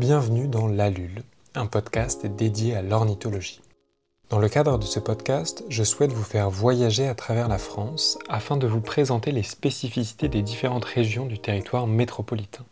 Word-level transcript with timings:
Bienvenue 0.00 0.48
dans 0.48 0.66
l'Alule, 0.66 1.24
un 1.54 1.66
podcast 1.66 2.24
dédié 2.24 2.74
à 2.74 2.80
l'ornithologie. 2.80 3.60
Dans 4.30 4.38
le 4.38 4.48
cadre 4.48 4.78
de 4.78 4.84
ce 4.84 4.98
podcast, 4.98 5.62
je 5.68 5.84
souhaite 5.84 6.14
vous 6.14 6.24
faire 6.24 6.48
voyager 6.48 7.06
à 7.06 7.14
travers 7.14 7.48
la 7.48 7.58
France 7.58 8.18
afin 8.30 8.56
de 8.56 8.66
vous 8.66 8.80
présenter 8.80 9.30
les 9.30 9.42
spécificités 9.42 10.28
des 10.28 10.40
différentes 10.40 10.86
régions 10.86 11.26
du 11.26 11.38
territoire 11.38 11.86
métropolitain. 11.86 12.64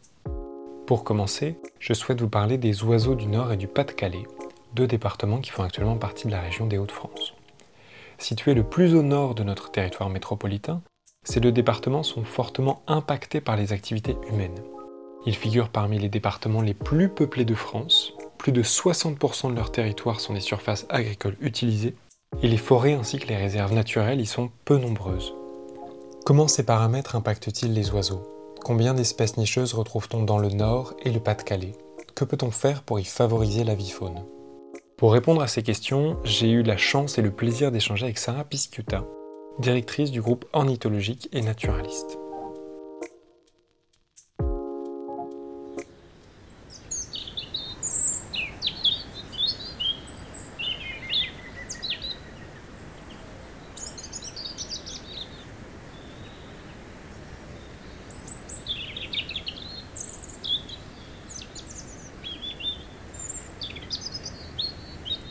Pour 0.87 1.05
commencer, 1.05 1.59
je 1.79 1.93
souhaite 1.93 2.23
vous 2.23 2.31
parler 2.31 2.57
des 2.57 2.83
oiseaux 2.83 3.15
du 3.15 3.27
Nord 3.27 3.53
et 3.53 3.59
du 3.59 3.69
Pas-de-Calais, 3.69 4.25
deux 4.73 4.87
départements 4.87 5.43
qui 5.43 5.51
font 5.51 5.65
actuellement 5.65 5.99
partie 5.99 6.29
de 6.29 6.33
la 6.33 6.41
région 6.41 6.67
des 6.67 6.79
Hauts-de-France. 6.79 7.35
Situés 8.17 8.55
le 8.55 8.65
plus 8.65 8.95
au 8.95 9.03
nord 9.03 9.35
de 9.35 9.43
notre 9.43 9.71
territoire 9.71 10.09
métropolitain, 10.09 10.81
ces 11.25 11.41
deux 11.41 11.53
départements 11.53 12.05
sont 12.05 12.25
fortement 12.25 12.81
impactés 12.87 13.43
par 13.43 13.57
les 13.57 13.75
activités 13.75 14.17
humaines. 14.31 14.63
Ils 15.27 15.37
figurent 15.37 15.69
parmi 15.69 15.99
les 15.99 16.09
départements 16.09 16.63
les 16.63 16.75
plus 16.75 17.09
peuplés 17.09 17.45
de 17.45 17.55
France, 17.55 18.15
plus 18.39 18.53
de 18.53 18.63
60% 18.63 19.51
de 19.51 19.57
leur 19.57 19.73
territoire 19.73 20.21
sont 20.21 20.35
des 20.35 20.41
surfaces 20.41 20.87
agricoles 20.89 21.37
utilisées, 21.41 21.95
et 22.43 22.49
les 22.49 22.57
forêts 22.57 22.95
ainsi 22.95 23.19
que 23.19 23.29
les 23.29 23.37
réserves 23.37 23.75
naturelles 23.75 24.21
y 24.21 24.27
sont 24.27 24.51
peu 24.65 24.79
nombreuses. 24.79 25.35
Comment 26.25 26.49
ces 26.49 26.63
paramètres 26.65 27.17
impactent-ils 27.17 27.73
les 27.73 27.91
oiseaux? 27.91 28.23
Combien 28.63 28.95
d'espèces 28.95 29.37
nicheuses 29.37 29.75
retrouve-t-on 29.75 30.23
dans 30.23 30.39
le 30.39 30.51
Nord 30.51 30.95
et 31.03 31.11
le 31.11 31.21
Pas-de-Calais? 31.21 31.75
Que 32.15 32.25
peut-on 32.25 32.51
faire 32.51 32.83
pour 32.83 33.01
y 33.01 33.05
favoriser 33.05 33.65
la 33.65 33.75
vie 33.75 33.91
faune? 33.91 34.23
Pour 34.97 35.13
répondre 35.13 35.43
à 35.43 35.49
ces 35.49 35.63
questions, 35.63 36.17
j'ai 36.25 36.51
eu 36.51 36.63
la 36.63 36.77
chance 36.77 37.19
et 37.19 37.23
le 37.23 37.31
plaisir 37.31 37.71
d'échanger 37.71 38.05
avec 38.05 38.19
Sarah 38.19 38.45
Pisciuta, 38.45 39.05
directrice 39.59 40.11
du 40.11 40.21
groupe 40.21 40.45
ornithologique 40.53 41.29
et 41.33 41.41
naturaliste. 41.41 42.19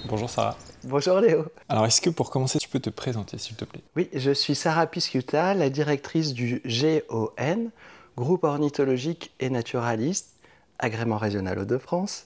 Bonjour 0.07 0.29
Sarah. 0.29 0.55
Bonjour 0.85 1.19
Léo. 1.19 1.45
Alors 1.67 1.85
est-ce 1.85 1.99
que 1.99 2.09
pour 2.09 2.29
commencer 2.29 2.59
tu 2.59 2.69
peux 2.69 2.79
te 2.79 2.89
présenter 2.89 3.37
s'il 3.37 3.57
te 3.57 3.65
plaît? 3.65 3.81
Oui, 3.97 4.09
je 4.13 4.31
suis 4.31 4.55
Sarah 4.55 4.87
Pisciuta, 4.87 5.53
la 5.53 5.69
directrice 5.69 6.33
du 6.33 6.61
GON, 6.65 7.71
groupe 8.15 8.45
ornithologique 8.45 9.31
et 9.39 9.49
naturaliste, 9.49 10.29
agrément 10.79 11.17
régional 11.17 11.59
Hauts-de-France. 11.59 12.25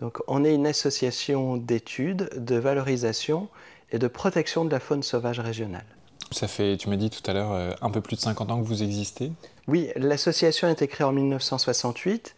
Donc 0.00 0.18
on 0.28 0.44
est 0.44 0.54
une 0.54 0.66
association 0.66 1.56
d'études, 1.56 2.30
de 2.36 2.56
valorisation 2.56 3.48
et 3.90 3.98
de 3.98 4.06
protection 4.06 4.64
de 4.64 4.70
la 4.70 4.80
faune 4.80 5.02
sauvage 5.02 5.40
régionale. 5.40 5.86
Ça 6.32 6.48
fait, 6.48 6.76
tu 6.76 6.88
m'as 6.88 6.96
dit 6.96 7.10
tout 7.10 7.28
à 7.28 7.32
l'heure, 7.32 7.52
euh, 7.52 7.72
un 7.80 7.90
peu 7.90 8.00
plus 8.00 8.16
de 8.16 8.20
50 8.20 8.50
ans 8.50 8.60
que 8.60 8.66
vous 8.66 8.82
existez 8.82 9.32
Oui, 9.68 9.90
l'association 9.96 10.68
a 10.68 10.70
été 10.70 10.86
créée 10.86 11.06
en 11.06 11.12
1968 11.12 12.34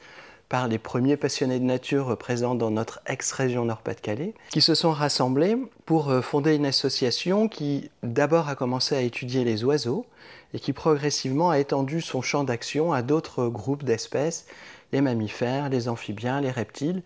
par 0.49 0.69
les 0.69 0.79
premiers 0.79 1.17
passionnés 1.17 1.59
de 1.59 1.65
nature 1.65 2.17
présents 2.17 2.55
dans 2.55 2.71
notre 2.71 3.01
ex-région 3.07 3.65
Nord-Pas-de-Calais, 3.65 4.35
qui 4.51 4.61
se 4.61 4.75
sont 4.75 4.93
rassemblés 4.93 5.57
pour 5.85 6.11
euh, 6.11 6.21
fonder 6.21 6.55
une 6.55 6.67
association 6.67 7.49
qui 7.49 7.91
d'abord 8.03 8.49
a 8.49 8.55
commencé 8.55 8.97
à 8.97 9.01
étudier 9.01 9.45
les 9.45 9.65
oiseaux 9.65 10.07
et 10.55 10.61
qui 10.61 10.73
progressivement 10.73 11.51
a 11.51 11.59
étendu 11.59 12.01
son 12.01 12.23
champ 12.23 12.45
d'action 12.45 12.93
à 12.93 13.03
d'autres 13.03 13.49
groupes 13.49 13.85
d'espèces, 13.85 14.47
les 14.93 15.03
mammifères, 15.03 15.69
les 15.69 15.89
amphibiens, 15.89 16.41
les 16.41 16.51
reptiles, 16.51 17.03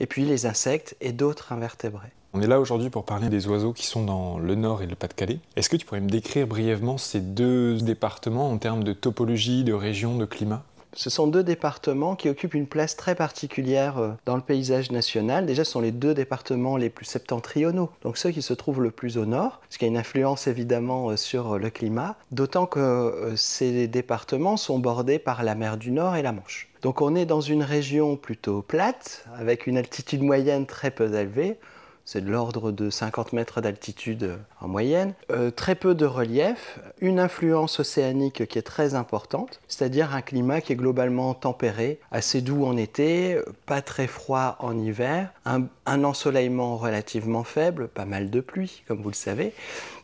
et 0.00 0.06
puis 0.06 0.24
les 0.24 0.46
insectes 0.46 0.96
et 1.00 1.12
d'autres 1.12 1.52
invertébrés. 1.52 2.12
On 2.32 2.42
est 2.42 2.46
là 2.46 2.60
aujourd'hui 2.60 2.90
pour 2.90 3.04
parler 3.04 3.28
des 3.28 3.46
oiseaux 3.48 3.72
qui 3.72 3.86
sont 3.86 4.04
dans 4.04 4.38
le 4.38 4.54
Nord 4.54 4.82
et 4.82 4.86
le 4.86 4.94
Pas-de-Calais. 4.94 5.38
Est-ce 5.56 5.70
que 5.70 5.76
tu 5.76 5.86
pourrais 5.86 6.02
me 6.02 6.10
décrire 6.10 6.46
brièvement 6.46 6.98
ces 6.98 7.20
deux 7.20 7.78
départements 7.78 8.50
en 8.50 8.58
termes 8.58 8.84
de 8.84 8.92
topologie, 8.92 9.64
de 9.64 9.72
région, 9.72 10.16
de 10.18 10.26
climat? 10.26 10.62
Ce 10.96 11.10
sont 11.10 11.26
deux 11.26 11.44
départements 11.44 12.16
qui 12.16 12.28
occupent 12.28 12.54
une 12.54 12.66
place 12.66 12.96
très 12.96 13.14
particulière 13.14 13.98
euh, 13.98 14.10
dans 14.24 14.34
le 14.34 14.42
paysage 14.42 14.90
national. 14.90 15.44
Déjà, 15.44 15.62
ce 15.62 15.72
sont 15.72 15.80
les 15.80 15.92
deux 15.92 16.14
départements 16.14 16.76
les 16.78 16.88
plus 16.88 17.04
septentrionaux, 17.04 17.90
donc 18.02 18.16
ceux 18.16 18.30
qui 18.30 18.42
se 18.42 18.54
trouvent 18.54 18.82
le 18.82 18.90
plus 18.90 19.18
au 19.18 19.26
nord, 19.26 19.60
ce 19.68 19.78
qui 19.78 19.84
a 19.84 19.88
une 19.88 19.98
influence 19.98 20.46
évidemment 20.46 21.10
euh, 21.10 21.16
sur 21.16 21.58
le 21.58 21.70
climat, 21.70 22.16
d'autant 22.32 22.66
que 22.66 22.80
euh, 22.80 23.36
ces 23.36 23.86
départements 23.86 24.56
sont 24.56 24.78
bordés 24.78 25.18
par 25.18 25.44
la 25.44 25.54
mer 25.54 25.76
du 25.76 25.90
Nord 25.92 26.16
et 26.16 26.22
la 26.22 26.32
Manche. 26.32 26.68
Donc 26.80 27.02
on 27.02 27.14
est 27.14 27.26
dans 27.26 27.40
une 27.42 27.62
région 27.62 28.16
plutôt 28.16 28.62
plate, 28.62 29.26
avec 29.38 29.66
une 29.66 29.76
altitude 29.76 30.22
moyenne 30.22 30.66
très 30.66 30.90
peu 30.90 31.12
élevée, 31.14 31.58
c'est 32.06 32.24
de 32.24 32.30
l'ordre 32.30 32.70
de 32.70 32.88
50 32.88 33.32
mètres 33.32 33.60
d'altitude 33.60 34.22
euh, 34.22 34.36
en 34.60 34.68
moyenne, 34.68 35.12
euh, 35.32 35.50
très 35.50 35.74
peu 35.74 35.94
de 35.94 36.06
relief, 36.06 36.78
une 37.00 37.18
influence 37.18 37.80
océanique 37.80 38.46
qui 38.46 38.58
est 38.58 38.62
très 38.62 38.94
importante, 38.94 39.60
c'est-à-dire 39.66 40.14
un 40.14 40.22
climat 40.22 40.60
qui 40.60 40.72
est 40.72 40.76
globalement 40.76 41.34
tempéré, 41.34 41.98
assez 42.12 42.40
doux 42.40 42.64
en 42.64 42.76
été, 42.76 43.38
pas 43.66 43.82
très 43.82 44.06
froid 44.06 44.56
en 44.60 44.78
hiver, 44.78 45.32
un, 45.44 45.66
ensoleillement 46.04 46.76
relativement 46.76 47.42
faible, 47.42 47.88
pas 47.88 48.04
mal 48.04 48.30
de 48.30 48.40
pluie 48.40 48.84
comme 48.86 49.02
vous 49.02 49.10
le 49.10 49.14
savez, 49.14 49.52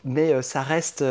mais 0.04 0.32
euh, 0.32 0.42
ça 0.42 0.62
reste, 0.62 1.04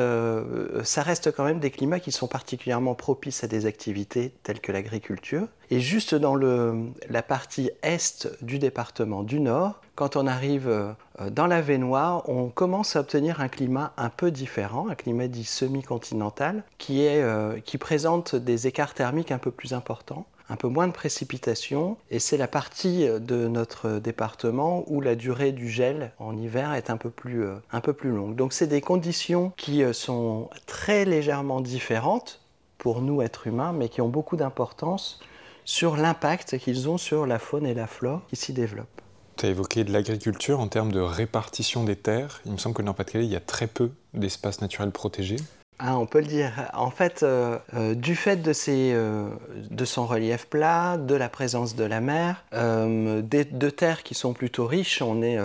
ça 0.83 1.01
reste 1.03 1.31
quand 1.31 1.45
même 1.45 1.59
des 1.59 1.71
climats 1.71 2.01
qui 2.01 2.11
sont 2.11 2.27
particulièrement 2.27 2.95
propices 2.95 3.45
à 3.45 3.47
des 3.47 3.65
activités 3.65 4.33
telles 4.43 4.59
que 4.59 4.73
l'agriculture. 4.73 5.47
Et 5.69 5.79
juste 5.79 6.15
dans 6.15 6.35
la 6.35 7.23
partie 7.23 7.71
est 7.81 8.27
du 8.41 8.59
département 8.59 9.23
du 9.23 9.39
Nord, 9.39 9.79
quand 10.01 10.15
on 10.15 10.25
arrive 10.25 10.67
euh, 10.67 10.93
dans 11.29 11.45
la 11.45 11.61
Vénois, 11.61 12.23
on 12.25 12.49
commence 12.49 12.95
à 12.95 13.01
obtenir 13.01 13.39
un 13.39 13.49
climat 13.49 13.93
un 13.97 14.09
peu 14.09 14.31
différent, 14.31 14.89
un 14.89 14.95
climat 14.95 15.27
dit 15.27 15.43
semi-continental, 15.43 16.63
qui, 16.79 17.05
euh, 17.05 17.59
qui 17.59 17.77
présente 17.77 18.35
des 18.35 18.65
écarts 18.65 18.95
thermiques 18.95 19.31
un 19.31 19.37
peu 19.37 19.51
plus 19.51 19.73
importants 19.73 20.25
un 20.49 20.55
peu 20.55 20.67
moins 20.67 20.87
de 20.87 20.91
précipitations 20.91 21.97
et 22.09 22.19
c'est 22.19 22.35
la 22.35 22.47
partie 22.47 23.05
de 23.07 23.47
notre 23.47 23.99
département 23.99 24.83
où 24.87 24.99
la 24.99 25.15
durée 25.15 25.53
du 25.53 25.69
gel 25.69 26.11
en 26.19 26.35
hiver 26.35 26.73
est 26.73 26.89
un 26.89 26.97
peu 26.97 27.09
plus, 27.09 27.45
euh, 27.45 27.55
un 27.71 27.79
peu 27.79 27.93
plus 27.93 28.09
longue. 28.09 28.35
Donc 28.35 28.51
c'est 28.51 28.67
des 28.67 28.81
conditions 28.81 29.53
qui 29.55 29.83
sont 29.93 30.49
très 30.65 31.05
légèrement 31.05 31.61
différentes 31.61 32.41
pour 32.79 33.01
nous 33.01 33.21
êtres 33.21 33.47
humains 33.47 33.71
mais 33.71 33.87
qui 33.87 34.01
ont 34.01 34.09
beaucoup 34.09 34.35
d'importance 34.35 35.21
sur 35.63 35.95
l'impact 35.95 36.57
qu'ils 36.57 36.89
ont 36.89 36.97
sur 36.97 37.27
la 37.27 37.37
faune 37.37 37.67
et 37.67 37.75
la 37.75 37.87
flore 37.87 38.21
qui 38.27 38.35
s'y 38.35 38.51
développent. 38.51 39.00
Tu 39.41 39.47
as 39.47 39.49
évoqué 39.49 39.83
de 39.83 39.91
l'agriculture 39.91 40.59
en 40.59 40.67
termes 40.67 40.91
de 40.91 40.99
répartition 40.99 41.83
des 41.83 41.95
terres. 41.95 42.41
Il 42.45 42.51
me 42.51 42.57
semble 42.57 42.75
que 42.75 42.83
dans 42.83 42.91
le 42.91 42.95
Pas-de-Calais, 42.95 43.25
il 43.25 43.31
y 43.31 43.35
a 43.35 43.39
très 43.39 43.65
peu 43.65 43.89
d'espaces 44.13 44.61
naturels 44.61 44.91
protégés. 44.91 45.37
Ah, 45.79 45.97
on 45.97 46.05
peut 46.05 46.19
le 46.19 46.27
dire. 46.27 46.69
En 46.75 46.91
fait, 46.91 47.23
euh, 47.23 47.57
euh, 47.73 47.95
du 47.95 48.15
fait 48.15 48.35
de, 48.35 48.53
ces, 48.53 48.91
euh, 48.93 49.29
de, 49.71 49.83
son 49.83 50.05
relief 50.05 50.45
plat, 50.45 50.97
de 50.97 51.15
la 51.15 51.27
présence 51.27 51.75
de 51.75 51.83
la 51.83 52.01
mer, 52.01 52.43
de 52.53 53.69
terres 53.71 54.03
qui 54.03 54.13
sont 54.13 54.33
plutôt 54.33 54.67
riches, 54.67 55.01
on 55.01 55.23
est, 55.23 55.39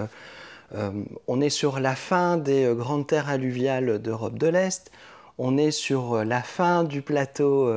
on 1.26 1.40
est 1.40 1.48
sur 1.48 1.80
la 1.80 1.94
fin 1.94 2.36
des 2.36 2.70
grandes 2.76 3.06
terres 3.06 3.30
alluviales 3.30 3.98
d'Europe 4.02 4.36
de 4.36 4.48
l'Est, 4.48 4.90
on 5.38 5.56
est 5.56 5.70
sur 5.70 6.22
la 6.22 6.42
fin 6.42 6.84
du 6.84 7.00
plateau 7.00 7.72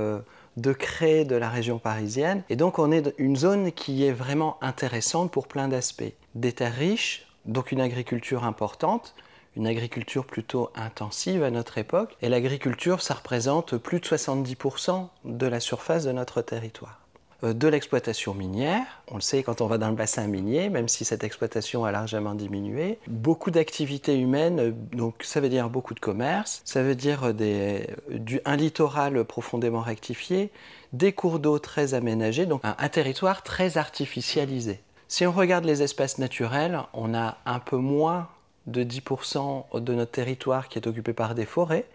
de 0.57 0.73
créer 0.73 1.25
de 1.25 1.35
la 1.35 1.49
région 1.49 1.79
parisienne. 1.79 2.43
Et 2.49 2.55
donc 2.55 2.79
on 2.79 2.91
est 2.91 3.13
une 3.17 3.35
zone 3.35 3.71
qui 3.71 4.05
est 4.05 4.11
vraiment 4.11 4.57
intéressante 4.61 5.31
pour 5.31 5.47
plein 5.47 5.67
d'aspects. 5.67 6.13
Des 6.35 6.53
terres 6.53 6.75
riches, 6.75 7.27
donc 7.45 7.71
une 7.71 7.81
agriculture 7.81 8.43
importante, 8.43 9.15
une 9.55 9.67
agriculture 9.67 10.25
plutôt 10.25 10.69
intensive 10.75 11.43
à 11.43 11.51
notre 11.51 11.77
époque. 11.77 12.15
Et 12.21 12.29
l'agriculture, 12.29 13.01
ça 13.01 13.15
représente 13.15 13.77
plus 13.77 13.99
de 13.99 14.05
70% 14.05 15.07
de 15.25 15.47
la 15.47 15.59
surface 15.59 16.05
de 16.05 16.11
notre 16.11 16.41
territoire. 16.41 17.01
Euh, 17.43 17.53
de 17.53 17.67
l'exploitation 17.69 18.33
minière. 18.33 18.85
On 19.07 19.15
le 19.15 19.21
sait 19.21 19.43
quand 19.43 19.61
on 19.61 19.67
va 19.67 19.77
dans 19.77 19.89
le 19.89 19.95
bassin 19.95 20.27
minier, 20.27 20.69
même 20.69 20.89
si 20.89 21.05
cette 21.05 21.23
exploitation 21.23 21.85
a 21.85 21.91
largement 21.91 22.35
diminué. 22.35 22.99
Beaucoup 23.07 23.49
d'activités 23.49 24.17
humaines, 24.17 24.59
euh, 24.59 24.71
donc 24.91 25.23
ça 25.23 25.39
veut 25.39 25.47
dire 25.47 25.69
beaucoup 25.69 25.93
de 25.93 26.01
commerce, 26.01 26.61
ça 26.65 26.83
veut 26.83 26.95
dire 26.95 27.33
des, 27.33 27.87
du, 28.09 28.41
un 28.43 28.57
littoral 28.57 29.23
profondément 29.23 29.81
rectifié, 29.81 30.51
des 30.91 31.13
cours 31.13 31.39
d'eau 31.39 31.59
très 31.59 31.93
aménagés, 31.93 32.45
donc 32.45 32.59
un, 32.65 32.75
un 32.77 32.89
territoire 32.89 33.41
très 33.41 33.77
artificialisé. 33.77 34.81
Si 35.07 35.25
on 35.25 35.31
regarde 35.31 35.63
les 35.63 35.81
espaces 35.81 36.17
naturels, 36.17 36.81
on 36.93 37.13
a 37.13 37.37
un 37.45 37.59
peu 37.59 37.77
moins 37.77 38.27
de 38.67 38.83
10% 38.83 39.79
de 39.79 39.93
notre 39.93 40.11
territoire 40.11 40.67
qui 40.67 40.77
est 40.77 40.87
occupé 40.87 41.13
par 41.13 41.35
des 41.35 41.45
forêts, 41.45 41.85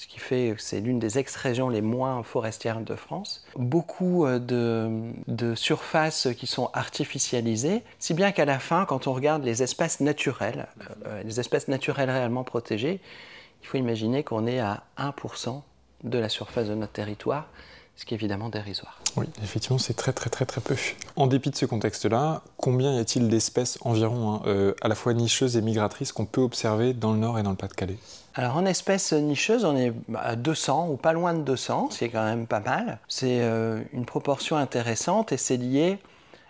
ce 0.00 0.06
qui 0.06 0.18
fait 0.18 0.54
que 0.56 0.62
c'est 0.62 0.80
l'une 0.80 0.98
des 0.98 1.18
ex-régions 1.18 1.68
les 1.68 1.82
moins 1.82 2.22
forestières 2.22 2.80
de 2.80 2.94
France. 2.94 3.44
Beaucoup 3.54 4.24
euh, 4.24 4.38
de, 4.38 5.54
surfaces 5.54 6.28
qui 6.38 6.46
sont 6.46 6.70
artificialisées, 6.72 7.82
si 7.98 8.14
bien 8.14 8.32
qu'à 8.32 8.46
la 8.46 8.58
fin, 8.58 8.86
quand 8.86 9.06
on 9.08 9.12
regarde 9.12 9.44
les 9.44 9.62
espaces 9.62 10.00
naturels, 10.00 10.68
euh, 11.04 11.22
les 11.22 11.38
espaces 11.38 11.68
naturels 11.68 12.08
réellement 12.08 12.44
protégés, 12.44 12.98
il 13.62 13.66
faut 13.66 13.76
imaginer 13.76 14.24
qu'on 14.24 14.46
est 14.46 14.58
à 14.58 14.84
1% 14.96 15.60
de 16.04 16.18
la 16.18 16.30
surface 16.30 16.68
de 16.68 16.74
notre 16.74 16.92
territoire, 16.92 17.48
ce 17.94 18.06
qui 18.06 18.14
est 18.14 18.16
évidemment 18.16 18.48
dérisoire. 18.48 19.02
Oui, 19.18 19.26
effectivement, 19.42 19.76
c'est 19.76 19.92
très 19.92 20.14
très 20.14 20.30
très 20.30 20.46
très 20.46 20.62
peu. 20.62 20.76
En 21.16 21.26
dépit 21.26 21.50
de 21.50 21.56
ce 21.56 21.66
contexte-là, 21.66 22.40
combien 22.56 22.94
y 22.94 22.98
a-t-il 22.98 23.28
d'espèces 23.28 23.78
environ, 23.82 24.32
hein, 24.32 24.42
euh, 24.46 24.72
à 24.80 24.88
la 24.88 24.94
fois 24.94 25.12
nicheuses 25.12 25.58
et 25.58 25.60
migratrices, 25.60 26.12
qu'on 26.12 26.24
peut 26.24 26.40
observer 26.40 26.94
dans 26.94 27.12
le 27.12 27.18
Nord 27.18 27.38
et 27.38 27.42
dans 27.42 27.50
le 27.50 27.56
Pas-de-Calais? 27.56 27.98
Alors 28.34 28.56
en 28.56 28.64
espèces 28.64 29.12
nicheuses, 29.12 29.64
on 29.64 29.76
est 29.76 29.92
à 30.14 30.36
200 30.36 30.88
ou 30.90 30.96
pas 30.96 31.12
loin 31.12 31.34
de 31.34 31.42
200, 31.42 31.90
ce 31.90 31.98
qui 31.98 32.04
est 32.04 32.10
quand 32.10 32.24
même 32.24 32.46
pas 32.46 32.60
mal. 32.60 32.98
C'est 33.08 33.40
euh, 33.40 33.82
une 33.92 34.04
proportion 34.04 34.56
intéressante 34.56 35.32
et 35.32 35.36
c'est 35.36 35.56
lié 35.56 35.98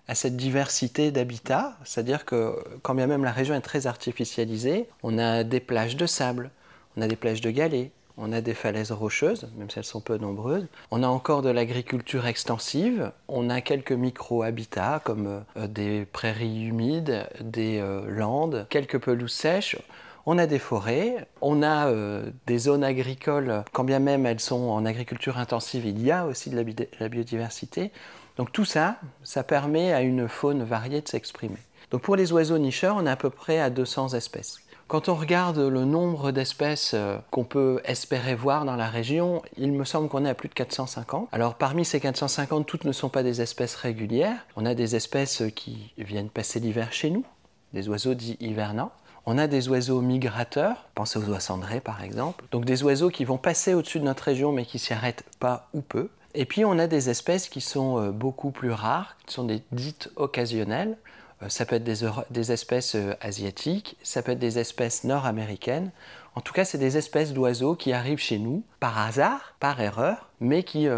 à 0.06 0.14
cette 0.14 0.36
diversité 0.36 1.10
d'habitats, 1.12 1.76
c'est-à-dire 1.84 2.24
que 2.24 2.56
quand 2.82 2.94
bien 2.94 3.06
même 3.06 3.24
la 3.24 3.30
région 3.30 3.54
est 3.54 3.60
très 3.60 3.86
artificialisée, 3.86 4.88
on 5.02 5.18
a 5.18 5.44
des 5.44 5.60
plages 5.60 5.96
de 5.96 6.04
sable, 6.04 6.50
on 6.96 7.02
a 7.02 7.06
des 7.06 7.16
plages 7.16 7.40
de 7.40 7.50
galets, 7.50 7.92
on 8.18 8.32
a 8.32 8.40
des 8.40 8.54
falaises 8.54 8.92
rocheuses, 8.92 9.48
même 9.56 9.70
si 9.70 9.78
elles 9.78 9.84
sont 9.84 10.00
peu 10.00 10.18
nombreuses. 10.18 10.66
On 10.90 11.02
a 11.02 11.06
encore 11.06 11.40
de 11.40 11.48
l'agriculture 11.48 12.26
extensive. 12.26 13.12
On 13.28 13.48
a 13.48 13.62
quelques 13.62 13.92
micro-habitats 13.92 15.00
comme 15.02 15.42
euh, 15.56 15.66
des 15.66 16.04
prairies 16.04 16.66
humides, 16.66 17.26
des 17.40 17.78
euh, 17.78 18.04
landes, 18.10 18.66
quelques 18.68 18.98
pelouses 18.98 19.32
sèches. 19.32 19.78
On 20.26 20.38
a 20.38 20.46
des 20.46 20.58
forêts, 20.58 21.26
on 21.40 21.62
a 21.62 21.88
euh, 21.88 22.30
des 22.46 22.58
zones 22.58 22.84
agricoles, 22.84 23.64
quand 23.72 23.84
bien 23.84 23.98
même 23.98 24.26
elles 24.26 24.40
sont 24.40 24.68
en 24.68 24.84
agriculture 24.84 25.38
intensive, 25.38 25.86
il 25.86 26.02
y 26.02 26.10
a 26.10 26.26
aussi 26.26 26.50
de 26.50 26.56
la 27.00 27.08
biodiversité. 27.08 27.90
Donc 28.36 28.52
tout 28.52 28.64
ça, 28.64 28.96
ça 29.22 29.42
permet 29.42 29.92
à 29.92 30.02
une 30.02 30.28
faune 30.28 30.62
variée 30.62 31.00
de 31.00 31.08
s'exprimer. 31.08 31.58
Donc 31.90 32.02
pour 32.02 32.16
les 32.16 32.32
oiseaux 32.32 32.58
nicheurs, 32.58 32.96
on 32.96 33.06
est 33.06 33.10
à 33.10 33.16
peu 33.16 33.30
près 33.30 33.58
à 33.58 33.70
200 33.70 34.14
espèces. 34.14 34.60
Quand 34.90 35.08
on 35.08 35.14
regarde 35.14 35.58
le 35.58 35.84
nombre 35.84 36.32
d'espèces 36.32 36.92
euh, 36.94 37.16
qu'on 37.30 37.44
peut 37.44 37.80
espérer 37.84 38.34
voir 38.34 38.64
dans 38.64 38.74
la 38.74 38.88
région, 38.88 39.40
il 39.56 39.72
me 39.72 39.84
semble 39.84 40.08
qu'on 40.08 40.24
est 40.24 40.28
à 40.28 40.34
plus 40.34 40.48
de 40.48 40.54
450. 40.54 41.28
Alors 41.30 41.54
parmi 41.54 41.84
ces 41.84 42.00
450, 42.00 42.66
toutes 42.66 42.84
ne 42.84 42.92
sont 42.92 43.08
pas 43.08 43.22
des 43.22 43.40
espèces 43.40 43.76
régulières. 43.76 44.46
On 44.56 44.66
a 44.66 44.74
des 44.74 44.96
espèces 44.96 45.44
qui 45.54 45.92
viennent 45.96 46.28
passer 46.28 46.58
l'hiver 46.58 46.92
chez 46.92 47.10
nous, 47.10 47.24
des 47.72 47.88
oiseaux 47.88 48.14
dits 48.14 48.36
hivernants. 48.40 48.90
On 49.32 49.38
a 49.38 49.46
des 49.46 49.68
oiseaux 49.68 50.00
migrateurs, 50.00 50.88
pensez 50.96 51.16
aux 51.16 51.28
oies 51.28 51.38
cendrées 51.38 51.78
par 51.78 52.02
exemple, 52.02 52.44
donc 52.50 52.64
des 52.64 52.82
oiseaux 52.82 53.10
qui 53.10 53.24
vont 53.24 53.38
passer 53.38 53.74
au-dessus 53.74 54.00
de 54.00 54.04
notre 54.04 54.24
région 54.24 54.50
mais 54.50 54.64
qui 54.64 54.80
s'y 54.80 54.92
arrêtent 54.92 55.22
pas 55.38 55.68
ou 55.72 55.82
peu. 55.82 56.08
Et 56.34 56.44
puis 56.44 56.64
on 56.64 56.76
a 56.80 56.88
des 56.88 57.10
espèces 57.10 57.48
qui 57.48 57.60
sont 57.60 58.00
euh, 58.00 58.10
beaucoup 58.10 58.50
plus 58.50 58.72
rares, 58.72 59.16
qui 59.24 59.34
sont 59.34 59.44
des 59.44 59.62
dites 59.70 60.10
occasionnelles. 60.16 60.98
Euh, 61.44 61.48
ça 61.48 61.64
peut 61.64 61.76
être 61.76 61.84
des, 61.84 62.50
espèces 62.50 62.96
euh, 62.96 63.14
asiatiques, 63.20 63.96
ça 64.02 64.20
peut 64.22 64.32
être 64.32 64.40
des 64.40 64.58
espèces 64.58 65.04
nord-américaines. 65.04 65.92
En 66.34 66.40
tout 66.40 66.52
cas, 66.52 66.64
c'est 66.64 66.78
des 66.78 66.96
espèces 66.96 67.32
d'oiseaux 67.32 67.76
qui 67.76 67.92
arrivent 67.92 68.18
chez 68.18 68.40
nous 68.40 68.64
par 68.80 68.98
hasard, 68.98 69.54
par 69.60 69.80
erreur, 69.80 70.28
mais 70.40 70.64
qui 70.64 70.88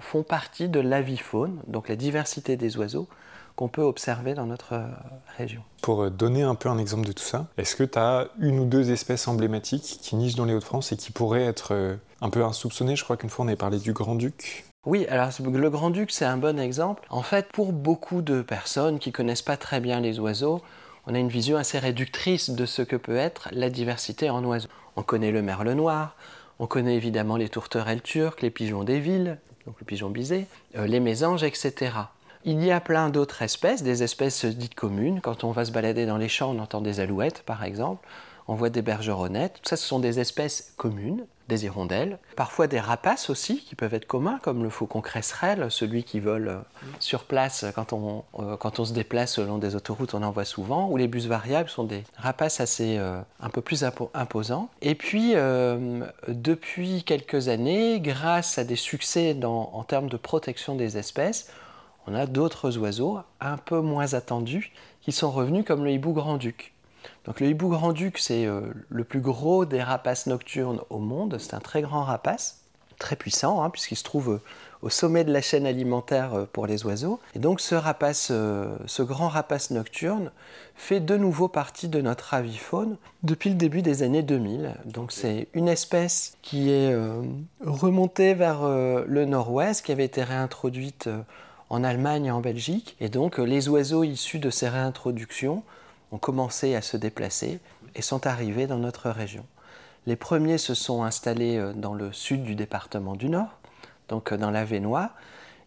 font 0.00 0.22
partie 0.24 0.68
de 0.68 0.78
l'avifaune, 0.78 1.60
donc 1.66 1.88
la 1.88 1.96
diversité 1.96 2.56
des 2.56 2.76
oiseaux 2.76 3.08
qu'on 3.58 3.66
peut 3.66 3.82
observer 3.82 4.34
dans 4.34 4.46
notre 4.46 4.80
région. 5.36 5.62
Pour 5.82 6.12
donner 6.12 6.44
un 6.44 6.54
peu 6.54 6.68
un 6.68 6.78
exemple 6.78 7.08
de 7.08 7.12
tout 7.12 7.24
ça, 7.24 7.48
est-ce 7.58 7.74
que 7.74 7.82
tu 7.82 7.98
as 7.98 8.28
une 8.38 8.60
ou 8.60 8.64
deux 8.64 8.92
espèces 8.92 9.26
emblématiques 9.26 9.98
qui 10.00 10.14
nichent 10.14 10.36
dans 10.36 10.44
les 10.44 10.54
Hauts-de-France 10.54 10.92
et 10.92 10.96
qui 10.96 11.10
pourraient 11.10 11.44
être 11.44 11.98
un 12.20 12.30
peu 12.30 12.44
insoupçonnées? 12.44 12.94
Je 12.94 13.02
crois 13.02 13.16
qu'une 13.16 13.30
fois 13.30 13.44
on 13.44 13.48
avait 13.48 13.56
parlé 13.56 13.80
du 13.80 13.92
grand-duc. 13.92 14.64
Oui, 14.86 15.06
alors 15.08 15.30
le 15.42 15.70
grand-duc, 15.70 16.12
c'est 16.12 16.24
un 16.24 16.36
bon 16.36 16.56
exemple. 16.58 17.04
En 17.10 17.22
fait, 17.22 17.48
pour 17.50 17.72
beaucoup 17.72 18.22
de 18.22 18.42
personnes 18.42 19.00
qui 19.00 19.10
connaissent 19.10 19.42
pas 19.42 19.56
très 19.56 19.80
bien 19.80 19.98
les 19.98 20.20
oiseaux, 20.20 20.62
on 21.08 21.14
a 21.14 21.18
une 21.18 21.28
vision 21.28 21.56
assez 21.56 21.80
réductrice 21.80 22.50
de 22.50 22.64
ce 22.64 22.82
que 22.82 22.94
peut 22.94 23.16
être 23.16 23.48
la 23.50 23.70
diversité 23.70 24.30
en 24.30 24.44
oiseaux. 24.44 24.68
On 24.94 25.02
connaît 25.02 25.32
le 25.32 25.42
merle 25.42 25.72
noir, 25.72 26.14
on 26.60 26.66
connaît 26.66 26.94
évidemment 26.94 27.36
les 27.36 27.48
tourterelles 27.48 28.02
turques, 28.02 28.40
les 28.40 28.50
pigeons 28.50 28.84
des 28.84 29.00
villes, 29.00 29.38
donc 29.66 29.74
le 29.80 29.84
pigeon 29.84 30.10
bisé, 30.10 30.46
euh, 30.76 30.86
les 30.86 31.00
mésanges, 31.00 31.42
etc. 31.42 31.90
Il 32.44 32.64
y 32.64 32.70
a 32.70 32.80
plein 32.80 33.10
d'autres 33.10 33.42
espèces, 33.42 33.82
des 33.82 34.02
espèces 34.02 34.44
dites 34.44 34.74
communes. 34.74 35.20
Quand 35.20 35.44
on 35.44 35.50
va 35.50 35.64
se 35.64 35.72
balader 35.72 36.06
dans 36.06 36.18
les 36.18 36.28
champs, 36.28 36.50
on 36.50 36.58
entend 36.58 36.80
des 36.80 37.00
alouettes, 37.00 37.42
par 37.42 37.64
exemple. 37.64 38.06
On 38.46 38.54
voit 38.54 38.70
des 38.70 38.82
bergeronnettes. 38.82 39.60
Tout 39.62 39.68
ça, 39.68 39.76
ce 39.76 39.86
sont 39.86 39.98
des 39.98 40.20
espèces 40.20 40.72
communes 40.76 41.26
des 41.48 41.64
hirondelles, 41.64 42.18
parfois 42.36 42.66
des 42.66 42.78
rapaces 42.78 43.30
aussi 43.30 43.62
qui 43.62 43.74
peuvent 43.74 43.94
être 43.94 44.06
communs, 44.06 44.38
comme 44.42 44.62
le 44.62 44.70
faucon 44.70 45.00
cresserelle, 45.00 45.66
celui 45.70 46.04
qui 46.04 46.20
vole 46.20 46.48
euh, 46.48 46.58
sur 47.00 47.24
place 47.24 47.64
quand 47.74 47.92
on, 47.94 48.24
euh, 48.38 48.56
quand 48.56 48.78
on 48.78 48.84
se 48.84 48.92
déplace 48.92 49.38
le 49.38 49.46
long 49.46 49.58
des 49.58 49.74
autoroutes, 49.74 50.14
on 50.14 50.22
en 50.22 50.30
voit 50.30 50.44
souvent, 50.44 50.88
ou 50.90 50.96
les 50.98 51.08
bus 51.08 51.26
variables 51.26 51.70
sont 51.70 51.84
des 51.84 52.04
rapaces 52.16 52.60
assez 52.60 52.98
euh, 52.98 53.20
un 53.40 53.48
peu 53.48 53.62
plus 53.62 53.82
imposants. 54.14 54.68
Et 54.82 54.94
puis, 54.94 55.34
depuis 56.28 57.02
quelques 57.04 57.48
années, 57.48 58.00
grâce 58.00 58.58
à 58.58 58.64
des 58.64 58.76
succès 58.76 59.36
en 59.44 59.84
termes 59.84 60.08
de 60.08 60.16
protection 60.16 60.74
des 60.74 60.98
espèces, 60.98 61.50
on 62.08 62.14
a 62.14 62.26
d'autres 62.26 62.78
oiseaux 62.78 63.18
un 63.40 63.58
peu 63.58 63.80
moins 63.80 64.14
attendus 64.14 64.72
qui 65.02 65.12
sont 65.12 65.30
revenus 65.30 65.64
comme 65.66 65.84
le 65.84 65.90
hibou 65.90 66.12
grand-duc. 66.12 66.72
Donc 67.26 67.40
le 67.40 67.48
hibou 67.48 67.68
grand-duc, 67.68 68.18
c'est 68.18 68.46
euh, 68.46 68.62
le 68.88 69.04
plus 69.04 69.20
gros 69.20 69.66
des 69.66 69.82
rapaces 69.82 70.26
nocturnes 70.26 70.80
au 70.88 70.98
monde. 70.98 71.36
C'est 71.38 71.54
un 71.54 71.60
très 71.60 71.82
grand 71.82 72.04
rapace, 72.04 72.62
très 72.98 73.14
puissant, 73.14 73.62
hein, 73.62 73.68
puisqu'il 73.68 73.96
se 73.96 74.04
trouve 74.04 74.32
euh, 74.32 74.40
au 74.80 74.88
sommet 74.88 75.24
de 75.24 75.32
la 75.32 75.42
chaîne 75.42 75.66
alimentaire 75.66 76.34
euh, 76.34 76.44
pour 76.50 76.66
les 76.66 76.86
oiseaux. 76.86 77.20
Et 77.34 77.38
donc 77.38 77.60
ce 77.60 77.74
rapace, 77.74 78.28
ce 78.28 79.02
grand 79.02 79.28
rapace 79.28 79.70
nocturne, 79.70 80.30
fait 80.76 81.00
de 81.00 81.16
nouveau 81.16 81.48
partie 81.48 81.88
de 81.88 82.00
notre 82.00 82.32
avifaune 82.32 82.96
depuis 83.22 83.50
le 83.50 83.56
début 83.56 83.82
des 83.82 84.02
années 84.02 84.22
2000. 84.22 84.74
Donc 84.86 85.12
c'est 85.12 85.48
une 85.52 85.68
espèce 85.68 86.38
qui 86.40 86.70
est 86.70 86.96
remontée 87.64 88.32
vers 88.32 88.62
le 88.66 89.24
nord-ouest, 89.24 89.84
qui 89.84 89.92
avait 89.92 90.04
été 90.04 90.22
réintroduite 90.22 91.08
en 91.70 91.84
Allemagne 91.84 92.26
et 92.26 92.30
en 92.30 92.40
Belgique. 92.40 92.96
Et 93.00 93.08
donc 93.08 93.38
les 93.38 93.68
oiseaux 93.68 94.04
issus 94.04 94.38
de 94.38 94.50
ces 94.50 94.68
réintroductions 94.68 95.62
ont 96.12 96.18
commencé 96.18 96.74
à 96.74 96.82
se 96.82 96.96
déplacer 96.96 97.60
et 97.94 98.02
sont 98.02 98.26
arrivés 98.26 98.66
dans 98.66 98.78
notre 98.78 99.10
région. 99.10 99.44
Les 100.06 100.16
premiers 100.16 100.58
se 100.58 100.74
sont 100.74 101.02
installés 101.02 101.58
euh, 101.58 101.72
dans 101.72 101.94
le 101.94 102.12
sud 102.12 102.42
du 102.42 102.54
département 102.54 103.14
du 103.14 103.28
Nord, 103.28 103.58
donc 104.08 104.32
euh, 104.32 104.36
dans 104.36 104.50
la 104.50 104.64
Vénois. 104.64 105.10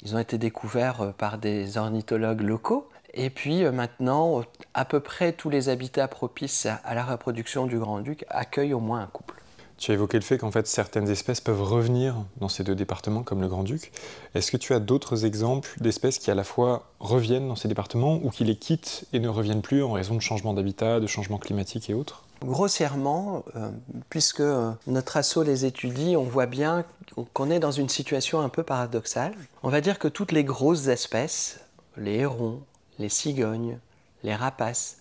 Ils 0.03 0.15
ont 0.15 0.19
été 0.19 0.37
découverts 0.37 1.01
euh, 1.01 1.11
par 1.11 1.37
des 1.37 1.77
ornithologues 1.77 2.41
locaux. 2.41 2.89
Et 3.13 3.29
puis 3.29 3.65
maintenant, 3.65 4.41
à 4.73 4.85
peu 4.85 5.01
près 5.01 5.33
tous 5.33 5.49
les 5.49 5.67
habitats 5.67 6.07
propices 6.07 6.65
à 6.65 6.95
la 6.95 7.03
reproduction 7.03 7.65
du 7.65 7.77
grand-duc 7.77 8.23
accueillent 8.29 8.73
au 8.73 8.79
moins 8.79 9.01
un 9.01 9.07
couple. 9.07 9.40
Tu 9.81 9.89
as 9.89 9.95
évoqué 9.95 10.19
le 10.19 10.23
fait 10.23 10.37
qu'en 10.37 10.51
fait 10.51 10.67
certaines 10.67 11.09
espèces 11.09 11.41
peuvent 11.41 11.63
revenir 11.63 12.15
dans 12.39 12.49
ces 12.49 12.63
deux 12.63 12.75
départements 12.75 13.23
comme 13.23 13.41
le 13.41 13.47
Grand-Duc. 13.47 13.91
Est-ce 14.35 14.51
que 14.51 14.57
tu 14.57 14.75
as 14.75 14.79
d'autres 14.79 15.25
exemples 15.25 15.71
d'espèces 15.79 16.19
qui 16.19 16.29
à 16.29 16.35
la 16.35 16.43
fois 16.43 16.83
reviennent 16.99 17.47
dans 17.47 17.55
ces 17.55 17.67
départements 17.67 18.19
ou 18.21 18.29
qui 18.29 18.43
les 18.43 18.55
quittent 18.55 19.05
et 19.11 19.19
ne 19.19 19.27
reviennent 19.27 19.63
plus 19.63 19.81
en 19.81 19.93
raison 19.93 20.13
de 20.13 20.19
changements 20.19 20.53
d'habitat, 20.53 20.99
de 20.99 21.07
changements 21.07 21.39
climatiques 21.39 21.89
et 21.89 21.95
autres? 21.95 22.25
Grossièrement, 22.45 23.43
euh, 23.55 23.71
puisque 24.11 24.43
notre 24.85 25.17
assaut 25.17 25.41
les 25.41 25.65
étudie, 25.65 26.15
on 26.15 26.25
voit 26.25 26.45
bien 26.45 26.85
qu'on 27.33 27.49
est 27.49 27.59
dans 27.59 27.71
une 27.71 27.89
situation 27.89 28.39
un 28.39 28.49
peu 28.49 28.61
paradoxale. 28.61 29.33
On 29.63 29.69
va 29.69 29.81
dire 29.81 29.97
que 29.97 30.07
toutes 30.07 30.31
les 30.31 30.43
grosses 30.43 30.89
espèces, 30.89 31.59
les 31.97 32.17
hérons, 32.17 32.61
les 32.99 33.09
cigognes, 33.09 33.79
les 34.21 34.35
rapaces, 34.35 34.97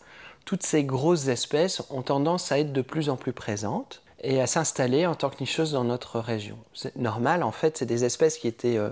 toutes 0.46 0.62
ces 0.62 0.84
grosses 0.84 1.28
espèces 1.28 1.82
ont 1.90 2.00
tendance 2.00 2.50
à 2.50 2.58
être 2.58 2.72
de 2.72 2.80
plus 2.80 3.10
en 3.10 3.16
plus 3.16 3.34
présentes 3.34 4.00
et 4.22 4.40
à 4.40 4.46
s'installer 4.46 5.06
en 5.06 5.14
tant 5.14 5.30
que 5.30 5.40
nicheuse 5.40 5.72
dans 5.72 5.84
notre 5.84 6.20
région. 6.20 6.58
C'est 6.74 6.96
normal, 6.96 7.42
en 7.42 7.52
fait, 7.52 7.78
c'est 7.78 7.86
des 7.86 8.04
espèces 8.04 8.38
qui, 8.38 8.54
euh, 8.64 8.90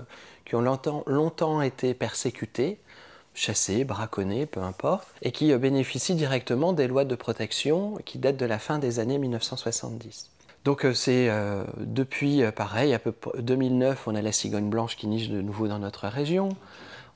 ont 0.53 1.03
longtemps, 1.07 1.61
été 1.61 1.93
persécutées, 1.93 2.79
chassées, 3.33 3.83
braconnées, 3.83 4.45
peu 4.45 4.61
importe, 4.61 5.07
et 5.21 5.31
qui 5.31 5.51
euh, 5.53 5.57
bénéficient 5.57 6.15
directement 6.15 6.73
des 6.73 6.87
lois 6.87 7.05
de 7.05 7.15
protection 7.15 7.97
qui 8.05 8.17
datent 8.17 8.37
de 8.37 8.45
la 8.45 8.59
fin 8.59 8.79
des 8.79 8.99
années 8.99 9.17
1970. 9.17 10.31
Donc 10.65 10.83
euh, 10.83 10.93
c'est 10.93 11.29
depuis, 11.77 12.43
pareil, 12.55 12.93
à 12.93 12.99
peu 12.99 13.13
2009, 13.37 14.07
on 14.07 14.15
a 14.15 14.21
la 14.21 14.31
cigogne 14.31 14.69
blanche 14.69 14.97
qui 14.97 15.07
niche 15.07 15.29
de 15.29 15.41
nouveau 15.41 15.67
dans 15.67 15.79
notre 15.79 16.07
région. 16.07 16.49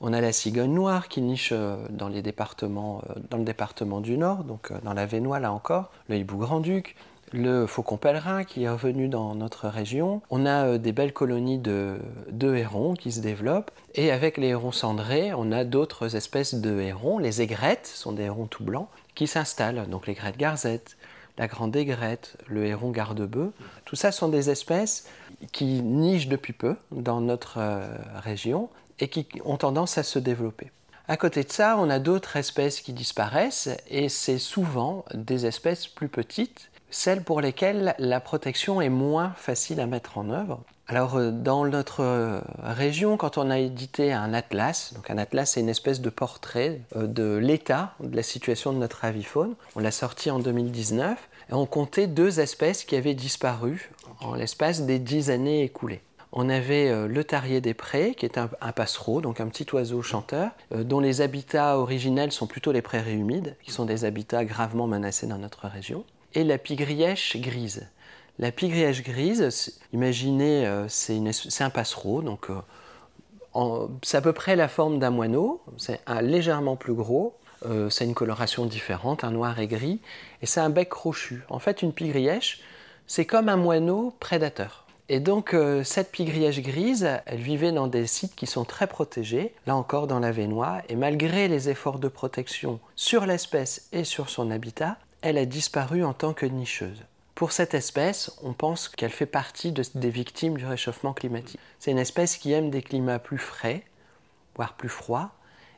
On 0.00 0.12
a 0.12 0.20
la 0.20 0.32
cigogne 0.32 0.72
noire 0.72 1.08
qui 1.08 1.20
niche 1.22 1.52
dans, 1.90 2.08
les 2.08 2.20
départements, 2.20 3.02
dans 3.30 3.38
le 3.38 3.44
département 3.44 4.00
du 4.00 4.18
Nord, 4.18 4.44
donc 4.44 4.72
dans 4.82 4.92
la 4.92 5.06
Vénois 5.06 5.40
là 5.40 5.52
encore, 5.52 5.90
le 6.08 6.16
hibou 6.16 6.36
grand-duc 6.36 6.96
le 7.32 7.66
faucon 7.66 7.96
pèlerin 7.96 8.44
qui 8.44 8.64
est 8.64 8.68
revenu 8.68 9.08
dans 9.08 9.34
notre 9.34 9.68
région. 9.68 10.22
On 10.30 10.46
a 10.46 10.66
euh, 10.66 10.78
des 10.78 10.92
belles 10.92 11.12
colonies 11.12 11.58
de, 11.58 11.98
hérons 12.42 12.94
qui 12.94 13.12
se 13.12 13.20
développent. 13.20 13.70
Et 13.94 14.10
avec 14.10 14.36
les 14.36 14.48
hérons 14.48 14.72
cendrés, 14.72 15.32
on 15.34 15.52
a 15.52 15.64
d'autres 15.64 16.16
espèces 16.16 16.54
de 16.54 16.80
hérons. 16.80 17.18
Les 17.18 17.42
aigrettes 17.42 17.86
sont 17.86 18.12
des 18.12 18.24
hérons 18.24 18.46
tout 18.46 18.64
blancs 18.64 18.88
qui 19.14 19.26
s'installent. 19.26 19.88
Donc 19.88 20.06
les 20.06 20.14
grettes 20.14 20.36
garzette, 20.36 20.96
la 21.38 21.46
grande 21.46 21.74
aigrette, 21.74 22.36
le 22.46 22.66
héron 22.66 22.90
garde-bœuf. 22.90 23.52
Tout 23.84 23.96
ça 23.96 24.12
sont 24.12 24.28
des 24.28 24.50
espèces 24.50 25.08
qui 25.52 25.82
nichent 25.82 26.28
depuis 26.28 26.52
peu 26.52 26.76
dans 26.92 27.20
notre 27.20 27.58
euh, 27.58 27.86
région 28.16 28.68
et 29.00 29.08
qui 29.08 29.26
ont 29.44 29.56
tendance 29.56 29.98
à 29.98 30.02
se 30.02 30.18
développer. 30.18 30.70
À 31.06 31.16
côté 31.18 31.44
de 31.44 31.52
ça, 31.52 31.76
on 31.78 31.90
a 31.90 31.98
d'autres 31.98 32.36
espèces 32.36 32.80
qui 32.80 32.94
disparaissent 32.94 33.68
et 33.88 34.08
c'est 34.08 34.38
souvent 34.38 35.04
des 35.12 35.44
espèces 35.44 35.86
plus 35.86 36.08
petites 36.08 36.70
celles 36.94 37.24
pour 37.24 37.40
lesquelles 37.40 37.94
la 37.98 38.20
protection 38.20 38.80
est 38.80 38.88
moins 38.88 39.32
facile 39.36 39.80
à 39.80 39.86
mettre 39.86 40.16
en 40.16 40.30
œuvre. 40.30 40.60
Alors 40.86 41.16
euh, 41.16 41.32
dans 41.32 41.66
notre 41.66 42.00
euh, 42.00 42.40
région, 42.62 43.16
quand 43.16 43.36
on 43.36 43.50
a 43.50 43.58
édité 43.58 44.12
un 44.12 44.32
atlas, 44.32 44.92
donc 44.94 45.10
un 45.10 45.18
atlas 45.18 45.50
c'est 45.50 45.60
une 45.60 45.68
espèce 45.68 46.00
de 46.00 46.08
portrait 46.08 46.80
euh, 46.94 47.06
de 47.06 47.34
l'état 47.34 47.94
de 48.00 48.14
la 48.14 48.22
situation 48.22 48.72
de 48.72 48.78
notre 48.78 49.04
avifaune, 49.04 49.54
on 49.74 49.80
l'a 49.80 49.90
sorti 49.90 50.30
en 50.30 50.38
2019, 50.38 51.18
et 51.50 51.52
on 51.52 51.66
comptait 51.66 52.06
deux 52.06 52.38
espèces 52.38 52.84
qui 52.84 52.94
avaient 52.96 53.14
disparu 53.14 53.90
en 54.20 54.34
l'espace 54.34 54.82
des 54.82 54.98
dix 55.00 55.30
années 55.30 55.64
écoulées. 55.64 56.00
On 56.32 56.48
avait 56.48 57.06
le 57.06 57.22
tarier 57.22 57.60
des 57.60 57.74
prés, 57.74 58.16
qui 58.16 58.26
est 58.26 58.38
un, 58.38 58.48
passereau, 58.72 59.20
donc 59.20 59.40
un 59.40 59.46
petit 59.46 59.66
oiseau 59.72 60.02
chanteur, 60.02 60.50
dont 60.74 60.98
les 60.98 61.20
habitats 61.20 61.78
originels 61.78 62.32
sont 62.32 62.48
plutôt 62.48 62.72
les 62.72 62.82
prairies 62.82 63.14
humides, 63.14 63.56
qui 63.62 63.70
sont 63.70 63.84
des 63.84 64.04
habitats 64.04 64.44
gravement 64.44 64.88
menacés 64.88 65.28
dans 65.28 65.38
notre 65.38 65.68
région, 65.68 66.04
et 66.34 66.44
la 66.44 66.58
pigrièche 66.58 67.36
grise. 67.36 67.88
La 68.38 68.50
pigrièche 68.50 69.04
grise, 69.04 69.78
imaginez, 69.92 70.66
euh, 70.66 70.88
c'est 70.88 71.62
un 71.62 71.70
passereau, 71.70 72.20
donc 72.20 72.48
euh, 72.50 73.86
c'est 74.02 74.16
à 74.16 74.20
peu 74.20 74.32
près 74.32 74.56
la 74.56 74.66
forme 74.66 74.98
d'un 74.98 75.10
moineau, 75.10 75.62
c'est 75.76 76.00
légèrement 76.20 76.74
plus 76.74 76.94
gros, 76.94 77.36
euh, 77.64 77.88
c'est 77.90 78.04
une 78.04 78.14
coloration 78.14 78.66
différente, 78.66 79.22
un 79.22 79.30
noir 79.30 79.60
et 79.60 79.68
gris, 79.68 80.00
et 80.42 80.46
c'est 80.46 80.60
un 80.60 80.70
bec 80.70 80.88
crochu. 80.88 81.44
En 81.48 81.60
fait, 81.60 81.82
une 81.82 81.92
pigrièche, 81.92 82.60
c'est 83.06 83.24
comme 83.24 83.48
un 83.48 83.56
moineau 83.56 84.12
prédateur. 84.18 84.84
Et 85.10 85.20
donc, 85.20 85.54
cette 85.84 86.10
pigrièche 86.10 86.62
grise, 86.62 87.06
elle 87.26 87.38
vivait 87.38 87.72
dans 87.72 87.88
des 87.88 88.06
sites 88.06 88.34
qui 88.34 88.46
sont 88.46 88.64
très 88.64 88.86
protégés, 88.86 89.54
là 89.66 89.76
encore 89.76 90.06
dans 90.06 90.18
la 90.18 90.32
Vénois, 90.32 90.80
et 90.88 90.96
malgré 90.96 91.46
les 91.46 91.68
efforts 91.68 91.98
de 91.98 92.08
protection 92.08 92.80
sur 92.96 93.26
l'espèce 93.26 93.86
et 93.92 94.04
sur 94.04 94.30
son 94.30 94.50
habitat, 94.50 94.96
elle 95.24 95.38
a 95.38 95.46
disparu 95.46 96.04
en 96.04 96.12
tant 96.12 96.34
que 96.34 96.44
nicheuse. 96.44 97.02
Pour 97.34 97.50
cette 97.50 97.72
espèce, 97.72 98.30
on 98.42 98.52
pense 98.52 98.90
qu'elle 98.90 99.10
fait 99.10 99.24
partie 99.24 99.72
des 99.72 100.10
victimes 100.10 100.58
du 100.58 100.66
réchauffement 100.66 101.14
climatique. 101.14 101.58
C'est 101.78 101.90
une 101.90 101.98
espèce 101.98 102.36
qui 102.36 102.52
aime 102.52 102.68
des 102.68 102.82
climats 102.82 103.18
plus 103.18 103.38
frais, 103.38 103.82
voire 104.54 104.74
plus 104.74 104.90
froids, 104.90 105.30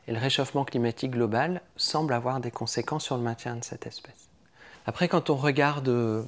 et 0.09 0.11
le 0.11 0.19
réchauffement 0.19 0.65
climatique 0.65 1.11
global 1.11 1.61
semble 1.77 2.11
avoir 2.11 2.41
des 2.41 2.51
conséquences 2.51 3.05
sur 3.05 3.15
le 3.15 3.23
maintien 3.23 3.55
de 3.55 3.63
cette 3.63 3.87
espèce. 3.87 4.27
Après, 4.85 5.07
quand 5.07 5.29
on 5.29 5.35
regarde 5.35 5.87
euh, 5.87 6.23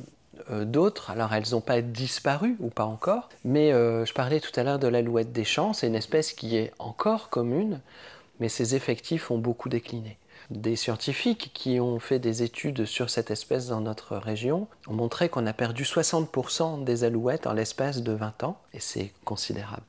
d'autres, 0.63 1.11
alors 1.11 1.33
elles 1.33 1.51
n'ont 1.51 1.61
pas 1.61 1.81
disparu 1.81 2.55
ou 2.61 2.69
pas 2.69 2.85
encore, 2.85 3.27
mais 3.43 3.73
euh, 3.73 4.05
je 4.05 4.13
parlais 4.13 4.39
tout 4.39 4.57
à 4.57 4.63
l'heure 4.63 4.79
de 4.79 4.87
l'alouette 4.87 5.33
des 5.33 5.43
champs, 5.43 5.73
c'est 5.73 5.87
une 5.87 5.95
espèce 5.95 6.31
qui 6.31 6.55
est 6.55 6.71
encore 6.79 7.29
commune, 7.29 7.81
mais 8.39 8.47
ses 8.47 8.75
effectifs 8.75 9.29
ont 9.29 9.39
beaucoup 9.39 9.67
décliné. 9.67 10.17
Des 10.49 10.75
scientifiques 10.75 11.51
qui 11.53 11.79
ont 11.79 11.99
fait 11.99 12.17
des 12.17 12.41
études 12.41 12.85
sur 12.85 13.11
cette 13.11 13.29
espèce 13.29 13.67
dans 13.67 13.81
notre 13.81 14.17
région 14.17 14.67
ont 14.87 14.93
montré 14.93 15.29
qu'on 15.29 15.45
a 15.45 15.53
perdu 15.53 15.83
60% 15.83 16.83
des 16.83 17.03
alouettes 17.03 17.45
en 17.45 17.53
l'espace 17.53 18.01
de 18.01 18.13
20 18.13 18.43
ans, 18.43 18.57
et 18.73 18.79
c'est 18.79 19.11
considérable. 19.25 19.83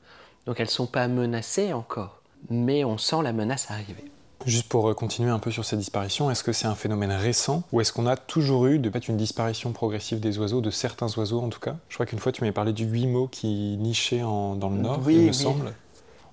Donc 0.45 0.59
elles 0.59 0.67
ne 0.67 0.71
sont 0.71 0.85
pas 0.85 1.07
menacées 1.07 1.73
encore, 1.73 2.21
mais 2.51 2.83
on 2.83 2.99
sent 2.99 3.23
la 3.23 3.33
menace 3.33 3.71
arriver. 3.71 4.05
Juste 4.45 4.69
pour 4.69 4.87
euh, 4.89 4.93
continuer 4.93 5.31
un 5.31 5.39
peu 5.39 5.49
sur 5.49 5.65
ces 5.65 5.77
disparitions, 5.77 6.29
est-ce 6.29 6.43
que 6.43 6.51
c'est 6.51 6.67
un 6.67 6.75
phénomène 6.75 7.11
récent 7.11 7.63
ou 7.71 7.81
est-ce 7.81 7.91
qu'on 7.91 8.05
a 8.05 8.15
toujours 8.15 8.67
eu 8.67 8.77
de 8.77 8.89
fait 8.91 9.07
une 9.07 9.17
disparition 9.17 9.71
progressive 9.71 10.19
des 10.19 10.37
oiseaux, 10.37 10.61
de 10.61 10.71
certains 10.71 11.07
oiseaux 11.17 11.41
en 11.41 11.49
tout 11.49 11.59
cas? 11.59 11.77
Je 11.89 11.95
crois 11.95 12.05
qu'une 12.05 12.19
fois 12.19 12.31
tu 12.31 12.41
m'avais 12.41 12.53
parlé 12.53 12.71
du 12.73 12.85
guillemot 12.85 13.27
qui 13.27 13.77
nichait 13.77 14.19
dans 14.19 14.69
le 14.69 14.77
nord, 14.77 15.01
il 15.09 15.27
me 15.27 15.31
semble 15.31 15.73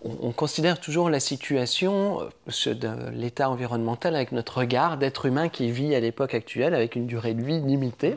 on, 0.02 0.32
considère 0.32 0.80
toujours 0.80 1.10
la 1.10 1.20
situation 1.20 2.22
euh, 2.22 2.74
de 2.74 3.10
l'état 3.10 3.50
environnemental 3.50 4.14
avec 4.14 4.32
notre 4.32 4.58
regard 4.58 4.96
d'être 4.96 5.26
humain 5.26 5.48
qui 5.48 5.70
vit 5.70 5.94
à 5.94 6.00
l'époque 6.00 6.34
actuelle 6.34 6.74
avec 6.74 6.96
une 6.96 7.06
durée 7.06 7.34
de 7.34 7.42
vie 7.42 7.60
limitée. 7.60 8.16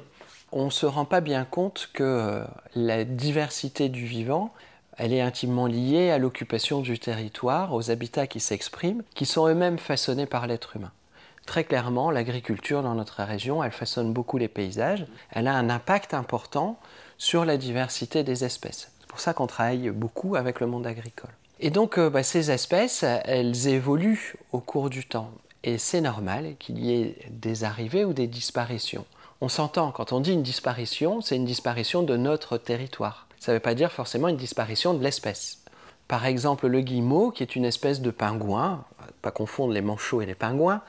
On 0.51 0.65
ne 0.65 0.69
se 0.69 0.85
rend 0.85 1.05
pas 1.05 1.21
bien 1.21 1.45
compte 1.45 1.89
que 1.93 2.03
euh, 2.03 2.43
la 2.75 3.03
diversité 3.03 3.89
du 3.89 4.05
vivant, 4.05 4.53
elle 4.97 5.13
est 5.13 5.21
intimement 5.21 5.65
liée 5.65 6.11
à 6.11 6.17
l'occupation 6.17 6.81
du 6.81 6.99
territoire, 6.99 7.73
aux 7.73 7.89
habitats 7.89 8.27
qui 8.27 8.39
s'expriment, 8.39 9.03
qui 9.15 9.25
sont 9.25 9.47
eux-mêmes 9.47 9.79
façonnés 9.79 10.25
par 10.25 10.47
l'être 10.47 10.75
humain. 10.75 10.91
Très 11.45 11.63
clairement, 11.63 12.11
l'agriculture 12.11 12.83
dans 12.83 12.93
notre 12.93 13.23
région, 13.23 13.63
elle 13.63 13.71
façonne 13.71 14.13
beaucoup 14.13 14.37
les 14.37 14.47
paysages, 14.47 15.07
elle 15.31 15.47
a 15.47 15.55
un 15.55 15.69
impact 15.69 16.13
important 16.13 16.77
sur 17.17 17.45
la 17.45 17.57
diversité 17.57 18.23
des 18.23 18.43
espèces. 18.43 18.90
Pour 19.11 19.19
ça 19.19 19.33
qu'on 19.33 19.45
travaille 19.45 19.89
beaucoup 19.89 20.37
avec 20.37 20.61
le 20.61 20.67
monde 20.67 20.87
agricole. 20.87 21.31
Et 21.59 21.69
donc, 21.69 21.97
euh, 21.97 22.09
bah, 22.09 22.23
ces 22.23 22.49
espèces, 22.49 23.03
elles 23.03 23.67
évoluent 23.67 24.35
au 24.53 24.61
cours 24.61 24.89
du 24.89 25.05
temps. 25.05 25.31
Et 25.65 25.77
c'est 25.77 25.99
normal 25.99 26.55
qu'il 26.59 26.79
y 26.79 26.93
ait 26.93 27.17
des 27.29 27.65
arrivées 27.65 28.05
ou 28.05 28.13
des 28.13 28.27
disparitions. 28.27 29.05
On 29.41 29.49
s'entend, 29.49 29.91
quand 29.91 30.13
on 30.13 30.21
dit 30.21 30.31
une 30.31 30.43
disparition, 30.43 31.19
c'est 31.19 31.35
une 31.35 31.43
disparition 31.43 32.03
de 32.03 32.15
notre 32.15 32.57
territoire. 32.57 33.27
Ça 33.37 33.51
ne 33.51 33.57
veut 33.57 33.61
pas 33.61 33.75
dire 33.75 33.91
forcément 33.91 34.29
une 34.29 34.37
disparition 34.37 34.93
de 34.93 35.03
l'espèce. 35.03 35.57
Par 36.07 36.25
exemple, 36.25 36.67
le 36.67 36.79
guillemot, 36.79 37.31
qui 37.31 37.43
est 37.43 37.57
une 37.57 37.65
espèce 37.65 37.99
de 37.99 38.11
pingouin, 38.11 38.85
pas 39.21 39.31
confondre 39.31 39.73
les 39.73 39.81
manchots 39.81 40.21
et 40.21 40.25
les 40.25 40.35
pingouins. 40.35 40.81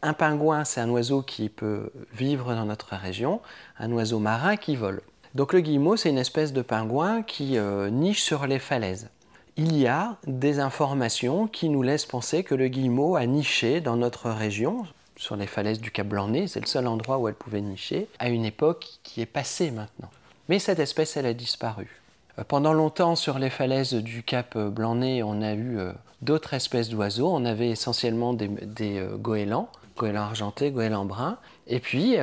un 0.00 0.14
pingouin, 0.14 0.64
c'est 0.64 0.80
un 0.80 0.88
oiseau 0.88 1.20
qui 1.20 1.50
peut 1.50 1.90
vivre 2.14 2.54
dans 2.54 2.64
notre 2.64 2.96
région, 2.96 3.42
un 3.78 3.92
oiseau 3.92 4.18
marin 4.18 4.56
qui 4.56 4.76
vole. 4.76 5.02
Donc 5.36 5.52
le 5.52 5.60
guillemot, 5.60 5.96
c'est 5.96 6.10
une 6.10 6.18
espèce 6.18 6.52
de 6.52 6.62
pingouin 6.62 7.22
qui 7.22 7.58
euh, 7.58 7.90
niche 7.90 8.22
sur 8.22 8.46
les 8.48 8.58
falaises 8.58 9.08
il 9.56 9.76
y 9.76 9.86
a 9.86 10.16
des 10.26 10.60
informations 10.60 11.46
qui 11.46 11.68
nous 11.68 11.82
laissent 11.82 12.06
penser 12.06 12.44
que 12.44 12.54
le 12.54 12.68
guillemot 12.68 13.16
a 13.16 13.24
niché 13.24 13.80
dans 13.80 13.96
notre 13.96 14.30
région, 14.30 14.86
sur 15.16 15.36
les 15.36 15.46
falaises 15.46 15.80
du 15.80 15.90
Cap 15.90 16.06
Blanc-Nez, 16.06 16.46
c'est 16.46 16.60
le 16.60 16.66
seul 16.66 16.86
endroit 16.86 17.18
où 17.18 17.28
elle 17.28 17.34
pouvait 17.34 17.62
nicher, 17.62 18.06
à 18.18 18.28
une 18.28 18.44
époque 18.44 18.86
qui 19.02 19.22
est 19.22 19.26
passée 19.26 19.70
maintenant. 19.70 20.10
Mais 20.50 20.58
cette 20.58 20.78
espèce, 20.78 21.16
elle 21.16 21.24
a 21.24 21.32
disparu. 21.32 22.02
Euh, 22.38 22.44
pendant 22.46 22.74
longtemps, 22.74 23.16
sur 23.16 23.38
les 23.38 23.48
falaises 23.48 23.94
du 23.94 24.22
Cap 24.22 24.58
Blanc-Nez, 24.58 25.22
on 25.22 25.40
a 25.40 25.54
eu 25.54 25.78
euh, 25.78 25.92
d'autres 26.20 26.52
espèces 26.52 26.90
d'oiseaux. 26.90 27.30
On 27.32 27.46
avait 27.46 27.70
essentiellement 27.70 28.34
des, 28.34 28.98
euh, 28.98 29.16
goélands, 29.16 29.70
goélands 29.96 30.24
argentés, 30.24 30.70
goélands 30.70 31.06
bruns. 31.06 31.38
Et 31.66 31.80
puis, 31.80 32.16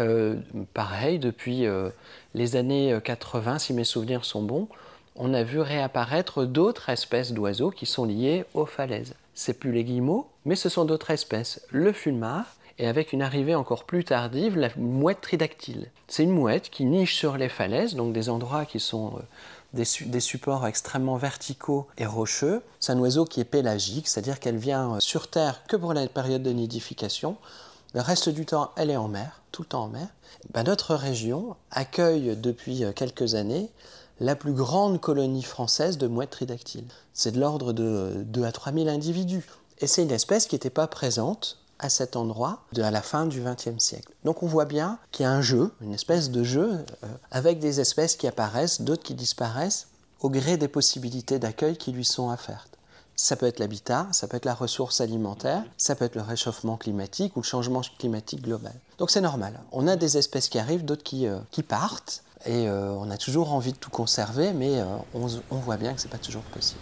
pareil, 0.73 1.19
depuis 1.19 1.65
les 2.33 2.55
années 2.55 2.97
80, 3.03 3.59
si 3.59 3.73
mes 3.73 3.83
souvenirs 3.83 4.25
sont 4.25 4.41
bons, 4.41 4.67
on 5.15 5.33
a 5.33 5.43
vu 5.43 5.59
réapparaître 5.59 6.45
d'autres 6.45 6.89
espèces 6.89 7.31
d'oiseaux 7.31 7.69
qui 7.69 7.85
sont 7.85 8.05
liées 8.05 8.45
aux 8.53 8.65
falaises. 8.65 9.15
C'est 9.35 9.59
plus 9.59 9.71
les 9.71 9.83
guillemots, 9.83 10.27
mais 10.45 10.55
ce 10.55 10.69
sont 10.69 10.85
d'autres 10.85 11.11
espèces. 11.11 11.61
Le 11.69 11.91
fulmar, 11.93 12.45
et 12.79 12.87
avec 12.87 13.13
une 13.13 13.21
arrivée 13.21 13.55
encore 13.55 13.83
plus 13.83 14.03
tardive, 14.03 14.57
la 14.57 14.69
mouette 14.77 15.21
tridactyle. 15.21 15.89
C'est 16.07 16.23
une 16.23 16.31
mouette 16.31 16.69
qui 16.69 16.85
niche 16.85 17.15
sur 17.15 17.37
les 17.37 17.49
falaises, 17.49 17.95
donc 17.95 18.13
des 18.13 18.29
endroits 18.29 18.65
qui 18.65 18.79
sont 18.79 19.13
euh, 19.17 19.21
des, 19.73 20.19
supports 20.19 20.65
extrêmement 20.65 21.17
verticaux 21.17 21.87
et 21.97 22.05
rocheux. 22.05 22.61
C'est 22.79 22.91
un 22.91 22.99
oiseau 22.99 23.25
qui 23.25 23.39
est 23.39 23.45
pélagique, 23.45 24.07
c'est-à-dire 24.07 24.39
qu'elle 24.39 24.57
vient 24.57 24.95
euh, 24.95 24.99
sur 24.99 25.29
Terre 25.29 25.61
que 25.67 25.75
pour 25.75 25.93
la 25.93 26.07
période 26.07 26.43
de 26.43 26.51
nidification. 26.51 27.37
Le 27.93 28.01
reste 28.01 28.29
du 28.29 28.45
temps, 28.45 28.71
elle 28.75 28.89
est 28.89 28.97
en 28.97 29.07
mer, 29.07 29.41
tout 29.51 29.61
le 29.61 29.67
temps 29.67 29.83
en 29.83 29.87
mer. 29.87 30.07
Ben, 30.51 30.63
notre 30.63 30.95
région 30.95 31.55
accueille 31.69 32.35
depuis 32.35 32.83
euh, 32.83 32.91
quelques 32.91 33.35
années 33.35 33.69
la 34.19 34.35
plus 34.35 34.53
grande 34.53 34.99
colonie 34.99 35.43
française 35.43 35.97
de 35.97 36.07
mouettes 36.07 36.31
tridactyles. 36.31 36.87
C'est 37.13 37.31
de 37.31 37.39
l'ordre 37.39 37.73
de 37.73 38.23
2 38.25 38.43
à 38.45 38.51
3 38.51 38.73
000 38.73 38.87
individus. 38.87 39.45
Et 39.79 39.87
c'est 39.87 40.03
une 40.03 40.11
espèce 40.11 40.47
qui 40.47 40.55
n'était 40.55 40.69
pas 40.69 40.87
présente 40.87 41.59
à 41.79 41.89
cet 41.89 42.15
endroit 42.15 42.63
à 42.77 42.91
la 42.91 43.01
fin 43.01 43.25
du 43.25 43.41
XXe 43.41 43.83
siècle. 43.83 44.13
Donc 44.23 44.41
on 44.41 44.47
voit 44.47 44.65
bien 44.65 44.97
qu'il 45.11 45.23
y 45.23 45.27
a 45.27 45.31
un 45.31 45.41
jeu, 45.41 45.71
une 45.81 45.93
espèce 45.93 46.31
de 46.31 46.43
jeu, 46.43 46.85
euh, 47.03 47.07
avec 47.31 47.59
des 47.59 47.79
espèces 47.79 48.15
qui 48.15 48.27
apparaissent, 48.27 48.81
d'autres 48.81 49.03
qui 49.03 49.15
disparaissent, 49.15 49.87
au 50.21 50.29
gré 50.29 50.57
des 50.57 50.69
possibilités 50.69 51.37
d'accueil 51.39 51.77
qui 51.77 51.91
lui 51.91 52.05
sont 52.05 52.31
offertes. 52.31 52.72
Ça 53.23 53.37
peut 53.37 53.45
être 53.45 53.59
l'habitat, 53.59 54.09
ça 54.11 54.27
peut 54.27 54.35
être 54.35 54.43
la 54.43 54.53
ressource 54.53 54.99
alimentaire, 54.99 55.63
ça 55.77 55.95
peut 55.95 56.03
être 56.03 56.15
le 56.15 56.21
réchauffement 56.21 56.75
climatique 56.75 57.37
ou 57.37 57.39
le 57.39 57.45
changement 57.45 57.79
climatique 57.97 58.41
global. 58.41 58.73
Donc 58.97 59.11
c'est 59.11 59.21
normal. 59.21 59.61
On 59.71 59.87
a 59.87 59.95
des 59.95 60.17
espèces 60.17 60.49
qui 60.49 60.59
arrivent, 60.59 60.83
d'autres 60.83 61.03
qui, 61.03 61.25
euh, 61.25 61.39
qui 61.49 61.63
partent, 61.63 62.25
et 62.45 62.67
euh, 62.67 62.91
on 62.91 63.09
a 63.09 63.15
toujours 63.15 63.53
envie 63.53 63.71
de 63.71 63.77
tout 63.77 63.89
conserver, 63.89 64.51
mais 64.51 64.77
euh, 64.77 64.97
on, 65.13 65.55
voit 65.55 65.77
bien 65.77 65.93
que 65.93 66.01
ce 66.01 66.07
n'est 66.07 66.11
pas 66.11 66.17
toujours 66.17 66.41
possible. 66.41 66.81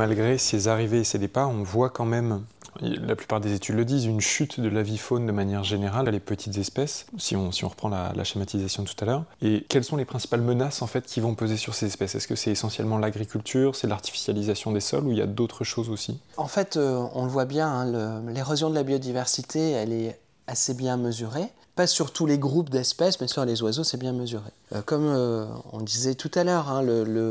Malgré 0.00 0.38
ces 0.38 0.68
arrivées 0.68 1.00
et 1.00 1.04
ces 1.04 1.18
départs, 1.18 1.50
on 1.50 1.62
voit 1.62 1.90
quand 1.90 2.06
même 2.06 2.42
la 2.80 3.14
plupart 3.14 3.38
des 3.38 3.52
études 3.52 3.74
le 3.74 3.84
disent, 3.84 4.06
une 4.06 4.22
chute 4.22 4.58
de 4.58 4.70
la 4.70 4.82
vie 4.82 4.96
faune 4.96 5.26
de 5.26 5.30
manière 5.30 5.62
générale, 5.62 6.08
les 6.08 6.20
petites 6.20 6.56
espèces, 6.56 7.04
si 7.18 7.36
on, 7.36 7.52
si 7.52 7.66
on 7.66 7.68
reprend 7.68 7.90
la, 7.90 8.24
schématisation 8.24 8.84
tout 8.84 8.94
à 9.02 9.04
l'heure. 9.04 9.24
Et 9.42 9.66
quelles 9.68 9.84
sont 9.84 9.98
les 9.98 10.06
principales 10.06 10.40
menaces 10.40 10.80
en 10.80 10.86
fait 10.86 11.04
qui 11.04 11.20
vont 11.20 11.34
peser 11.34 11.58
sur 11.58 11.74
ces 11.74 11.84
espèces? 11.84 12.14
Est-ce 12.14 12.28
que 12.28 12.34
c'est 12.34 12.50
essentiellement 12.50 12.96
l'agriculture, 12.96 13.76
c'est 13.76 13.88
l'artificialisation 13.88 14.72
des 14.72 14.80
sols 14.80 15.04
ou 15.04 15.12
il 15.12 15.18
y 15.18 15.20
a 15.20 15.26
d'autres 15.26 15.64
choses 15.64 15.90
aussi? 15.90 16.18
En 16.38 16.48
fait, 16.48 16.78
euh, 16.78 17.06
on 17.12 17.24
le 17.24 17.30
voit 17.30 17.44
bien, 17.44 17.68
hein, 17.68 18.22
l'érosion 18.26 18.70
de 18.70 18.76
la 18.76 18.84
biodiversité, 18.84 19.72
elle 19.72 19.92
est 19.92 20.18
assez 20.46 20.72
bien 20.72 20.96
mesuré. 20.96 21.42
Pas 21.74 21.86
sur 21.86 22.10
tous 22.10 22.24
les 22.24 22.38
groupes 22.38 22.70
d'espèces, 22.70 23.20
mais 23.20 23.28
sur 23.28 23.44
les 23.44 23.62
oiseaux, 23.62 23.84
c'est 23.84 23.98
bien 23.98 24.14
mesuré. 24.14 24.50
Euh, 24.74 24.80
comme 24.80 25.04
euh, 25.04 25.44
on 25.74 25.82
disait 25.82 26.14
tout 26.14 26.30
à 26.36 26.42
l'heure, 26.42 26.70
hein, 26.70 26.86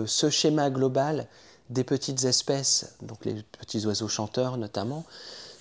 ce 0.06 0.30
schéma 0.30 0.70
global 0.70 1.26
des 1.70 1.84
petites 1.84 2.24
espèces, 2.24 2.96
donc 3.02 3.26
les 3.26 3.44
petits 3.60 3.86
oiseaux 3.86 4.08
chanteurs 4.08 4.58
notamment, 4.58 5.06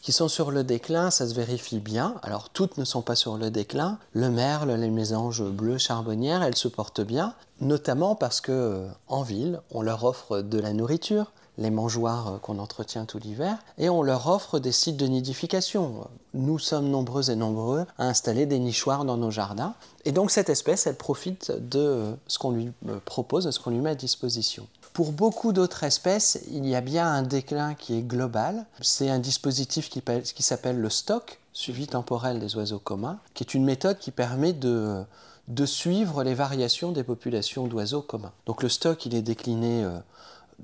qui 0.03 0.13
sont 0.13 0.29
sur 0.29 0.51
le 0.51 0.65
déclin, 0.65 1.11
ça 1.11 1.29
se 1.29 1.35
vérifie 1.35 1.81
bien. 1.81 2.15
Alors 2.23 2.49
toutes 2.49 2.79
ne 2.79 2.85
sont 2.85 3.03
pas 3.03 3.15
sur 3.15 3.37
le 3.37 3.51
déclin. 3.51 3.99
Le 4.15 4.31
merle, 4.31 4.71
les 4.73 4.91
mésanges 4.91 5.43
bleus 5.43 5.79
charbonnières, 5.79 6.43
elles 6.43 6.57
se 6.57 6.69
portent 6.69 7.03
bien, 7.03 7.35
notamment 7.61 8.15
parce 8.15 8.41
que 8.41 8.53
euh, 8.53 8.89
en 9.09 9.23
ville, 9.23 9.61
on 9.71 9.83
leur 9.83 10.05
offre 10.05 10.41
de 10.41 10.59
la 10.59 10.73
nourriture, 10.73 11.33
les 11.59 11.71
mangeoires 11.71 12.29
euh, 12.29 12.39
qu'on 12.39 12.59
entretient 12.59 13.05
tout 13.05 13.19
l'hiver, 13.19 13.59
et 13.77 13.91
on 13.91 14.03
leur 14.03 14.29
offre 14.29 14.59
des 14.59 14.73
sites 14.73 14.97
de 14.97 15.07
nidification. 15.07 16.09
Nous 16.33 16.59
sommes 16.59 16.89
nombreux 16.89 17.31
et 17.31 17.37
nombreux 17.37 17.85
à 17.99 18.07
installer 18.07 18.47
des 18.47 18.61
nichoirs 18.61 19.05
dans 19.05 19.17
nos 19.17 19.31
jardins, 19.31 19.75
et 20.05 20.13
donc 20.13 20.31
cette 20.31 20.49
espèce, 20.49 20.87
elle 20.87 20.97
profite 20.97 21.53
de 21.53 22.15
ce 22.29 22.39
qu'on 22.39 22.53
lui 22.53 22.73
euh, 22.89 22.99
propose, 23.05 23.45
de 23.45 23.51
ce 23.51 23.61
qu'on 23.61 23.71
lui 23.71 23.81
met 23.81 23.91
à 23.91 23.95
disposition. 23.95 24.67
Pour 24.99 25.13
beaucoup 25.13 25.53
d'autres 25.53 25.85
espèces, 25.85 26.41
il 26.51 26.67
y 26.67 26.75
a 26.75 26.81
bien 26.81 27.07
un 27.07 27.23
déclin 27.23 27.75
qui 27.75 27.95
est 27.95 28.03
global. 28.03 28.67
C'est 28.81 29.09
un 29.09 29.21
dispositif 29.21 29.89
qui, 29.91 30.43
s'appelle 30.43 30.81
le 30.81 30.91
stock, 30.91 31.39
suivi 31.53 31.87
temporel 31.87 32.41
des 32.41 32.57
oiseaux 32.57 32.81
communs, 32.81 33.21
qui 33.33 33.45
est 33.45 33.55
une 33.55 33.65
méthode 33.65 34.01
qui 34.01 34.11
permet 34.11 34.53
de, 34.53 35.05
de 35.47 35.67
suivre 35.67 36.25
les 36.25 36.35
variations 36.35 36.91
des 36.91 37.05
populations 37.05 37.69
d'oiseaux 37.69 38.03
communs. 38.03 38.33
Donc 38.47 38.61
le 38.61 38.69
stock, 38.69 39.07
il 39.07 39.15
est 39.15 39.23
décliné 39.23 39.85
euh, 39.85 40.01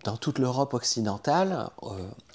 dans 0.03 0.17
toute 0.17 0.41
l'Europe 0.41 0.75
occidentale, 0.75 1.69
euh, 1.85 1.91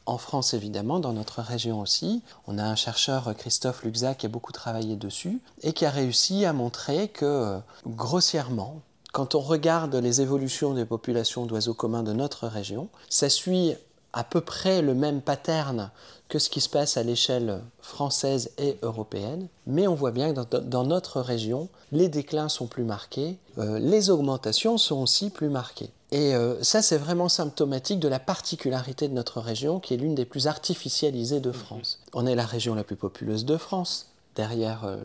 en 0.06 0.18
France 0.18 0.54
évidemment, 0.54 1.02
dans 1.02 1.12
notre 1.12 1.42
région 1.42 1.82
aussi. 1.82 2.24
On 2.48 2.58
a 2.58 2.64
un 2.64 2.76
chercheur, 2.76 3.36
Christophe 3.38 3.84
Luxac, 3.84 4.20
qui 4.20 4.26
a 4.26 4.30
beaucoup 4.30 4.54
travaillé 4.54 4.96
dessus 4.96 5.42
et 5.64 5.74
qui 5.74 5.86
a 5.86 5.90
réussi 5.90 6.46
à 6.46 6.54
montrer 6.54 7.10
que, 7.10 7.26
euh, 7.26 7.60
grossièrement, 7.86 8.80
quand 9.12 9.36
on 9.36 9.40
regarde 9.40 9.96
les 9.96 10.22
évolutions 10.22 10.74
des 10.74 10.86
populations 10.86 11.46
d'oiseaux 11.46 11.74
communs 11.74 12.04
de 12.04 12.14
notre 12.14 12.48
région, 12.48 12.90
ça 13.10 13.30
suit 13.30 13.76
à 14.14 14.24
peu 14.24 14.42
près 14.42 14.82
le 14.82 14.94
même 14.94 15.22
pattern 15.22 15.92
que 16.30 16.40
ce 16.40 16.50
qui 16.50 16.62
se 16.62 16.70
passe 16.70 16.98
à 16.98 17.04
l'échelle 17.04 17.62
française 17.82 18.52
et 18.60 18.78
européenne, 18.84 19.48
mais 19.66 19.88
on 19.88 19.96
voit 19.96 20.12
bien 20.12 20.34
que 20.34 20.58
dans, 20.60 20.84
notre 20.84 21.22
région, 21.22 21.70
les 21.92 22.08
déclins 22.08 22.50
sont 22.50 22.68
plus 22.68 22.84
marqués, 22.84 23.38
euh, 23.58 23.80
les 23.80 24.10
augmentations 24.12 24.78
sont 24.78 25.02
aussi 25.02 25.32
plus 25.32 25.50
marquées. 25.50 25.90
Et 26.12 26.36
euh, 26.36 26.62
ça, 26.64 26.82
c'est 26.82 26.98
vraiment 26.98 27.30
symptomatique 27.30 28.00
de 28.00 28.08
la 28.08 28.20
particularité 28.20 29.08
de 29.08 29.14
notre 29.14 29.42
région, 29.42 29.80
qui 29.80 29.94
est 29.94 29.98
l'une 29.98 30.16
des 30.16 30.26
plus 30.26 30.48
artificialisées 30.48 31.40
de 31.40 31.52
France. 31.52 32.00
On 32.14 32.26
est 32.26 32.36
la 32.36 32.46
région 32.46 32.74
la 32.74 32.84
plus 32.84 32.96
populeuse 32.96 33.46
de 33.46 33.58
France, 33.58 34.09
derrière 34.36 34.86
euh, 34.86 34.98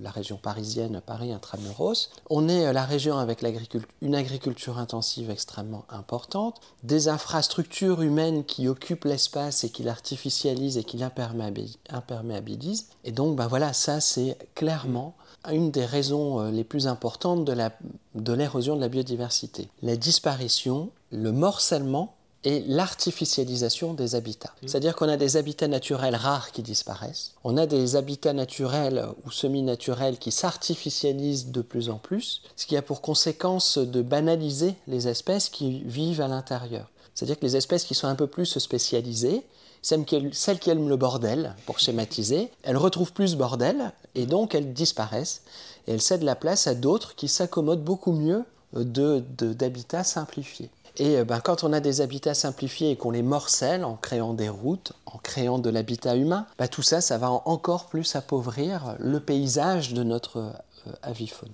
la 0.00 0.10
région 0.10 0.36
parisienne, 0.36 1.00
Paris 1.04 1.32
intramuros. 1.32 2.10
On 2.30 2.48
est 2.48 2.66
euh, 2.66 2.72
la 2.72 2.84
région 2.84 3.18
avec 3.18 3.42
une 4.02 4.14
agriculture 4.14 4.78
intensive 4.78 5.30
extrêmement 5.30 5.84
importante, 5.88 6.60
des 6.82 7.08
infrastructures 7.08 8.02
humaines 8.02 8.44
qui 8.44 8.68
occupent 8.68 9.04
l'espace 9.04 9.64
et 9.64 9.70
qui 9.70 9.82
l'artificialisent 9.82 10.78
et 10.78 10.84
qui 10.84 10.98
l'imperméabilisent. 10.98 12.88
Et 13.04 13.12
donc, 13.12 13.36
ben 13.36 13.46
voilà, 13.46 13.72
ça 13.72 14.00
c'est 14.00 14.36
clairement 14.54 15.14
une 15.50 15.70
des 15.70 15.84
raisons 15.84 16.40
euh, 16.40 16.50
les 16.50 16.64
plus 16.64 16.86
importantes 16.86 17.44
de 17.44 18.32
l'érosion 18.32 18.76
de 18.76 18.80
la 18.80 18.88
biodiversité. 18.88 19.68
La 19.82 19.96
disparition, 19.96 20.90
le 21.10 21.32
morcellement 21.32 22.14
et 22.44 22.62
l'artificialisation 22.66 23.94
des 23.94 24.14
habitats. 24.14 24.52
Mmh. 24.62 24.68
C'est-à-dire 24.68 24.94
qu'on 24.94 25.08
a 25.08 25.16
des 25.16 25.36
habitats 25.36 25.68
naturels 25.68 26.14
rares 26.14 26.52
qui 26.52 26.62
disparaissent, 26.62 27.32
on 27.42 27.56
a 27.56 27.66
des 27.66 27.96
habitats 27.96 28.32
naturels 28.32 29.06
ou 29.24 29.30
semi-naturels 29.30 30.18
qui 30.18 30.30
s'artificialisent 30.30 31.46
de 31.46 31.62
plus 31.62 31.88
en 31.88 31.96
plus, 31.96 32.42
ce 32.56 32.66
qui 32.66 32.76
a 32.76 32.82
pour 32.82 33.00
conséquence 33.00 33.78
de 33.78 34.02
banaliser 34.02 34.74
les 34.86 35.08
espèces 35.08 35.48
qui 35.48 35.80
vivent 35.84 36.20
à 36.20 36.28
l'intérieur. 36.28 36.90
C'est-à-dire 37.14 37.38
que 37.38 37.46
les 37.46 37.56
espèces 37.56 37.84
qui 37.84 37.94
sont 37.94 38.08
un 38.08 38.16
peu 38.16 38.26
plus 38.26 38.58
spécialisées, 38.58 39.44
celles 39.82 40.58
qui 40.58 40.70
aiment 40.70 40.88
le 40.88 40.96
bordel, 40.96 41.54
pour 41.66 41.78
schématiser, 41.78 42.50
elles 42.62 42.76
retrouvent 42.76 43.12
plus 43.12 43.28
ce 43.28 43.36
bordel 43.36 43.92
et 44.14 44.26
donc 44.26 44.54
elles 44.54 44.72
disparaissent 44.72 45.42
et 45.86 45.92
elles 45.92 46.02
cèdent 46.02 46.22
la 46.22 46.36
place 46.36 46.66
à 46.66 46.74
d'autres 46.74 47.14
qui 47.14 47.28
s'accommodent 47.28 47.84
beaucoup 47.84 48.12
mieux 48.12 48.44
d'habitats 48.72 50.02
de, 50.02 50.06
simplifiés. 50.06 50.70
Et 50.96 51.24
ben, 51.24 51.40
quand 51.40 51.64
on 51.64 51.72
a 51.72 51.80
des 51.80 52.00
habitats 52.00 52.34
simplifiés 52.34 52.92
et 52.92 52.96
qu'on 52.96 53.10
les 53.10 53.22
morcelle 53.22 53.84
en 53.84 53.96
créant 53.96 54.32
des 54.32 54.48
routes, 54.48 54.92
en 55.06 55.18
créant 55.18 55.58
de 55.58 55.68
l'habitat 55.70 56.14
humain, 56.16 56.46
ben, 56.58 56.68
tout 56.68 56.82
ça, 56.82 57.00
ça 57.00 57.18
va 57.18 57.30
encore 57.30 57.86
plus 57.86 58.14
appauvrir 58.14 58.96
le 59.00 59.18
paysage 59.18 59.92
de 59.92 60.04
notre 60.04 60.38
euh, 60.38 60.92
avifaune. 61.02 61.50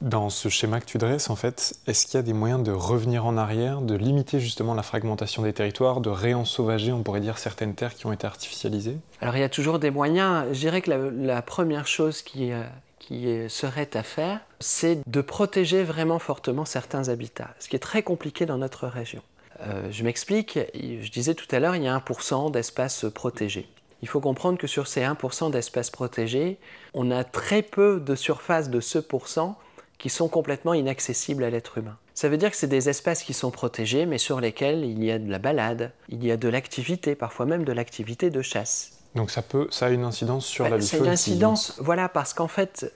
Dans 0.00 0.30
ce 0.30 0.48
schéma 0.48 0.80
que 0.80 0.86
tu 0.86 0.96
dresses, 0.96 1.28
en 1.28 1.36
fait, 1.36 1.74
est-ce 1.86 2.06
qu'il 2.06 2.14
y 2.14 2.18
a 2.18 2.22
des 2.22 2.32
moyens 2.32 2.62
de 2.62 2.72
revenir 2.72 3.26
en 3.26 3.36
arrière, 3.36 3.82
de 3.82 3.94
limiter 3.94 4.40
justement 4.40 4.72
la 4.72 4.82
fragmentation 4.82 5.42
des 5.42 5.52
territoires, 5.52 6.00
de 6.00 6.08
réensauvager, 6.08 6.90
on 6.90 7.02
pourrait 7.02 7.20
dire, 7.20 7.36
certaines 7.36 7.74
terres 7.74 7.94
qui 7.94 8.06
ont 8.06 8.12
été 8.12 8.26
artificialisées? 8.26 8.96
Alors 9.20 9.36
il 9.36 9.40
y 9.40 9.44
a 9.44 9.50
toujours 9.50 9.78
des 9.78 9.90
moyens. 9.90 10.46
Je 10.52 10.58
dirais 10.58 10.80
que 10.80 10.90
la, 10.90 11.42
première 11.42 11.86
chose 11.86 12.22
qui, 12.22 12.50
euh, 12.50 12.64
qui 12.98 13.28
serait 13.50 13.90
à 13.94 14.02
faire, 14.02 14.40
c'est 14.60 14.98
de 15.06 15.20
protéger 15.20 15.82
vraiment 15.82 16.18
fortement 16.18 16.64
certains 16.64 17.08
habitats, 17.08 17.54
ce 17.58 17.68
qui 17.68 17.76
est 17.76 17.80
très 17.80 18.02
compliqué 18.02 18.46
dans 18.46 18.58
notre 18.58 18.86
région. 18.86 19.22
Euh, 19.60 19.88
je 19.90 20.04
m'explique, 20.04 20.58
je 20.74 21.10
disais 21.10 21.34
tout 21.34 21.46
à 21.50 21.58
l'heure, 21.58 21.76
il 21.76 21.82
y 21.82 21.88
a 21.88 21.96
1% 21.96 22.50
d'espaces 22.50 23.06
protégés. 23.14 23.68
Il 24.02 24.08
faut 24.08 24.20
comprendre 24.20 24.58
que 24.58 24.66
sur 24.66 24.86
ces 24.86 25.02
1% 25.02 25.50
d'espaces 25.50 25.90
protégés, 25.90 26.58
on 26.94 27.10
a 27.10 27.24
très 27.24 27.62
peu 27.62 28.00
de 28.00 28.14
surface 28.14 28.70
de 28.70 28.80
ce 28.80 28.98
pourcent 28.98 29.58
qui 29.98 30.08
sont 30.08 30.28
complètement 30.28 30.72
inaccessibles 30.72 31.44
à 31.44 31.50
l'être 31.50 31.76
humain. 31.76 31.98
Ça 32.14 32.30
veut 32.30 32.38
dire 32.38 32.50
que 32.50 32.56
c'est 32.56 32.66
des 32.66 32.88
espaces 32.88 33.22
qui 33.22 33.34
sont 33.34 33.50
protégés, 33.50 34.06
mais 34.06 34.16
sur 34.16 34.40
lesquels 34.40 34.84
il 34.84 35.04
y 35.04 35.10
a 35.10 35.18
de 35.18 35.30
la 35.30 35.38
balade, 35.38 35.92
il 36.08 36.24
y 36.24 36.30
a 36.30 36.38
de 36.38 36.48
l'activité, 36.48 37.14
parfois 37.14 37.44
même 37.44 37.64
de 37.64 37.72
l'activité 37.72 38.30
de 38.30 38.40
chasse. 38.40 38.92
Donc 39.14 39.30
ça 39.30 39.42
peut, 39.42 39.66
ça 39.70 39.86
a 39.86 39.90
une 39.90 40.04
incidence 40.04 40.46
sur 40.46 40.64
bah, 40.64 40.70
la 40.70 40.76
vie 40.78 40.86
C'est 40.86 40.98
une 40.98 41.08
incidence, 41.08 41.74
voilà, 41.78 42.08
parce 42.08 42.32
qu'en 42.32 42.48
fait, 42.48 42.90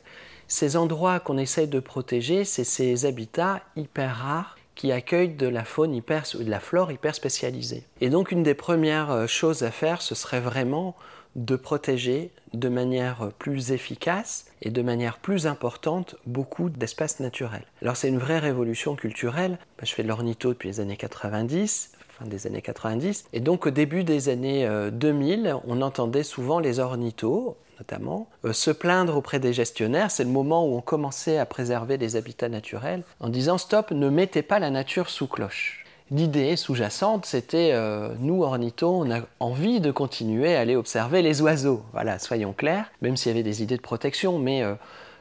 ces 0.49 0.77
endroits 0.77 1.21
qu'on 1.21 1.39
essaye 1.39 1.69
de 1.69 1.81
protéger, 1.81 2.45
c'est 2.45 2.65
ces 2.65 3.07
habitats 3.07 3.63
hyper 3.77 4.17
rares 4.17 4.57
qui 4.75 4.93
accueillent 4.93 5.35
de 5.35 5.47
la 5.47 5.65
faune 5.65 5.95
hyper, 5.95 6.25
de 6.35 6.51
la 6.51 6.61
flore 6.61 6.91
hyper 6.91 7.15
spécialisée. 7.15 7.85
Et 8.01 8.11
donc 8.11 8.33
une 8.33 8.43
des 8.43 8.55
premières 8.55 9.11
euh, 9.11 9.27
choses 9.27 9.63
à 9.63 9.71
faire, 9.71 10.03
ce 10.03 10.15
serait 10.15 10.41
vraiment 10.41 10.97
de 11.37 11.57
protéger 11.57 12.31
de 12.53 12.69
manière 12.69 13.31
plus 13.39 13.73
efficace 13.73 14.47
et 14.63 14.71
de 14.71 14.83
manière 14.83 15.19
plus 15.19 15.47
importante 15.47 16.15
beaucoup 16.27 16.71
d'espaces 16.71 17.19
naturels. 17.19 17.65
Alors 17.83 17.97
c'est 17.97 18.09
une 18.09 18.19
vraie 18.19 18.39
révolution 18.39 18.95
culturelle. 18.95 19.59
Je 19.83 19.93
fais 19.93 20.05
de 20.05 20.09
l'ornitho 20.09 20.51
depuis 20.51 20.69
les 20.69 20.81
années 20.81 20.97
90, 20.97 21.91
fin 22.09 22.27
des 22.27 22.47
années 22.47 22.63
90, 22.63 23.27
et 23.33 23.41
donc 23.41 23.67
au 23.67 23.71
début 23.71 24.05
des 24.05 24.29
années 24.29 24.69
2000, 24.93 25.47
euh, 25.47 25.55
on 25.67 25.83
entendait 25.83 26.23
souvent 26.23 26.61
les 26.61 26.79
ornithos 26.79 27.57
notamment, 27.79 28.29
euh, 28.45 28.53
se 28.53 28.71
plaindre 28.71 29.17
auprès 29.17 29.39
des 29.39 29.53
gestionnaires. 29.53 30.11
C'est 30.11 30.25
le 30.25 30.31
moment 30.31 30.67
où 30.67 30.77
on 30.77 30.81
commençait 30.81 31.39
à 31.39 31.47
préserver 31.47 31.97
les 31.97 32.17
habitats 32.17 32.49
naturels 32.49 33.03
en 33.21 33.29
disant 33.29 33.59
stop, 33.59 33.91
ne 33.91 34.09
mettez 34.09 34.43
pas 34.43 34.59
la 34.59 34.71
nature 34.71 35.11
sous 35.11 35.27
cloche 35.27 35.85
l'idée 36.11 36.57
sous-jacente, 36.57 37.27
c'était 37.27 37.71
euh, 37.73 38.15
nous, 38.19 38.43
ornithos, 38.43 39.03
on 39.03 39.11
a 39.11 39.21
envie 39.41 39.81
de 39.81 39.91
continuer 39.91 40.55
à 40.55 40.61
aller 40.61 40.77
observer 40.77 41.23
les 41.23 41.43
oiseaux. 41.43 41.83
Voilà, 41.93 42.19
soyons 42.19 42.53
clairs, 42.53 42.91
même 43.03 43.17
s'il 43.17 43.31
y 43.31 43.35
avait 43.35 43.43
des 43.43 43.63
idées 43.63 43.77
de 43.77 43.83
protection, 43.83 44.39
mais 44.39 44.63
euh, 44.63 44.75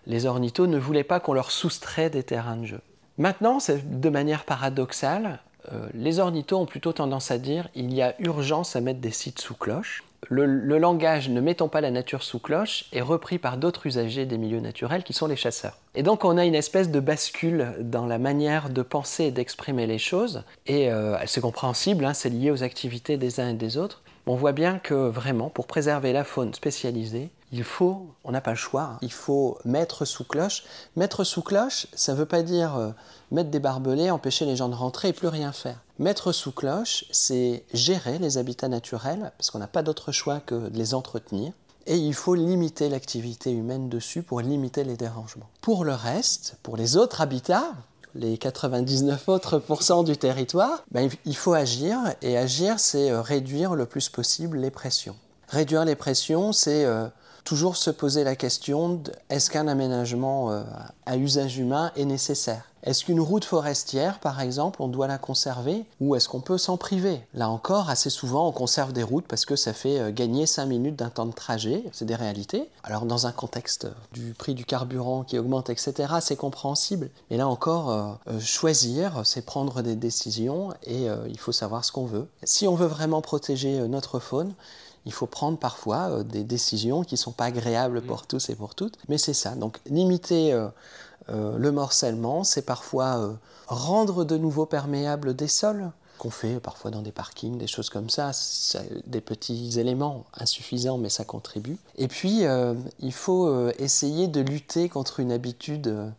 les 0.06 0.26
ornithos 0.26 0.68
ne 0.68 0.78
voulaient 0.78 1.04
pas 1.04 1.20
qu'on 1.20 1.34
leur 1.34 1.52
soustrait 1.52 2.10
des 2.10 2.24
terrains 2.24 2.58
de 2.58 2.66
jeu. 2.66 2.82
Maintenant, 3.18 3.60
de 3.86 4.10
manière 4.10 4.44
paradoxale, 4.44 5.40
les 5.94 6.20
ornithos 6.20 6.58
ont 6.58 6.66
plutôt 6.66 6.92
tendance 6.92 7.32
à 7.32 7.38
dire 7.38 7.70
il 7.74 7.94
y 7.94 8.02
a 8.02 8.16
urgence 8.20 8.76
à 8.76 8.82
mettre 8.82 9.00
des 9.00 9.12
sites 9.12 9.40
sous 9.40 9.54
cloche 9.54 10.04
le, 10.30 10.78
langage 10.78 11.30
ne 11.30 11.42
mettons 11.42 11.68
pas 11.68 11.82
la 11.82 11.92
nature 11.92 12.24
sous 12.24 12.40
cloche 12.40 12.86
est 12.92 13.02
repris 13.02 13.38
par 13.38 13.58
d'autres 13.58 13.86
usagers 13.86 14.26
des 14.26 14.38
milieux 14.38 14.60
naturels 14.60 15.04
qui 15.04 15.14
sont 15.14 15.28
les 15.28 15.36
chasseurs. 15.36 15.78
Et 15.96 16.04
donc 16.04 16.26
on 16.26 16.38
a 16.38 16.46
une 16.46 16.56
espèce 16.56 16.90
de 16.90 17.00
bascule 17.00 17.74
dans 17.80 18.06
la 18.06 18.18
manière 18.18 18.70
de 18.70 18.82
penser 18.82 19.26
et 19.26 19.32
d'exprimer 19.32 19.88
les 19.88 19.98
choses, 19.98 20.44
et 20.66 20.92
euh, 20.92 21.18
c'est 21.26 21.42
compréhensible, 21.42 22.06
hein, 22.06 22.14
c'est 22.14 22.30
lié 22.30 22.52
aux 22.52 22.64
activités 22.64 23.18
des 23.18 23.40
uns 23.40 23.50
et 23.50 23.54
des 23.54 23.78
autres. 23.78 24.02
On 24.26 24.36
voit 24.36 24.54
bien 24.54 24.80
que 24.80 24.94
vraiment, 24.94 25.50
pour 25.50 25.68
préserver 25.68 26.14
la 26.14 26.24
faune 26.24 26.54
spécialisée, 26.54 27.30
il 27.54 27.64
faut, 27.64 28.08
on 28.24 28.32
n'a 28.32 28.42
pas 28.42 28.52
le 28.52 28.58
choix, 28.58 28.82
hein, 28.82 28.98
il 29.04 29.12
faut 29.12 29.60
mettre 29.64 30.06
sous 30.06 30.24
cloche. 30.24 30.64
Mettre 30.96 31.24
sous 31.24 31.44
cloche, 31.44 31.86
ça 31.94 32.14
ne 32.14 32.18
veut 32.18 32.26
pas 32.26 32.42
dire 32.42 32.76
euh, 32.76 32.90
mettre 33.30 33.52
des 33.52 33.60
barbelés, 33.60 34.10
empêcher 34.10 34.46
les 34.46 34.56
gens 34.56 34.70
de 34.70 34.76
rentrer 34.76 35.10
et 35.10 35.14
plus 35.14 35.28
rien 35.28 35.52
faire. 35.52 35.80
Mettre 36.00 36.32
sous 36.32 36.52
cloche, 36.52 37.06
c'est 37.12 37.64
gérer 37.72 38.18
les 38.18 38.40
habitats 38.40 38.70
naturels, 38.70 39.32
parce 39.38 39.52
qu'on 39.52 39.60
n'a 39.60 39.68
pas 39.68 39.84
d'autre 39.84 40.12
choix 40.12 40.40
que 40.40 40.68
de 40.68 40.76
les 40.76 40.96
entretenir. 40.96 41.54
Et 41.86 41.98
il 41.98 42.16
faut 42.16 42.34
limiter 42.34 42.90
l'activité 42.90 43.52
humaine 43.52 43.88
dessus 43.88 44.24
pour 44.24 44.42
limiter 44.42 44.84
les 44.84 44.98
dérangements. 44.98 45.50
Pour 45.62 45.86
le 45.86 45.94
reste, 45.94 46.58
pour 46.64 46.76
les 46.76 46.98
autres 46.98 47.22
habitats, 47.22 47.74
les 48.16 48.40
99 48.40 49.30
autres 49.30 49.60
pourcents 49.60 50.02
du 50.02 50.18
territoire, 50.18 50.84
ben, 50.90 51.08
il 51.26 51.36
faut 51.36 51.54
agir. 51.54 52.00
Et 52.24 52.36
agir, 52.36 52.80
c'est 52.80 53.12
euh, 53.12 53.22
réduire 53.22 53.76
le 53.76 53.86
plus 53.86 54.10
possible 54.10 54.58
les 54.58 54.72
pressions. 54.72 55.16
Réduire 55.50 55.86
les 55.86 55.96
pressions, 55.96 56.52
c'est 56.52 56.86
euh, 56.86 57.08
toujours 57.44 57.78
se 57.78 57.90
poser 57.90 58.24
la 58.24 58.36
question 58.36 59.02
est-ce 59.30 59.50
qu'un 59.50 59.68
aménagement 59.68 60.52
euh, 60.52 60.64
à 61.06 61.18
usage 61.18 61.58
humain 61.58 61.92
est 61.96 62.06
nécessaire? 62.06 62.70
Est-ce 62.84 63.06
qu'une 63.06 63.22
route 63.22 63.46
forestière, 63.46 64.20
par 64.20 64.42
exemple, 64.42 64.82
on 64.82 64.90
doit 64.90 65.08
la 65.08 65.18
conserver 65.18 65.86
ou 66.02 66.16
est-ce 66.16 66.28
qu'on 66.28 66.42
peut 66.42 66.58
s'en 66.58 66.76
priver? 66.76 67.22
Là 67.34 67.50
encore, 67.50 67.90
assez 67.90 68.10
souvent, 68.10 68.46
on 68.46 68.52
conserve 68.52 68.92
des 68.92 69.04
routes 69.04 69.26
parce 69.26 69.46
que 69.46 69.56
ça 69.56 69.72
fait 69.72 70.00
euh, 70.00 70.12
gagner 70.12 70.46
5 70.46 70.66
minutes 70.66 70.98
d'un 70.98 71.10
temps 71.10 71.26
de 71.26 71.32
trajet, 71.32 71.86
c'est 71.94 72.06
des 72.06 72.16
réalités. 72.16 72.70
Alors 72.84 73.06
dans 73.06 73.26
un 73.26 73.32
contexte 73.32 73.88
du 74.12 74.34
prix 74.34 74.54
du 74.54 74.66
carburant 74.66 75.24
qui 75.24 75.40
augmente, 75.40 75.70
etc., 75.70 76.16
c'est 76.20 76.36
compréhensible. 76.36 77.10
Mais 77.32 77.38
là 77.38 77.48
encore, 77.48 77.90
euh, 77.90 78.40
choisir, 78.40 79.22
c'est 79.24 79.46
prendre 79.46 79.82
des 79.82 79.96
décisions 79.96 80.74
et 80.84 81.08
il 81.28 81.40
faut 81.40 81.52
savoir 81.52 81.86
ce 81.86 81.92
qu'on 81.92 82.06
veut. 82.06 82.28
Si 82.44 82.68
on 82.68 82.76
veut 82.76 82.88
vraiment 82.88 83.22
protéger 83.22 83.88
notre 83.88 84.20
faune, 84.20 84.54
il 85.06 85.14
faut 85.14 85.28
prendre 85.28 85.58
parfois 85.58 86.24
des 86.24 86.44
décisions 86.44 87.04
qui 87.04 87.16
ne 87.16 87.20
sont 87.20 87.32
pas 87.32 87.46
agréables 87.46 88.02
pour 88.02 88.26
tous 88.26 88.50
et 88.50 88.56
pour 88.56 88.76
toutes, 88.76 88.98
mais 89.10 89.18
c'est 89.18 89.34
ça. 89.34 89.56
Donc 89.56 89.80
limiter 89.86 90.54
euh, 91.30 91.58
le 91.58 91.72
morcellement, 91.72 92.44
c'est 92.44 92.64
parfois 92.64 93.18
euh, 93.18 93.34
rendre 93.68 94.26
de 94.26 94.38
nouveau 94.38 94.66
perméables 94.66 95.36
des 95.36 95.48
sols, 95.48 95.92
qu'on 96.18 96.30
fait 96.30 96.60
parfois 96.60 96.92
dans 96.92 97.02
des 97.02 97.12
parkings, 97.12 97.58
des 97.58 97.68
choses 97.68 97.90
comme 97.90 98.10
ça, 98.10 98.32
des 99.08 99.22
petits 99.22 99.80
éléments 99.80 100.26
insuffisants, 100.36 100.98
mais 100.98 101.10
ça 101.10 101.24
contribue. 101.24 101.78
Et 101.98 102.08
puis, 102.08 102.46
euh, 102.46 102.76
il 103.00 103.14
faut 103.14 103.70
essayer 103.80 104.28
de 104.28 104.42
lutter 104.42 104.90
contre 104.90 105.20
une 105.20 105.32
habitude 105.32 106.14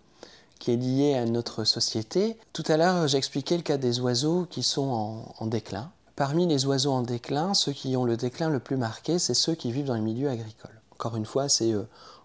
qui 0.59 0.73
est 0.73 0.77
liée 0.77 1.15
à 1.15 1.25
notre 1.27 1.65
société. 1.65 2.37
Tout 2.53 2.65
à 2.69 2.77
l'heure, 2.77 3.07
j'expliquais 3.07 3.57
le 3.57 3.63
cas 3.63 3.77
des 3.77 4.01
oiseaux 4.01 4.47
qui 4.51 4.63
sont 4.63 4.89
en, 4.89 5.35
en, 5.39 5.47
déclin. 5.47 5.91
Parmi 6.17 6.47
les 6.47 6.65
oiseaux 6.67 6.93
en 6.93 7.03
déclin, 7.03 7.55
ceux 7.55 7.73
qui 7.73 7.97
ont 7.97 8.05
le 8.05 8.17
déclin 8.17 8.49
le 8.49 8.61
plus 8.61 8.77
marqué, 8.77 9.19
c'est 9.19 9.35
ceux 9.35 9.55
qui 9.55 9.73
vivent 9.73 9.87
dans 9.87 9.95
les 9.95 10.01
milieux 10.01 10.31
agricoles. 10.31 10.81
Encore 10.93 11.17
une 11.17 11.27
fois, 11.27 11.49
c'est 11.49 11.75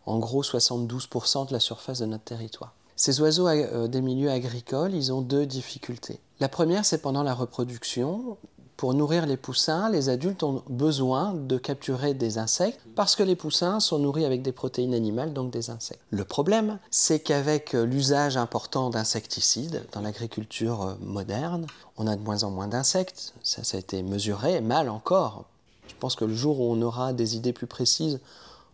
en 0.06 0.19
gros 0.19 0.43
72% 0.43 1.47
de 1.47 1.54
la 1.54 1.60
surface 1.60 1.99
de 1.99 2.06
notre 2.06 2.23
territoire. 2.23 2.73
Ces 2.95 3.21
oiseaux 3.21 3.47
euh, 3.47 3.88
des 3.88 4.02
milieux 4.02 4.30
agricoles, 4.30 4.93
ils 4.93 5.13
ont 5.13 5.21
deux 5.21 5.45
difficultés. 5.45 6.19
La 6.39 6.49
première, 6.49 6.86
c'est 6.86 7.02
pendant 7.02 7.23
la 7.23 7.34
reproduction. 7.34 8.38
Pour 8.80 8.94
nourrir 8.94 9.26
les 9.26 9.36
poussins, 9.36 9.89
les 9.89 10.08
adultes 10.08 10.42
ont 10.42 10.63
besoin 10.70 11.34
de 11.34 11.58
capturer 11.58 12.13
des 12.13 12.38
insectes 12.38 12.80
parce 12.96 13.18
que 13.18 13.24
les 13.24 13.36
poussins 13.36 13.82
sont 13.82 14.00
nourris 14.00 14.24
avec 14.24 14.42
des 14.42 14.54
protéines 14.54 14.94
animales, 14.94 15.34
donc 15.34 15.52
des 15.52 15.70
insectes. 15.70 16.00
Le 16.12 16.24
problème, 16.24 16.80
c'est 16.89 17.20
qu'avec 17.20 17.74
l'usage 17.74 18.38
important 18.38 18.89
d'insecticides 18.89 19.84
dans 19.92 20.00
l'agriculture 20.00 20.82
euh, 20.84 20.94
moderne, 21.02 21.68
on 21.98 22.08
a 22.08 22.15
de 22.15 22.22
moins 22.22 22.44
en 22.44 22.52
moins 22.52 22.70
d'insectes. 22.70 23.34
Ça, 23.44 23.65
ça 23.65 23.76
a 23.76 23.82
été 23.82 24.02
mesuré, 24.02 24.62
mal 24.62 24.88
encore. 24.88 25.44
Je 25.89 25.96
pense 26.00 26.15
que 26.15 26.24
le 26.24 26.34
jour 26.34 26.62
où 26.62 26.72
on 26.72 26.82
aura 26.82 27.12
des 27.12 27.36
idées 27.36 27.52
plus 27.52 27.68
précises, 27.68 28.22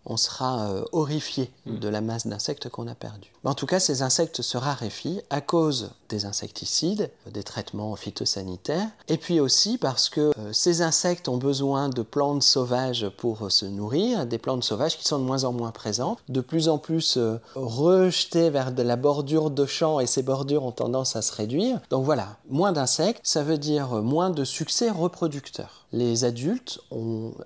on 0.05 0.17
sera 0.17 0.69
euh, 0.69 0.83
horrifié 0.91 1.51
mm. 1.65 1.79
de 1.79 1.87
la 1.87 2.01
masse 2.01 2.27
d'insectes 2.27 2.69
qu'on 2.69 2.87
a 2.87 2.95
perdue. 2.95 3.31
En 3.43 3.53
tout 3.53 3.65
cas, 3.65 3.79
ces 3.79 4.01
insectes 4.01 4.41
se 4.41 4.57
raréfient 4.57 5.21
à 5.29 5.41
cause 5.41 5.91
des 6.09 6.25
insecticides, 6.25 7.11
des 7.31 7.43
traitements 7.43 7.95
phytosanitaires, 7.95 8.87
et 9.07 9.17
puis 9.17 9.39
aussi 9.39 9.77
parce 9.77 10.09
que 10.09 10.31
euh, 10.37 10.53
ces 10.53 10.81
insectes 10.81 11.27
ont 11.27 11.37
besoin 11.37 11.89
de 11.89 12.01
plantes 12.01 12.43
sauvages 12.43 13.09
pour 13.17 13.51
se 13.51 13.65
nourrir, 13.65 14.25
des 14.25 14.37
plantes 14.37 14.63
sauvages 14.63 14.97
qui 14.97 15.05
sont 15.05 15.19
de 15.19 15.23
moins 15.23 15.43
en 15.43 15.51
moins 15.51 15.71
présentes, 15.71 16.19
de 16.29 16.41
plus 16.41 16.69
en 16.69 16.77
plus 16.77 17.17
euh, 17.17 17.39
rejetées 17.55 18.49
vers 18.49 18.71
de 18.71 18.83
la 18.83 18.95
bordure 18.95 19.49
de 19.49 19.65
champs, 19.65 19.99
et 19.99 20.07
ces 20.07 20.23
bordures 20.23 20.63
ont 20.63 20.71
tendance 20.71 21.15
à 21.15 21.21
se 21.21 21.33
réduire. 21.33 21.79
Donc 21.89 22.05
voilà, 22.05 22.37
moins 22.49 22.71
d'insectes, 22.71 23.21
ça 23.23 23.43
veut 23.43 23.57
dire 23.57 24.01
moins 24.01 24.29
de 24.29 24.43
succès 24.43 24.89
reproducteur. 24.89 25.84
Les 25.95 26.25
adultes 26.25 26.81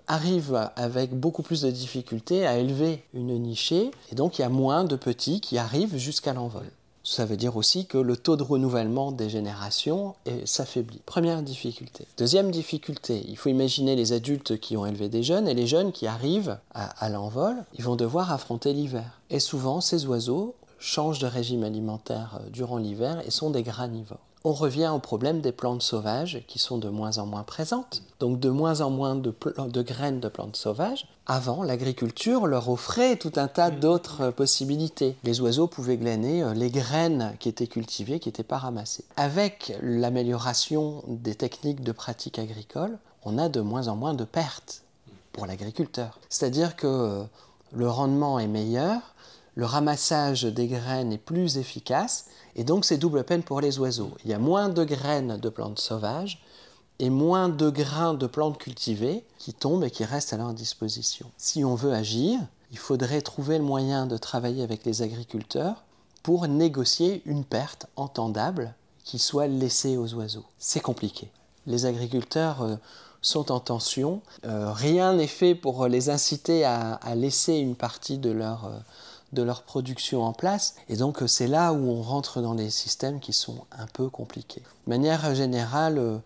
arrivent 0.07 0.71
avec 0.75 1.13
beaucoup 1.13 1.43
plus 1.43 1.61
de 1.61 1.69
difficultés 1.69 2.47
à 2.47 2.57
élever 2.57 3.03
une 3.13 3.37
nichée, 3.37 3.91
et 4.11 4.15
donc 4.15 4.39
il 4.39 4.41
y 4.41 4.45
a 4.45 4.49
moins 4.49 4.85
de 4.85 4.95
petits 4.95 5.39
qui 5.39 5.59
arrivent 5.59 5.97
jusqu'à 5.97 6.33
l'envol. 6.33 6.65
Ça 7.03 7.25
veut 7.25 7.37
dire 7.37 7.57
aussi 7.57 7.85
que 7.85 7.99
le 7.99 8.17
taux 8.17 8.37
de 8.37 8.43
renouvellement 8.43 9.11
des 9.11 9.29
générations 9.29 10.15
s'affaiblit. 10.45 10.99
Première 11.05 11.43
difficulté. 11.43 12.07
Deuxième 12.17 12.49
difficulté, 12.49 13.23
il 13.27 13.37
faut 13.37 13.49
imaginer 13.49 13.95
les 13.95 14.13
adultes 14.13 14.59
qui 14.59 14.75
ont 14.77 14.87
élevé 14.87 15.09
des 15.09 15.21
jeunes 15.21 15.47
et 15.47 15.53
les 15.53 15.67
jeunes 15.67 15.91
qui 15.91 16.07
arrivent 16.07 16.57
à, 16.73 16.85
à 17.05 17.09
l'envol, 17.09 17.55
ils 17.77 17.83
vont 17.83 17.95
devoir 17.95 18.31
affronter 18.31 18.73
l'hiver. 18.73 19.21
Et 19.29 19.39
souvent, 19.39 19.79
ces 19.79 20.07
oiseaux 20.07 20.55
changent 20.79 21.19
de 21.19 21.27
régime 21.27 21.63
alimentaire 21.63 22.39
euh, 22.41 22.49
durant 22.49 22.77
l'hiver 22.77 23.21
et 23.27 23.29
sont 23.29 23.51
des 23.51 23.61
granivores 23.61 24.17
on 24.43 24.53
revient 24.53 24.91
au 24.93 24.99
problème 24.99 25.41
des 25.41 25.51
plantes 25.51 25.81
sauvages 25.81 26.43
qui 26.47 26.59
sont 26.59 26.77
de 26.77 26.87
moins 26.87 27.17
en 27.17 27.25
moins 27.25 27.43
présentes, 27.43 28.03
donc 28.19 28.39
de 28.39 28.49
moins 28.49 28.81
en 28.81 28.89
moins 28.89 29.15
de, 29.15 29.81
graines 29.81 30.19
de 30.19 30.29
plantes 30.29 30.55
sauvages. 30.55 31.07
Avant, 31.25 31.61
l'agriculture 31.61 32.47
leur 32.47 32.69
offrait 32.69 33.17
tout 33.17 33.33
un 33.35 33.47
tas 33.47 33.69
d'autres 33.69 34.31
possibilités. 34.31 35.15
Les 35.23 35.41
oiseaux 35.41 35.67
pouvaient 35.67 35.97
glaner 35.97 36.41
euh, 36.41 36.53
les 36.53 36.71
graines 36.71 37.35
qui 37.39 37.49
étaient 37.49 37.67
cultivées, 37.67 38.19
qui 38.19 38.29
n'étaient 38.29 38.43
pas 38.43 38.57
ramassées. 38.57 39.03
Avec 39.17 39.73
l'amélioration 39.81 41.03
des 41.07 41.35
techniques 41.35 41.83
de 41.83 41.91
pratique 41.91 42.39
agricole, 42.39 42.97
on 43.23 43.37
a 43.37 43.49
de 43.49 43.61
moins 43.61 43.89
en 43.89 43.95
moins 43.95 44.13
de 44.13 44.23
pertes 44.23 44.83
pour 45.33 45.45
l'agriculteur. 45.45 46.17
C'est-à-dire 46.29 46.75
que 46.75 46.87
euh, 46.87 47.23
le 47.73 47.89
rendement 47.89 48.39
est 48.39 48.47
meilleur, 48.47 49.01
le 49.55 49.65
ramassage 49.65 50.43
des 50.43 50.67
graines 50.67 51.11
est 51.11 51.17
plus 51.17 51.57
efficace 51.57 52.27
et 52.55 52.63
donc 52.63 52.85
c'est 52.85 52.97
double 52.97 53.23
peine 53.23 53.43
pour 53.43 53.61
les 53.61 53.79
oiseaux. 53.79 54.11
Il 54.23 54.31
y 54.31 54.33
a 54.33 54.39
moins 54.39 54.69
de 54.69 54.83
graines 54.83 55.37
de 55.37 55.49
plantes 55.49 55.79
sauvages 55.79 56.41
et 56.99 57.09
moins 57.09 57.49
de 57.49 57.69
grains 57.69 58.13
de 58.13 58.27
plantes 58.27 58.57
cultivées 58.57 59.23
qui 59.37 59.53
tombent 59.53 59.85
et 59.85 59.91
qui 59.91 60.03
restent 60.03 60.33
à 60.33 60.37
leur 60.37 60.53
disposition. 60.53 61.31
Si 61.37 61.63
on 61.63 61.75
veut 61.75 61.93
agir, 61.93 62.39
il 62.71 62.77
faudrait 62.77 63.21
trouver 63.21 63.57
le 63.57 63.63
moyen 63.63 64.05
de 64.05 64.17
travailler 64.17 64.63
avec 64.63 64.85
les 64.85 65.01
agriculteurs 65.01 65.83
pour 66.23 66.47
négocier 66.47 67.21
une 67.25 67.45
perte 67.45 67.87
entendable 67.95 68.73
qui 69.03 69.17
soit 69.17 69.47
laissée 69.47 69.97
aux 69.97 70.13
oiseaux. 70.13 70.45
C'est 70.59 70.81
compliqué. 70.81 71.31
Les 71.65 71.85
agriculteurs 71.85 72.61
euh, 72.61 72.75
sont 73.21 73.51
en 73.51 73.59
tension. 73.59 74.21
Euh, 74.45 74.71
rien 74.71 75.13
n'est 75.13 75.27
fait 75.27 75.55
pour 75.55 75.87
les 75.87 76.09
inciter 76.09 76.65
à, 76.65 76.99
laisser 77.15 77.55
une 77.55 77.75
partie 77.75 78.17
de 78.17 78.31
leur... 78.31 78.65
Euh, 78.65 78.77
de 79.33 79.43
leur 79.43 79.63
production 79.63 80.23
en 80.23 80.33
place. 80.33 80.75
Et 80.87 80.95
donc 80.95 81.21
euh, 81.21 81.27
c'est 81.27 81.47
là 81.47 81.73
où 81.73 81.89
on 81.89 82.01
rentre 82.01 82.41
dans 82.41 82.55
des 82.55 82.69
systèmes 82.69 83.19
qui 83.19 83.33
sont 83.33 83.65
un 83.71 83.85
peu 83.87 84.09
compliqués. 84.09 84.61
De 84.85 84.89
manière 84.89 85.33
générale, 85.35 85.97
euh, 85.97 86.17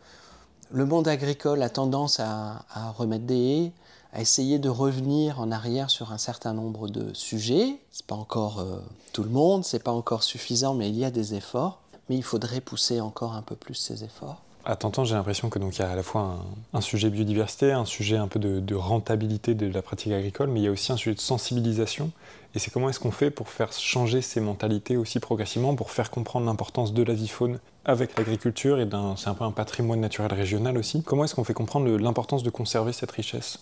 le 0.72 0.86
monde 0.86 1.08
agricole 1.08 1.62
a 1.62 1.70
tendance 1.70 2.20
à, 2.20 2.66
remettre 2.98 3.26
des 3.26 3.36
haies, 3.36 3.72
à 4.12 4.22
essayer 4.22 4.60
de 4.60 4.70
revenir 4.70 5.40
en 5.40 5.52
arrière 5.52 5.90
sur 5.90 6.12
un 6.12 6.18
certain 6.18 6.54
nombre 6.54 6.88
de 6.88 7.14
sujets. 7.14 7.80
C'est 7.92 8.06
pas 8.06 8.16
encore 8.16 8.60
euh, 8.60 8.80
tout 9.12 9.24
le 9.24 9.30
monde, 9.30 9.66
c'est 9.66 9.84
pas 9.84 9.92
encore 9.92 10.24
suffisant, 10.24 10.74
mais 10.74 10.90
il 10.90 10.98
y 10.98 11.06
a 11.06 11.12
des 11.12 11.36
efforts. 11.36 11.80
Mais 12.10 12.18
il 12.18 12.24
faudrait 12.24 12.60
pousser 12.60 13.00
encore 13.00 13.34
un 13.34 13.42
peu 13.42 13.56
plus 13.56 13.76
ces 13.76 14.04
efforts. 14.04 14.42
À 14.66 14.78
t'entendre, 14.78 15.08
j'ai 15.08 15.16
l'impression 15.16 15.50
que 15.50 15.60
donc 15.60 15.76
il 15.78 15.82
y 15.82 15.84
a 15.84 15.90
à 15.90 15.96
la 15.96 16.04
fois 16.04 16.40
un, 16.74 16.80
sujet 16.80 17.10
biodiversité, 17.10 17.74
un 17.74 17.84
sujet 17.84 18.16
un 18.16 18.30
peu 18.30 18.40
de, 18.40 18.76
rentabilité 18.76 19.56
de 19.56 19.68
la 19.68 19.82
pratique 19.82 20.14
agricole, 20.14 20.48
mais 20.50 20.62
il 20.62 20.64
y 20.64 20.68
a 20.68 20.72
aussi 20.72 20.94
un 20.94 20.98
sujet 20.98 21.16
de 21.16 21.20
sensibilisation. 21.20 22.12
Et 22.56 22.60
c'est 22.60 22.72
comment 22.72 22.90
est-ce 22.90 23.00
qu'on 23.00 23.12
fait 23.12 23.30
pour 23.30 23.50
faire 23.50 23.74
changer 23.74 24.22
ces 24.22 24.40
mentalités 24.40 24.96
aussi 24.96 25.20
progressivement, 25.20 25.76
pour 25.76 25.92
faire 25.92 26.12
comprendre 26.12 26.46
l'importance 26.46 26.94
de 26.94 27.04
la 27.04 27.14
vie 27.14 27.28
faune 27.28 27.60
avec 27.84 28.18
l'agriculture 28.18 28.80
et 28.80 28.88
c'est 29.18 29.28
un 29.28 29.34
peu 29.34 29.44
un 29.44 29.52
patrimoine 29.52 30.00
naturel 30.00 30.32
régional 30.32 30.78
aussi. 30.78 31.04
Comment 31.04 31.26
est-ce 31.26 31.36
qu'on 31.36 31.44
fait 31.44 31.54
comprendre 31.54 31.90
l'importance 31.98 32.44
de 32.44 32.50
conserver 32.50 32.94
cette 32.94 33.12
richesse? 33.12 33.60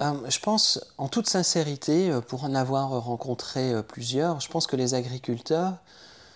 Euh, 0.00 0.12
je 0.28 0.38
pense, 0.38 0.84
en 0.98 1.08
toute 1.08 1.28
sincérité, 1.28 2.10
euh, 2.10 2.20
pour 2.20 2.44
en 2.44 2.54
avoir 2.54 2.90
rencontré 2.90 3.72
euh, 3.72 3.82
plusieurs, 3.82 4.40
je 4.40 4.48
pense 4.48 4.66
que 4.66 4.76
les 4.76 4.94
agriculteurs 4.94 5.74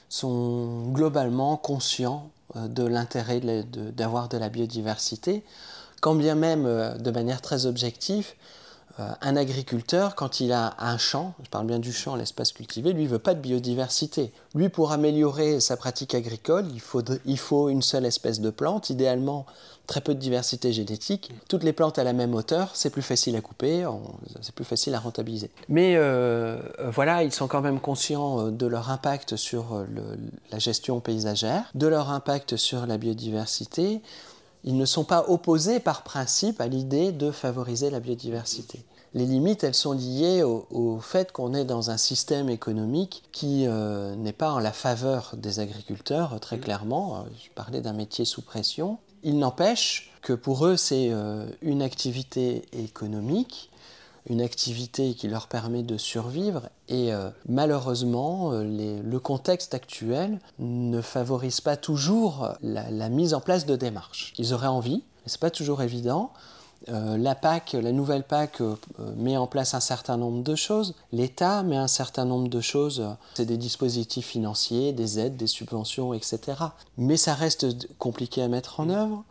sont 0.08 0.90
globalement 0.92 1.56
conscients 1.56 2.30
de 2.68 2.84
l'intérêt 2.84 3.40
d'avoir 3.40 4.28
de, 4.28 4.38
la 4.38 4.48
biodiversité, 4.48 5.42
quand 6.00 6.14
bien 6.14 6.34
même 6.34 6.66
euh, 6.66 6.96
de 6.96 7.10
manière 7.10 7.40
très 7.40 7.66
objective, 7.66 8.32
euh, 8.98 9.08
un 9.20 9.36
agriculteur, 9.36 10.14
quand 10.14 10.40
il 10.40 10.52
a 10.52 10.74
un 10.78 10.96
champ, 10.96 11.34
je 11.42 11.50
parle 11.50 11.66
bien 11.66 11.78
du 11.78 11.92
champ, 11.92 12.16
l'espace 12.16 12.52
cultivé, 12.52 12.92
lui 12.92 13.04
ne 13.04 13.08
veut 13.08 13.18
pas 13.18 13.34
de 13.34 13.40
biodiversité. 13.40 14.32
Lui, 14.54 14.70
pour 14.70 14.92
améliorer 14.92 15.60
sa 15.60 15.76
pratique 15.76 16.14
agricole, 16.14 16.66
il 16.72 16.80
faut, 16.80 17.02
il 17.26 17.38
faut 17.38 17.68
une 17.68 17.82
seule 17.82 18.06
espèce 18.06 18.40
de 18.40 18.48
plante, 18.48 18.88
idéalement 18.88 19.44
très 19.86 20.00
peu 20.00 20.14
de 20.14 20.20
diversité 20.20 20.72
génétique. 20.72 21.30
Toutes 21.48 21.62
les 21.62 21.72
plantes 21.72 21.98
à 21.98 22.04
la 22.04 22.12
même 22.12 22.34
hauteur, 22.34 22.70
c'est 22.74 22.90
plus 22.90 23.02
facile 23.02 23.36
à 23.36 23.40
couper, 23.40 23.86
c'est 24.40 24.54
plus 24.54 24.64
facile 24.64 24.94
à 24.94 24.98
rentabiliser. 24.98 25.50
Mais 25.68 25.94
euh, 25.96 26.60
voilà, 26.92 27.22
ils 27.22 27.32
sont 27.32 27.48
quand 27.48 27.60
même 27.60 27.80
conscients 27.80 28.50
de 28.50 28.66
leur 28.66 28.90
impact 28.90 29.36
sur 29.36 29.84
la 30.50 30.58
gestion 30.58 31.00
paysagère, 31.00 31.70
de 31.74 31.86
leur 31.86 32.10
impact 32.10 32.56
sur 32.56 32.86
la 32.86 32.98
biodiversité 32.98 34.00
ils 34.66 34.76
ne 34.76 34.84
sont 34.84 35.04
pas 35.04 35.24
opposés 35.28 35.78
par 35.78 36.02
principe 36.02 36.60
à 36.60 36.66
l'idée 36.66 37.12
de 37.12 37.30
favoriser 37.30 37.88
la 37.88 38.00
biodiversité. 38.00 38.84
Les 39.14 39.24
limites, 39.24 39.64
elles 39.64 39.74
sont 39.74 39.92
liées 39.92 40.42
au, 40.42 40.98
fait 41.00 41.32
qu'on 41.32 41.54
est 41.54 41.64
dans 41.64 41.90
un 41.90 41.96
système 41.96 42.50
économique 42.50 43.22
qui 43.32 43.66
euh, 43.66 44.14
n'est 44.16 44.32
pas 44.32 44.50
en 44.50 44.58
la 44.58 44.72
faveur 44.72 45.34
des 45.38 45.60
agriculteurs, 45.60 46.38
très 46.40 46.58
clairement. 46.58 47.16
Euh, 47.16 47.20
je 47.42 47.48
parlais 47.54 47.80
d'un 47.80 47.94
métier 47.94 48.24
sous 48.24 48.42
pression. 48.42 48.98
Il 49.26 49.38
n'empêche 49.38 50.12
que 50.22 50.32
pour 50.32 50.64
eux, 50.66 50.76
c'est 50.76 51.08
euh, 51.10 51.46
une 51.60 51.82
activité 51.82 52.62
économique 52.72 53.70
une 54.28 54.40
activité 54.40 55.14
qui 55.14 55.28
leur 55.28 55.46
permet 55.46 55.82
de 55.82 55.96
survivre. 55.96 56.68
Et 56.88 57.12
euh, 57.12 57.30
malheureusement, 57.48 58.52
euh, 58.52 59.02
le 59.02 59.20
contexte 59.20 59.74
actuel 59.74 60.40
ne 60.58 61.00
favorise 61.00 61.60
pas 61.60 61.76
toujours 61.76 62.52
la, 62.62 63.08
mise 63.08 63.34
en 63.34 63.40
place 63.40 63.66
de 63.66 63.76
démarches. 63.76 64.32
Ils 64.38 64.52
auraient 64.52 64.66
envie, 64.66 65.04
mais 65.24 65.28
ce 65.28 65.36
n'est 65.36 65.40
pas 65.40 65.50
toujours 65.50 65.82
évident. 65.82 66.32
Euh, 66.88 67.16
la 67.16 67.34
PAC, 67.34 67.72
la 67.72 67.92
nouvelle 67.92 68.22
PAC 68.22 68.60
met 69.16 69.36
en 69.36 69.46
place 69.46 69.74
un 69.74 69.80
certain 69.80 70.16
nombre 70.16 70.42
de 70.42 70.54
choses. 70.54 70.94
L'État 71.12 71.62
met 71.62 71.76
un 71.76 71.88
certain 71.88 72.24
nombre 72.24 72.48
de 72.48 72.60
choses. 72.60 73.04
C'est 73.34 73.46
des 73.46 73.56
dispositifs 73.56 74.26
financiers, 74.26 74.92
des 74.92 75.18
aides, 75.18 75.36
des 75.36 75.46
subventions, 75.46 76.14
etc. 76.14 76.40
Mais 76.96 77.16
ça 77.16 77.34
reste 77.34 77.88
compliqué 77.98 78.42
à 78.42 78.48
mettre 78.48 78.80
en 78.80 78.88
œuvre 78.88 79.24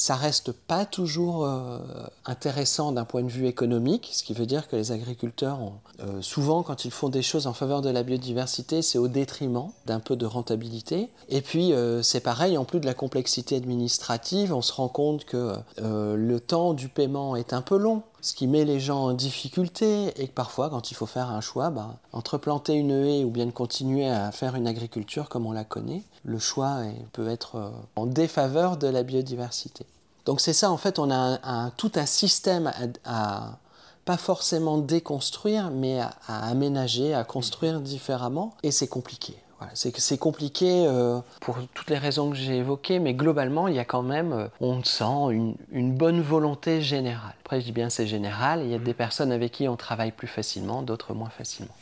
ça 0.00 0.14
reste 0.14 0.52
pas 0.52 0.86
toujours 0.86 1.44
euh, 1.44 1.78
intéressant 2.24 2.90
d'un 2.90 3.04
point 3.04 3.22
de 3.22 3.28
vue 3.28 3.46
économique, 3.46 4.08
ce 4.14 4.22
qui 4.22 4.32
veut 4.32 4.46
dire 4.46 4.66
que 4.66 4.74
les 4.74 4.92
agriculteurs, 4.92 5.58
euh, 6.00 6.22
souvent 6.22 6.62
quand 6.62 6.86
ils 6.86 6.90
font 6.90 7.10
des 7.10 7.20
choses 7.20 7.46
en 7.46 7.52
faveur 7.52 7.82
de 7.82 7.90
la 7.90 8.02
biodiversité, 8.02 8.80
c'est 8.80 8.96
au 8.96 9.08
détriment 9.08 9.68
d'un 9.84 10.00
peu 10.00 10.16
de 10.16 10.24
rentabilité. 10.24 11.10
Et 11.28 11.42
puis 11.42 11.74
euh, 11.74 12.00
c'est 12.00 12.20
pareil, 12.20 12.56
en 12.56 12.64
plus 12.64 12.80
de 12.80 12.86
la 12.86 12.94
complexité 12.94 13.56
administrative, 13.56 14.54
on 14.54 14.62
se 14.62 14.72
rend 14.72 14.88
compte 14.88 15.26
que 15.26 15.56
le 15.76 16.40
temps 16.40 16.72
du 16.72 16.88
paiement 16.88 17.36
est 17.36 17.52
un 17.52 17.60
peu 17.60 17.76
long 17.76 18.02
ce 18.22 18.34
qui 18.34 18.46
met 18.46 18.64
les 18.64 18.80
gens 18.80 19.04
en 19.04 19.12
difficulté 19.12 20.12
et 20.20 20.28
que 20.28 20.32
parfois, 20.32 20.70
quand 20.70 20.90
il 20.90 20.94
faut 20.94 21.06
faire 21.06 21.30
un 21.30 21.40
choix, 21.40 21.70
bah, 21.70 21.96
entre 22.12 22.38
planter 22.38 22.74
une 22.74 22.90
haie 22.90 23.24
ou 23.24 23.30
bien 23.30 23.50
continuer 23.50 24.08
à 24.08 24.30
faire 24.32 24.54
une 24.54 24.66
agriculture 24.66 25.28
comme 25.28 25.46
on 25.46 25.52
la 25.52 25.64
connaît, 25.64 26.02
le 26.24 26.38
choix 26.38 26.78
peut 27.12 27.28
être 27.28 27.56
euh, 27.56 27.70
en 27.96 28.06
défaveur 28.06 28.76
de 28.76 28.86
la 28.86 29.02
biodiversité. 29.02 29.86
Donc 30.26 30.40
c'est 30.40 30.52
ça, 30.52 30.70
en 30.70 30.76
fait, 30.76 30.98
on 30.98 31.10
a 31.10 31.70
tout 31.76 31.92
un 31.94 32.06
système 32.06 32.70
à, 33.04 33.58
pas 34.04 34.16
forcément 34.16 34.78
déconstruire, 34.78 35.70
mais 35.70 36.00
à 36.00 36.46
aménager, 36.46 37.14
à 37.14 37.24
construire 37.24 37.80
différemment, 37.80 38.54
et 38.62 38.70
c'est 38.70 38.86
compliqué 38.86 39.34
c'est 39.74 40.18
compliqué 40.18 40.86
euh, 40.86 41.20
pour 41.40 41.58
toutes 41.74 41.90
les 41.90 41.98
raisons 41.98 42.30
que 42.30 42.36
j'ai 42.36 42.58
évoquées, 42.58 42.98
mais 42.98 43.14
globalement, 43.14 43.68
il 43.68 43.74
y 43.74 43.78
a 43.78 43.84
quand 43.84 44.02
même, 44.02 44.32
euh, 44.32 44.48
on 44.60 44.82
sent 44.82 45.54
une, 45.72 45.92
bonne 45.92 46.20
volonté 46.20 46.82
générale. 46.82 47.34
Après, 47.40 47.60
je 47.60 47.66
dis 47.66 47.72
bien 47.72 47.90
c'est 47.90 48.06
général, 48.06 48.62
il 48.64 48.70
y 48.70 48.74
a 48.74 48.78
des 48.78 48.94
personnes 48.94 49.32
avec 49.32 49.52
qui 49.52 49.68
on 49.68 49.76
travaille 49.76 50.12
plus 50.12 50.28
facilement, 50.28 50.82
d'autres 50.82 51.14
moins 51.14 51.30
facilement. 51.30 51.74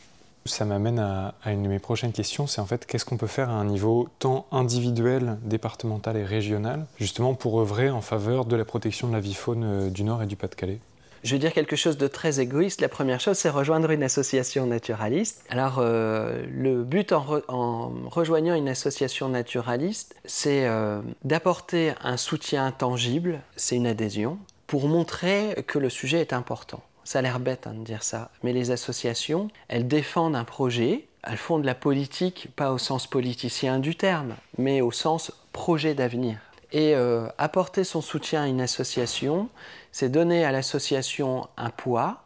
Ça 0.45 0.65
m'amène 0.65 0.99
à, 0.99 1.33
une 1.45 1.63
de 1.63 1.67
mes 1.67 1.79
prochaines 1.79 2.11
questions, 2.11 2.47
c'est 2.47 2.61
en 2.61 2.65
fait 2.65 2.85
qu'est-ce 2.85 3.05
qu'on 3.05 3.17
peut 3.17 3.27
faire 3.27 3.49
à 3.49 3.53
un 3.53 3.65
niveau 3.65 4.07
tant 4.19 4.45
individuel, 4.51 5.37
départemental 5.43 6.17
et 6.17 6.23
régional, 6.23 6.85
justement 6.97 7.33
pour 7.33 7.59
œuvrer 7.59 7.89
en 7.89 8.01
faveur 8.01 8.45
de 8.45 8.55
la 8.55 8.65
protection 8.65 9.07
de 9.07 9.13
la 9.13 9.19
vie 9.19 9.33
faune 9.33 9.63
euh, 9.63 9.89
du 9.89 10.03
Nord 10.03 10.23
et 10.23 10.27
du 10.27 10.35
Pas-de-Calais? 10.35 10.79
Je 11.23 11.35
vais 11.35 11.39
dire 11.39 11.53
quelque 11.53 11.75
chose 11.75 11.97
de 11.97 12.07
très 12.07 12.39
égoïste. 12.39 12.81
La 12.81 12.89
première 12.89 13.19
chose, 13.19 13.37
c'est 13.37 13.49
rejoindre 13.49 13.91
une 13.91 14.03
association 14.03 14.65
naturaliste. 14.65 15.43
Alors, 15.49 15.77
euh, 15.79 16.43
le 16.51 16.83
but 16.83 17.11
en, 17.11 17.91
rejoignant 18.07 18.55
une 18.55 18.69
association 18.69 19.29
naturaliste, 19.29 20.15
c'est 20.25 20.67
euh, 20.67 21.01
d'apporter 21.23 21.93
un 22.01 22.17
soutien 22.17 22.71
tangible, 22.71 23.39
c'est 23.55 23.75
une 23.75 23.87
adhésion, 23.87 24.37
pour 24.67 24.87
montrer 24.87 25.63
que 25.67 25.79
le 25.79 25.89
sujet 25.89 26.19
est 26.21 26.33
important. 26.33 26.81
Ça 27.03 27.19
a 27.19 27.21
l'air 27.21 27.39
bête 27.39 27.65
hein, 27.65 27.73
de 27.73 27.83
dire 27.83 28.03
ça, 28.03 28.29
mais 28.43 28.53
les 28.53 28.71
associations, 28.71 29.49
elles 29.67 29.87
défendent 29.87 30.35
un 30.35 30.43
projet, 30.43 31.05
elles 31.23 31.37
font 31.37 31.59
de 31.59 31.65
la 31.65 31.75
politique, 31.75 32.49
pas 32.55 32.71
au 32.71 32.77
sens 32.77 33.07
politicien 33.07 33.79
du 33.79 33.95
terme, 33.95 34.35
mais 34.57 34.81
au 34.81 34.91
sens 34.91 35.31
projet 35.51 35.95
d'avenir. 35.95 36.37
Et 36.71 36.95
euh, 36.95 37.27
apporter 37.37 37.83
son 37.83 38.01
soutien 38.01 38.43
à 38.43 38.47
une 38.47 38.61
association, 38.61 39.49
c'est 39.91 40.09
donner 40.09 40.45
à 40.45 40.51
l'association 40.51 41.47
un 41.57 41.69
poids 41.69 42.23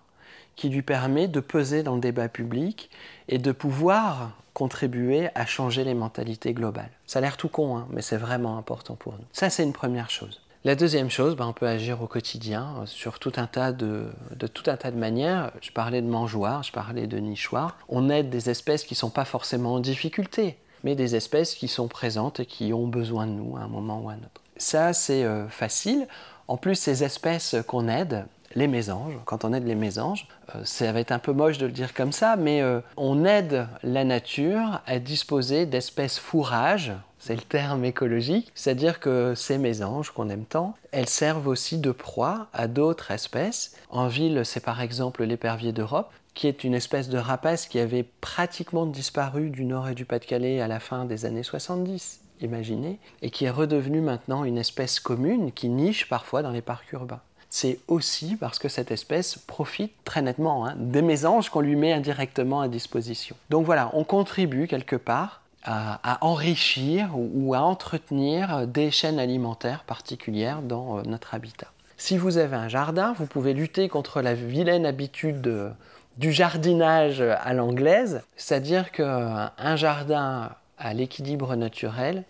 qui 0.56 0.69
lui 0.69 0.82
permet 0.82 1.27
de 1.27 1.39
peser 1.39 1.82
dans 1.84 1.95
le 1.95 2.01
débat 2.01 2.29
public 2.29 2.89
et 3.27 3.38
de 3.38 3.51
pouvoir 3.51 4.32
contribuer 4.53 5.29
à 5.34 5.45
changer 5.45 5.84
les 5.84 5.95
mentalités 5.95 6.53
globales. 6.53 6.91
Ça 7.08 7.19
a 7.19 7.21
l'air 7.21 7.38
tout 7.38 7.49
con, 7.49 7.77
hein, 7.77 7.88
mais 7.89 8.01
c'est 8.01 8.17
vraiment 8.17 8.58
important 8.58 8.95
pour 8.95 9.13
nous. 9.13 9.25
Ça, 9.32 9.49
c'est 9.49 9.63
une 9.63 9.73
première 9.73 10.10
chose. 10.10 10.41
La 10.65 10.75
deuxième 10.75 11.10
chose, 11.10 11.36
ben, 11.36 11.47
on 11.47 11.53
peut 11.53 11.67
agir 11.67 12.01
au 12.01 12.08
quotidien 12.08 12.75
euh, 12.79 12.86
sur 12.86 13.19
tout 13.19 13.34
un 13.36 13.47
tas 13.47 13.71
de, 13.71 14.06
de, 14.36 14.47
tout 14.47 14.69
un 14.69 14.77
tas 14.77 14.91
de 14.91 14.97
manières. 14.97 15.51
Je 15.62 15.71
parlais 15.71 16.01
de 16.01 16.08
mangeoires, 16.08 16.63
je 16.63 16.71
parlais 16.71 17.08
de 17.08 17.17
nichoirs. 17.17 17.77
On 17.89 18.10
aide 18.10 18.29
des 18.29 18.49
espèces 18.49 18.84
qui 18.86 18.93
ne 18.93 18.97
sont 18.97 19.10
pas 19.10 19.25
forcément 19.25 19.73
en 19.73 19.79
difficulté 19.79 20.58
mais 20.83 20.95
des 20.95 21.15
espèces 21.15 21.55
qui 21.55 21.67
sont 21.67 21.87
présentes 21.87 22.39
et 22.39 22.45
qui 22.45 22.73
ont 22.73 22.87
besoin 22.87 23.27
de 23.27 23.31
nous 23.31 23.57
à 23.57 23.61
un 23.61 23.67
moment 23.67 24.01
ou 24.01 24.09
à 24.09 24.13
un 24.13 24.17
autre. 24.17 24.41
Ça, 24.57 24.93
c'est 24.93 25.23
euh, 25.23 25.47
facile. 25.47 26.07
En 26.47 26.57
plus, 26.57 26.75
ces 26.75 27.03
espèces 27.03 27.55
qu'on 27.67 27.87
aide, 27.87 28.25
les 28.55 28.67
mésanges, 28.67 29.17
quand 29.25 29.45
on 29.45 29.53
aide 29.53 29.65
les 29.65 29.75
mésanges, 29.75 30.27
euh, 30.55 30.61
ça 30.63 30.91
va 30.91 30.99
être 30.99 31.11
un 31.11 31.19
peu 31.19 31.33
moche 31.33 31.57
de 31.57 31.65
le 31.65 31.71
dire 31.71 31.93
comme 31.93 32.11
ça, 32.11 32.35
mais 32.35 32.61
euh, 32.61 32.81
on 32.97 33.25
aide 33.25 33.67
la 33.83 34.03
nature 34.03 34.81
à 34.85 34.99
disposer 34.99 35.65
d'espèces 35.65 36.19
fourrages, 36.19 36.93
c'est 37.17 37.35
le 37.35 37.41
terme 37.41 37.85
écologique, 37.85 38.51
c'est-à-dire 38.53 38.99
que 38.99 39.33
ces 39.35 39.57
mésanges 39.57 40.11
qu'on 40.11 40.29
aime 40.29 40.45
tant, 40.45 40.75
elles 40.91 41.09
servent 41.09 41.47
aussi 41.47 41.77
de 41.77 41.91
proie 41.91 42.47
à 42.53 42.67
d'autres 42.67 43.11
espèces. 43.11 43.75
En 43.89 44.07
ville, 44.07 44.41
c'est 44.43 44.59
par 44.59 44.81
exemple 44.81 45.23
l'épervier 45.23 45.71
d'Europe, 45.71 46.11
qui 46.33 46.47
est 46.47 46.63
une 46.63 46.73
espèce 46.73 47.09
de 47.09 47.17
rapace 47.17 47.67
qui 47.67 47.79
avait 47.79 48.03
pratiquement 48.21 48.85
disparu 48.85 49.49
du 49.49 49.65
nord 49.65 49.89
et 49.89 49.95
du 49.95 50.05
Pas-de-Calais 50.05 50.61
à 50.61 50.67
la 50.67 50.79
fin 50.79 51.05
des 51.05 51.25
années 51.25 51.43
70, 51.43 52.21
imaginez, 52.41 52.99
et 53.21 53.29
qui 53.29 53.45
est 53.45 53.49
redevenue 53.49 54.01
maintenant 54.01 54.43
une 54.43 54.57
espèce 54.57 54.99
commune 54.99 55.51
qui 55.51 55.69
niche 55.69 56.09
parfois 56.09 56.41
dans 56.41 56.51
les 56.51 56.61
parcs 56.61 56.91
urbains. 56.91 57.21
C'est 57.49 57.79
aussi 57.87 58.35
parce 58.35 58.57
que 58.57 58.67
cette 58.67 58.89
espèce 58.89 59.37
profite 59.37 59.93
très 60.05 60.23
nettement 60.23 60.65
hein, 60.65 60.73
des 60.75 61.03
mésanges 61.03 61.51
qu'on 61.51 61.61
lui 61.61 61.75
met 61.75 61.93
indirectement 61.93 62.61
à 62.61 62.67
disposition. 62.67 63.35
Donc 63.51 63.65
voilà, 63.65 63.91
on 63.93 64.03
contribue 64.03 64.67
quelque 64.67 64.95
part 64.95 65.41
à, 65.63 66.17
enrichir 66.21 67.11
ou, 67.13 67.53
à 67.53 67.61
entretenir 67.61 68.67
des 68.67 68.91
chaînes 68.91 69.19
alimentaires 69.19 69.83
particulières 69.85 70.61
dans 70.61 70.97
euh, 70.97 71.01
notre 71.05 71.35
habitat. 71.35 71.67
Si 71.95 72.17
vous 72.17 72.37
avez 72.37 72.57
un 72.57 72.67
jardin, 72.67 73.13
vous 73.13 73.27
pouvez 73.27 73.53
lutter 73.53 73.87
contre 73.87 74.21
la 74.21 74.33
vilaine 74.33 74.85
habitude 74.85 75.39
de, 75.39 75.69
du 76.17 76.32
jardinage 76.32 77.21
à 77.21 77.54
l'anglaise, 77.54 78.21
c'est-à-dire 78.36 78.91
qu'un 78.91 79.76
jardin 79.76 80.52
à 80.78 80.93
l'équilibre 80.93 81.56
naturel, 81.56 82.23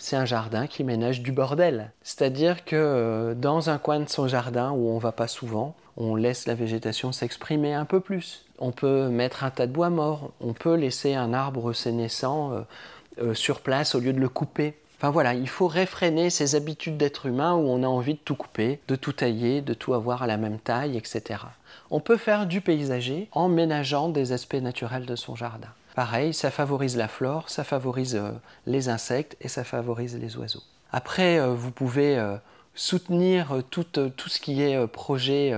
c'est 0.00 0.16
un 0.16 0.24
jardin 0.24 0.66
qui 0.66 0.82
ménage 0.82 1.20
du 1.20 1.30
bordel. 1.30 1.92
C'est-à-dire 2.02 2.64
que 2.64 2.74
euh, 2.74 3.34
dans 3.34 3.68
un 3.68 3.78
coin 3.78 4.00
de 4.00 4.08
son 4.08 4.28
jardin 4.28 4.70
où 4.70 4.88
on 4.88 4.98
va 4.98 5.12
pas 5.12 5.28
souvent, 5.28 5.74
on 5.96 6.14
laisse 6.16 6.46
la 6.46 6.54
végétation 6.54 7.12
s'exprimer 7.12 7.74
un 7.74 7.84
peu 7.84 8.00
plus. 8.00 8.46
On 8.58 8.72
peut 8.72 9.08
mettre 9.08 9.44
un 9.44 9.50
tas 9.50 9.66
de 9.66 9.72
bois 9.72 9.90
mort, 9.90 10.32
on 10.40 10.54
peut 10.54 10.74
laisser 10.74 11.14
un 11.14 11.34
arbre 11.34 11.74
sénescent 11.74 12.52
euh, 12.52 12.60
euh, 13.22 13.34
sur 13.34 13.60
place 13.60 13.94
au 13.94 14.00
lieu 14.00 14.14
de 14.14 14.20
le 14.20 14.28
couper. 14.28 14.74
Enfin 15.00 15.08
voilà, 15.08 15.32
il 15.32 15.48
faut 15.48 15.66
réfréner 15.66 16.28
ces 16.28 16.56
habitudes 16.56 16.98
d'être 16.98 17.24
humain 17.24 17.54
où 17.54 17.66
on 17.70 17.82
a 17.84 17.86
envie 17.86 18.12
de 18.12 18.18
tout 18.22 18.34
couper, 18.34 18.80
de 18.86 18.96
tout 18.96 19.14
tailler, 19.14 19.62
de 19.62 19.72
tout 19.72 19.94
avoir 19.94 20.22
à 20.22 20.26
la 20.26 20.36
même 20.36 20.58
taille, 20.58 20.98
etc. 20.98 21.40
On 21.90 22.00
peut 22.00 22.18
faire 22.18 22.46
du 22.46 22.60
paysager 22.60 23.26
en 23.32 23.48
ménageant 23.48 24.10
des 24.10 24.32
aspects 24.32 24.56
naturels 24.56 25.06
de 25.06 25.16
son 25.16 25.34
jardin. 25.34 25.68
Pareil, 25.94 26.34
ça 26.34 26.50
favorise 26.50 26.98
la 26.98 27.08
flore, 27.08 27.48
ça 27.48 27.64
favorise 27.64 28.14
euh, 28.14 28.32
les 28.66 28.90
insectes 28.90 29.38
et 29.40 29.48
ça 29.48 29.64
favorise 29.64 30.18
les 30.18 30.36
oiseaux. 30.36 30.62
Après, 30.92 31.40
euh, 31.40 31.54
vous 31.54 31.70
pouvez 31.70 32.18
euh, 32.18 32.36
soutenir 32.74 33.62
tout, 33.70 33.84
tout, 33.84 34.28
ce 34.28 34.38
qui 34.38 34.60
est 34.60 34.86
projet 34.86 35.54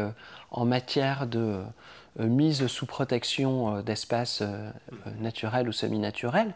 en 0.52 0.64
matière 0.64 1.26
de 1.26 1.59
mise 2.18 2.66
sous 2.66 2.87
protection 2.87 3.81
d'espaces 3.81 4.42
naturels 5.18 5.68
ou 5.68 5.72
semi-naturels. 5.72 6.55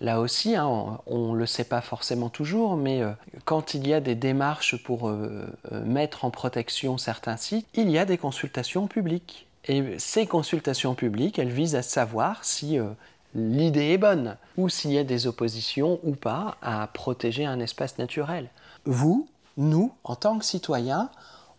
Là 0.00 0.20
aussi, 0.20 0.56
hein, 0.56 0.98
on 1.06 1.32
ne 1.32 1.38
le 1.38 1.46
sait 1.46 1.64
pas 1.64 1.80
forcément 1.80 2.28
toujours, 2.28 2.76
mais 2.76 3.02
euh, 3.02 3.12
quand 3.44 3.74
il 3.74 3.86
y 3.86 3.94
a 3.94 4.00
des 4.00 4.14
démarches 4.14 4.76
pour 4.82 5.08
euh, 5.08 5.46
euh, 5.72 5.84
mettre 5.84 6.24
en 6.24 6.30
protection 6.30 6.98
certains 6.98 7.36
sites, 7.36 7.66
il 7.74 7.90
y 7.90 7.98
a 7.98 8.04
des 8.04 8.18
consultations 8.18 8.86
publiques. 8.86 9.46
Et 9.66 9.98
ces 9.98 10.26
consultations 10.26 10.94
publiques, 10.94 11.38
elles 11.38 11.48
visent 11.48 11.76
à 11.76 11.82
savoir 11.82 12.44
si 12.44 12.76
l'idée 13.34 13.92
est 13.92 13.98
bonne, 13.98 14.36
ou 14.58 14.68
s'il 14.68 14.92
y 14.92 14.98
a 14.98 15.04
des 15.04 15.26
oppositions 15.26 16.00
ou 16.02 16.14
pas 16.14 16.58
à 16.60 16.86
protéger 16.88 17.46
un 17.46 17.58
espace 17.60 17.96
naturel. 17.96 18.50
Vous, 18.84 19.26
nous, 19.56 19.94
en 20.04 20.16
tant 20.16 20.38
que 20.38 20.44
citoyens, 20.44 21.08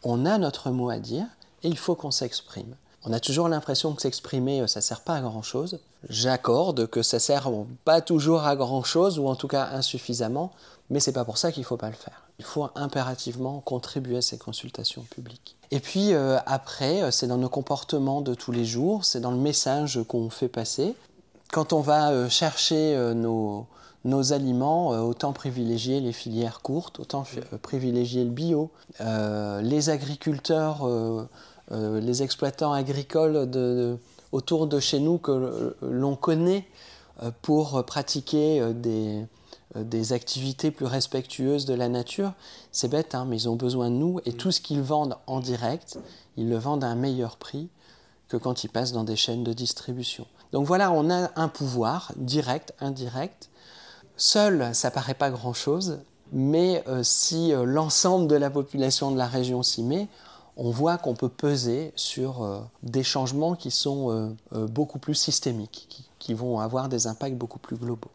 on 0.04 0.28
a 0.28 0.38
notre 0.38 0.70
mot 0.70 0.92
à 0.92 1.00
dire 1.00 1.26
et 1.64 1.68
il 1.68 1.80
faut 1.80 1.96
qu'on 1.96 2.12
s'exprime. 2.12 2.76
On 3.08 3.14
a 3.14 3.20
toujours 3.20 3.48
l'impression 3.48 3.94
que 3.94 4.02
s'exprimer, 4.02 4.62
euh, 4.62 4.68
ça 4.68 4.82
sert 4.82 5.02
pas 5.02 5.16
à 5.16 5.22
grand-chose. 5.22 5.80
J'accorde 6.10 6.88
que 6.88 7.04
ça 7.04 7.20
sert 7.20 7.50
pas 7.84 8.02
toujours 8.02 8.44
à 8.44 8.56
grand-chose, 8.56 9.20
ou 9.20 9.28
en 9.28 9.36
tout 9.36 9.48
cas 9.48 9.70
insuffisamment, 9.74 10.52
mais 10.90 11.00
c'est 11.00 11.12
pas 11.12 11.24
pour 11.24 11.38
ça 11.38 11.52
qu'il 11.52 11.64
faut 11.64 11.78
pas 11.78 11.90
le 11.90 11.96
faire. 11.96 12.24
Il 12.40 12.46
faut 12.46 12.68
impérativement 12.76 13.60
contribuer 13.60 14.18
à 14.18 14.22
ces 14.22 14.38
consultations 14.38 15.04
publiques. 15.04 15.56
Et 15.72 15.80
puis 15.80 16.14
euh, 16.14 16.38
après, 16.48 17.04
euh, 17.04 17.12
c'est 17.12 17.28
dans 17.28 17.38
nos 17.38 17.50
comportements 17.50 18.22
de 18.22 18.34
tous 18.34 18.52
les 18.52 18.66
jours, 18.66 19.06
c'est 19.06 19.20
dans 19.20 19.32
le 19.32 19.38
message 19.38 20.00
qu'on 20.08 20.32
fait 20.32 20.50
passer. 20.50 20.96
Quand 21.52 21.74
on 21.74 21.82
va 21.82 22.28
chercher 22.28 22.98
nos 23.14 24.34
aliments, 24.34 24.90
autant 24.90 25.32
privilégier 25.32 26.02
les 26.02 26.12
filières 26.12 26.62
courtes, 26.62 27.00
autant 27.00 27.24
privilégier 27.62 28.24
le 28.24 28.32
bio. 28.32 28.72
les 29.00 29.90
agriculteurs 29.90 30.86
les 31.72 32.24
exploitants 32.24 32.74
agricoles 32.74 33.98
autour 34.32 34.68
de 34.68 34.80
chez 34.80 35.00
nous 35.00 35.18
que 35.18 35.76
l'on 35.82 36.16
connaît 36.16 36.68
pour 37.42 37.84
pratiquer 37.86 38.74
des, 38.74 39.26
des 39.76 40.14
activités 40.14 40.72
plus 40.72 40.86
respectueuses 40.86 41.66
de 41.66 41.74
la 41.74 41.90
nature, 41.90 42.34
c'est 42.72 42.88
bête, 42.88 43.16
hein, 43.16 43.26
mais 43.28 43.38
ils 43.38 43.50
ont 43.50 43.56
besoin 43.56 43.90
de 43.90 43.96
nous 43.96 44.20
et 44.26 44.34
tout 44.34 44.52
ce 44.52 44.62
qu'ils 44.62 44.82
vendent 44.82 45.18
en 45.28 45.40
direct, 45.40 45.98
ils 46.38 46.50
le 46.50 46.58
vendent 46.58 46.84
à 46.84 46.88
un 46.88 46.96
meilleur 46.96 47.38
prix 47.38 47.70
que 48.28 48.38
quand 48.38 48.64
ils 48.64 48.70
passent 48.70 48.92
dans 48.92 49.04
des 49.04 49.16
chaînes 49.16 49.44
de 49.44 49.54
distribution. 49.54 50.26
Donc 50.52 50.66
voilà, 50.66 50.92
on 50.92 51.10
a 51.10 51.32
un 51.36 51.48
pouvoir 51.48 52.12
direct, 52.16 52.74
indirect. 52.80 53.50
Seul, 54.18 54.74
ça 54.74 54.92
paraît 54.92 55.14
pas 55.14 55.30
grand-chose, 55.30 56.00
mais 56.32 56.84
euh, 56.88 57.04
si 57.04 57.54
euh, 57.54 57.66
l'ensemble 57.66 58.28
de 58.28 58.36
la 58.36 58.50
population 58.50 59.12
de 59.12 59.18
la 59.18 59.28
région 59.28 59.64
s'y 59.64 59.84
met, 59.84 60.08
on 60.58 60.72
voit 60.72 60.98
qu'on 60.98 61.16
peut 61.16 61.30
peser 61.30 61.92
sur 61.96 62.44
euh, 62.44 62.60
des 62.84 63.04
changements 63.04 63.56
qui 63.56 63.72
sont 63.72 64.36
beaucoup 64.52 65.00
plus 65.00 65.16
systémiques, 65.16 66.06
qui, 66.20 66.34
vont 66.34 66.60
avoir 66.60 66.90
des 66.90 67.08
impacts 67.08 67.36
beaucoup 67.36 67.60
plus 67.60 67.76
globaux. 67.76 68.12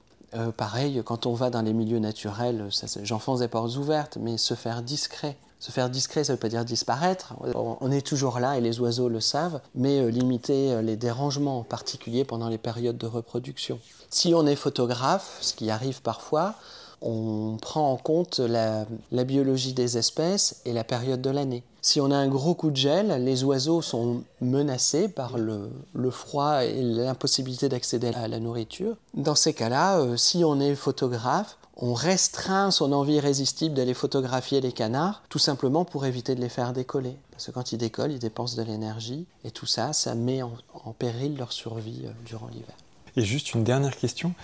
pareil, 0.56 1.00
quand 1.04 1.26
on 1.26 1.34
va 1.34 1.50
dans 1.50 1.62
les 1.62 1.72
milieux 1.72 2.00
naturels, 2.00 2.68
j'enfonce 3.02 3.40
des 3.40 3.48
portes 3.48 3.76
ouvertes, 3.76 4.18
mais 4.20 4.36
se 4.36 4.54
faire 4.54 4.82
discret 4.82 5.36
se 5.60 5.70
faire 5.70 5.90
discret, 5.90 6.24
ça 6.24 6.32
ne 6.32 6.36
veut 6.36 6.40
pas 6.40 6.48
dire 6.48 6.64
disparaître. 6.64 7.34
On 7.54 7.92
est 7.92 8.04
toujours 8.04 8.40
là 8.40 8.56
et 8.56 8.62
les 8.62 8.80
oiseaux 8.80 9.10
le 9.10 9.20
savent, 9.20 9.60
mais 9.74 10.00
euh, 10.00 10.10
limiter 10.10 10.72
euh, 10.72 10.82
les 10.82 10.96
dérangements, 10.96 11.58
en 11.58 11.64
particulier 11.64 12.24
pendant 12.24 12.48
les 12.48 12.56
périodes 12.56 12.96
de 12.96 13.06
reproduction. 13.06 13.78
Si 14.08 14.34
on 14.34 14.46
est 14.46 14.56
photographe, 14.56 15.36
ce 15.42 15.52
qui 15.52 15.70
arrive 15.70 16.00
parfois, 16.00 16.54
on 17.02 17.56
prend 17.60 17.92
en 17.92 17.96
compte 17.96 18.38
la, 18.40 18.86
biologie 19.24 19.72
des 19.72 19.98
espèces 19.98 20.60
et 20.64 20.72
la 20.72 20.84
période 20.84 21.22
de 21.22 21.30
l'année. 21.30 21.62
Si 21.82 22.00
on 22.00 22.10
a 22.10 22.16
un 22.16 22.28
gros 22.28 22.54
coup 22.54 22.70
de 22.70 22.76
gel, 22.76 23.24
les 23.24 23.42
oiseaux 23.42 23.80
sont 23.80 24.22
menacés 24.40 25.08
par 25.08 25.38
le, 25.38 25.70
froid 26.10 26.64
et 26.64 26.82
l'impossibilité 26.82 27.68
d'accéder 27.68 28.12
à 28.14 28.28
la 28.28 28.38
nourriture. 28.38 28.96
Dans 29.14 29.34
ces 29.34 29.54
cas-là, 29.54 30.00
euh, 30.00 30.16
si 30.16 30.44
on 30.44 30.60
est 30.60 30.74
photographe, 30.74 31.56
on 31.76 31.94
restreint 31.94 32.70
son 32.70 32.92
envie 32.92 33.14
irrésistible 33.14 33.74
d'aller 33.74 33.94
photographier 33.94 34.60
les 34.60 34.72
canards, 34.72 35.22
tout 35.30 35.38
simplement 35.38 35.86
pour 35.86 36.04
éviter 36.04 36.34
de 36.34 36.40
les 36.42 36.50
faire 36.50 36.74
décoller. 36.74 37.16
Parce 37.30 37.46
que 37.46 37.52
quand 37.52 37.72
ils 37.72 37.78
décollent, 37.78 38.12
ils 38.12 38.18
dépensent 38.18 38.56
de 38.56 38.62
l'énergie, 38.62 39.24
et 39.44 39.50
tout 39.50 39.64
ça, 39.64 39.94
ça 39.94 40.14
met 40.14 40.42
en, 40.42 40.52
péril 40.98 41.38
leur 41.38 41.52
survie 41.52 42.02
euh, 42.04 42.10
durant 42.26 42.48
l'hiver. 42.48 42.74
Et 43.16 43.22
juste 43.22 43.54
une 43.54 43.64
dernière 43.64 43.96
question. 43.96 44.34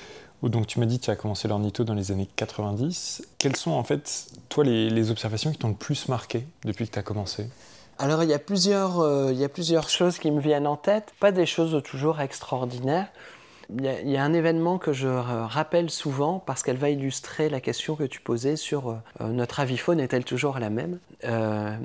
Donc 0.42 0.66
tu 0.66 0.78
m'as 0.78 0.86
dit 0.86 0.98
que 0.98 1.04
tu 1.04 1.10
as 1.10 1.16
commencé 1.16 1.48
l'ornitho 1.48 1.84
dans 1.84 1.94
les 1.94 2.12
années 2.12 2.28
90. 2.36 3.22
Quelles 3.38 3.56
sont 3.56 3.72
en 3.72 3.84
fait, 3.84 4.26
toi, 4.48 4.64
les, 4.64 5.10
observations 5.10 5.50
qui 5.50 5.58
t'ont 5.58 5.68
le 5.68 5.74
plus 5.74 6.08
marqué 6.08 6.46
depuis 6.64 6.86
que 6.86 6.92
tu 6.92 6.98
as 6.98 7.02
commencé? 7.02 7.48
Alors 7.98 8.22
il 8.22 8.28
y, 8.28 8.34
a 8.34 8.38
plusieurs, 8.38 9.00
euh, 9.00 9.32
il 9.32 9.38
y 9.38 9.44
a 9.44 9.48
plusieurs 9.48 9.88
choses 9.88 10.18
qui 10.18 10.30
me 10.30 10.40
viennent 10.40 10.66
en 10.66 10.76
tête, 10.76 11.14
pas 11.18 11.32
des 11.32 11.46
choses 11.46 11.82
toujours 11.82 12.20
extraordinaires. 12.20 13.08
Il 13.74 13.84
y, 13.84 14.16
a, 14.16 14.22
un 14.22 14.32
événement 14.32 14.78
que 14.78 14.92
je 14.92 15.08
rappelle 15.08 15.90
souvent 15.90 16.38
parce 16.38 16.62
qu'elle 16.62 16.76
va 16.76 16.88
illustrer 16.88 17.48
la 17.48 17.60
question 17.60 17.96
que 17.96 18.04
tu 18.04 18.20
posais 18.20 18.54
sur 18.54 18.90
euh, 18.90 18.96
notre 19.20 19.58
avifaune 19.58 19.98
est-elle 19.98 20.24
toujours 20.24 20.60
la 20.60 20.70
même? 20.70 21.00
Euh, 21.24 21.76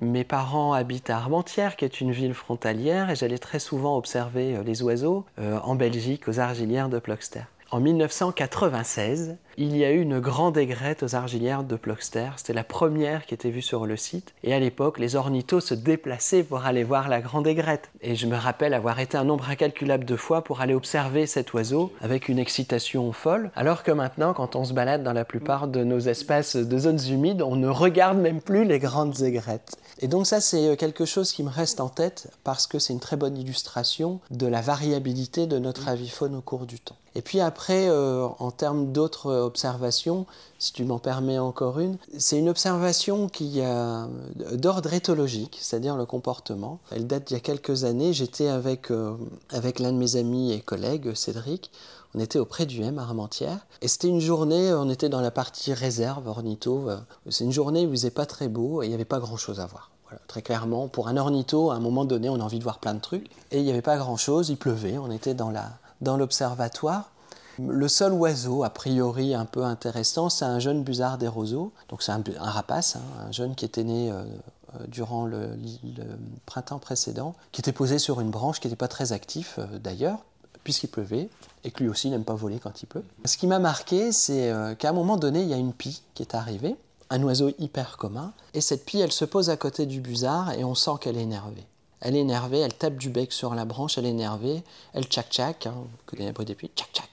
Mes 0.00 0.24
parents 0.24 0.72
habitent 0.72 1.10
à 1.10 1.18
Armentières, 1.18 1.76
qui 1.76 1.84
est 1.84 2.00
une 2.00 2.10
ville 2.10 2.34
frontalière, 2.34 3.08
et 3.08 3.14
j'allais 3.14 3.38
très 3.38 3.60
souvent 3.60 3.96
observer 3.96 4.56
euh, 4.56 4.62
les 4.64 4.82
oiseaux 4.82 5.24
en 5.38 5.76
Belgique, 5.76 6.26
aux 6.26 6.40
Argilières 6.40 6.88
de 6.88 6.98
Ploxter. 6.98 7.42
En 7.72 7.80
1996, 7.80 9.38
il 9.58 9.76
y 9.76 9.84
a 9.84 9.90
eu 9.90 10.00
une 10.00 10.18
grande 10.18 10.56
aigrette 10.56 11.02
aux 11.02 11.14
argilières 11.14 11.64
de 11.64 11.76
Ploxter. 11.76 12.30
C'était 12.36 12.52
la 12.52 12.64
première 12.64 13.26
qui 13.26 13.34
était 13.34 13.50
vue 13.50 13.62
sur 13.62 13.86
le 13.86 13.96
site. 13.96 14.32
Et 14.44 14.54
à 14.54 14.58
l'époque, 14.58 14.98
les 14.98 15.16
ornithos 15.16 15.60
se 15.60 15.74
déplaçaient 15.74 16.42
pour 16.42 16.64
aller 16.64 16.84
voir 16.84 17.08
la 17.08 17.20
grande 17.20 17.46
aigrette. 17.46 17.90
Et 18.00 18.14
je 18.14 18.26
me 18.26 18.36
rappelle 18.36 18.74
avoir 18.74 18.98
été 18.98 19.16
un 19.16 19.24
nombre 19.24 19.50
incalculable 19.50 20.04
de 20.04 20.16
fois 20.16 20.42
pour 20.42 20.60
aller 20.60 20.74
observer 20.74 21.26
cet 21.26 21.52
oiseau 21.52 21.92
avec 22.00 22.28
une 22.28 22.38
excitation 22.38 23.12
folle. 23.12 23.50
Alors 23.54 23.82
que 23.82 23.92
maintenant, 23.92 24.32
quand 24.32 24.56
on 24.56 24.64
se 24.64 24.72
balade 24.72 25.02
dans 25.02 25.12
la 25.12 25.24
plupart 25.24 25.68
de 25.68 25.84
nos 25.84 26.00
espaces 26.00 26.56
de 26.56 26.78
zones 26.78 27.00
humides, 27.08 27.42
on 27.42 27.56
ne 27.56 27.68
regarde 27.68 28.18
même 28.18 28.40
plus 28.40 28.64
les 28.64 28.78
grandes 28.78 29.20
aigrettes. 29.22 29.76
Et 30.00 30.08
donc 30.08 30.26
ça, 30.26 30.40
c'est 30.40 30.76
quelque 30.76 31.04
chose 31.04 31.32
qui 31.32 31.42
me 31.42 31.50
reste 31.50 31.80
en 31.80 31.88
tête 31.88 32.28
parce 32.42 32.66
que 32.66 32.78
c'est 32.78 32.92
une 32.92 33.00
très 33.00 33.16
bonne 33.16 33.36
illustration 33.36 34.20
de 34.30 34.46
la 34.46 34.60
variabilité 34.60 35.46
de 35.46 35.58
notre 35.58 35.88
avifaune 35.88 36.34
au 36.34 36.40
cours 36.40 36.66
du 36.66 36.80
temps. 36.80 36.96
Et 37.14 37.22
puis 37.22 37.40
après, 37.40 37.88
euh, 37.88 38.26
en 38.38 38.50
termes 38.50 38.92
d'autres 38.92 39.41
observation, 39.44 40.26
si 40.58 40.72
tu 40.72 40.84
m'en 40.84 40.98
permets 40.98 41.38
encore 41.38 41.80
une. 41.80 41.98
C'est 42.18 42.38
une 42.38 42.48
observation 42.48 43.28
qui 43.28 43.60
a 43.60 44.08
d'ordre 44.52 44.92
éthologique, 44.92 45.58
c'est-à-dire 45.60 45.96
le 45.96 46.06
comportement. 46.06 46.78
Elle 46.90 47.06
date 47.06 47.28
d'il 47.28 47.34
y 47.34 47.36
a 47.36 47.40
quelques 47.40 47.84
années. 47.84 48.12
J'étais 48.12 48.48
avec, 48.48 48.90
euh, 48.90 49.14
avec 49.50 49.78
l'un 49.78 49.92
de 49.92 49.98
mes 49.98 50.16
amis 50.16 50.52
et 50.52 50.60
collègues, 50.60 51.14
Cédric. 51.14 51.70
On 52.14 52.20
était 52.20 52.38
auprès 52.38 52.66
du 52.66 52.82
M 52.82 52.98
à 52.98 53.02
Armentières. 53.02 53.66
Et 53.80 53.88
c'était 53.88 54.08
une 54.08 54.20
journée, 54.20 54.72
on 54.74 54.90
était 54.90 55.08
dans 55.08 55.20
la 55.20 55.30
partie 55.30 55.72
réserve, 55.72 56.28
ornitho. 56.28 56.88
C'est 57.30 57.44
une 57.44 57.52
journée 57.52 57.86
où 57.86 57.90
il 57.90 57.96
faisait 57.96 58.10
pas 58.10 58.26
très 58.26 58.48
beau 58.48 58.82
et 58.82 58.86
il 58.86 58.88
n'y 58.90 58.94
avait 58.94 59.04
pas 59.04 59.18
grand-chose 59.18 59.60
à 59.60 59.66
voir. 59.66 59.90
très 60.28 60.42
clairement, 60.42 60.88
pour 60.88 61.08
un 61.08 61.16
ornitho, 61.16 61.70
à 61.70 61.74
un 61.74 61.80
moment 61.80 62.04
donné, 62.04 62.28
on 62.28 62.34
a 62.34 62.42
envie 62.42 62.58
de 62.58 62.64
voir 62.64 62.80
plein 62.80 62.92
de 62.92 63.00
trucs. 63.00 63.30
Et 63.50 63.58
il 63.58 63.64
n'y 63.64 63.70
avait 63.70 63.80
pas 63.80 63.96
grand-chose, 63.96 64.50
il 64.50 64.58
pleuvait, 64.58 64.98
on 64.98 65.10
était 65.10 65.34
dans 65.34 66.16
l'observatoire. 66.16 67.11
Le 67.58 67.88
seul 67.88 68.12
oiseau, 68.12 68.64
a 68.64 68.70
priori 68.70 69.34
un 69.34 69.44
peu 69.44 69.64
intéressant, 69.64 70.30
c'est 70.30 70.44
un 70.44 70.58
jeune 70.58 70.82
busard 70.82 71.18
des 71.18 71.28
roseaux. 71.28 71.72
Donc 71.88 72.02
c'est 72.02 72.12
un, 72.12 72.22
rapace, 72.38 72.96
hein, 72.96 73.26
un 73.28 73.32
jeune 73.32 73.54
qui 73.54 73.64
était 73.64 73.84
né 73.84 74.10
euh, 74.10 74.22
euh, 74.74 74.86
durant 74.88 75.26
le, 75.26 75.50
printemps 76.46 76.78
précédent, 76.78 77.34
qui 77.52 77.60
était 77.60 77.72
posé 77.72 77.98
sur 77.98 78.20
une 78.20 78.30
branche, 78.30 78.60
qui 78.60 78.68
n'était 78.68 78.76
pas 78.76 78.88
très 78.88 79.12
actif 79.12 79.56
euh, 79.58 79.78
d'ailleurs, 79.78 80.18
puisqu'il 80.64 80.88
pleuvait, 80.88 81.28
et 81.64 81.70
que 81.70 81.82
lui 81.82 81.90
aussi 81.90 82.08
n'aime 82.08 82.24
pas 82.24 82.34
voler 82.34 82.58
quand 82.58 82.82
il 82.82 82.86
pleut. 82.86 83.04
Ce 83.24 83.36
qui 83.36 83.46
m'a 83.46 83.58
marqué, 83.58 84.12
c'est 84.12 84.52
qu'à 84.78 84.90
un 84.90 84.92
moment 84.92 85.16
donné, 85.16 85.42
il 85.42 85.48
y 85.48 85.54
a 85.54 85.56
une 85.56 85.72
pie 85.72 86.02
qui 86.14 86.22
est 86.22 86.34
arrivée, 86.34 86.76
un 87.10 87.22
oiseau 87.24 87.50
hyper 87.58 87.96
commun, 87.96 88.32
et 88.54 88.60
cette 88.60 88.84
pie, 88.84 89.00
elle 89.00 89.12
se 89.12 89.24
pose 89.24 89.50
à 89.50 89.56
côté 89.56 89.86
du 89.86 90.00
busard, 90.00 90.52
et 90.52 90.64
on 90.64 90.74
sent 90.74 90.92
qu'elle 91.00 91.16
est 91.16 91.22
énervée. 91.22 91.66
Elle 92.00 92.16
est 92.16 92.20
énervée, 92.20 92.58
elle 92.58 92.74
tape 92.74 92.96
du 92.96 93.10
bec 93.10 93.32
sur 93.32 93.54
la 93.54 93.64
branche, 93.64 93.98
elle 93.98 94.06
est 94.06 94.10
énervée, 94.10 94.62
elle 94.92 95.04
tchac-tchac, 95.04 95.68
hein, 95.68 95.74
que 96.06 96.16
les 96.16 96.32
des 96.32 96.54
puits, 96.54 96.70
tchac-tchac, 96.74 97.08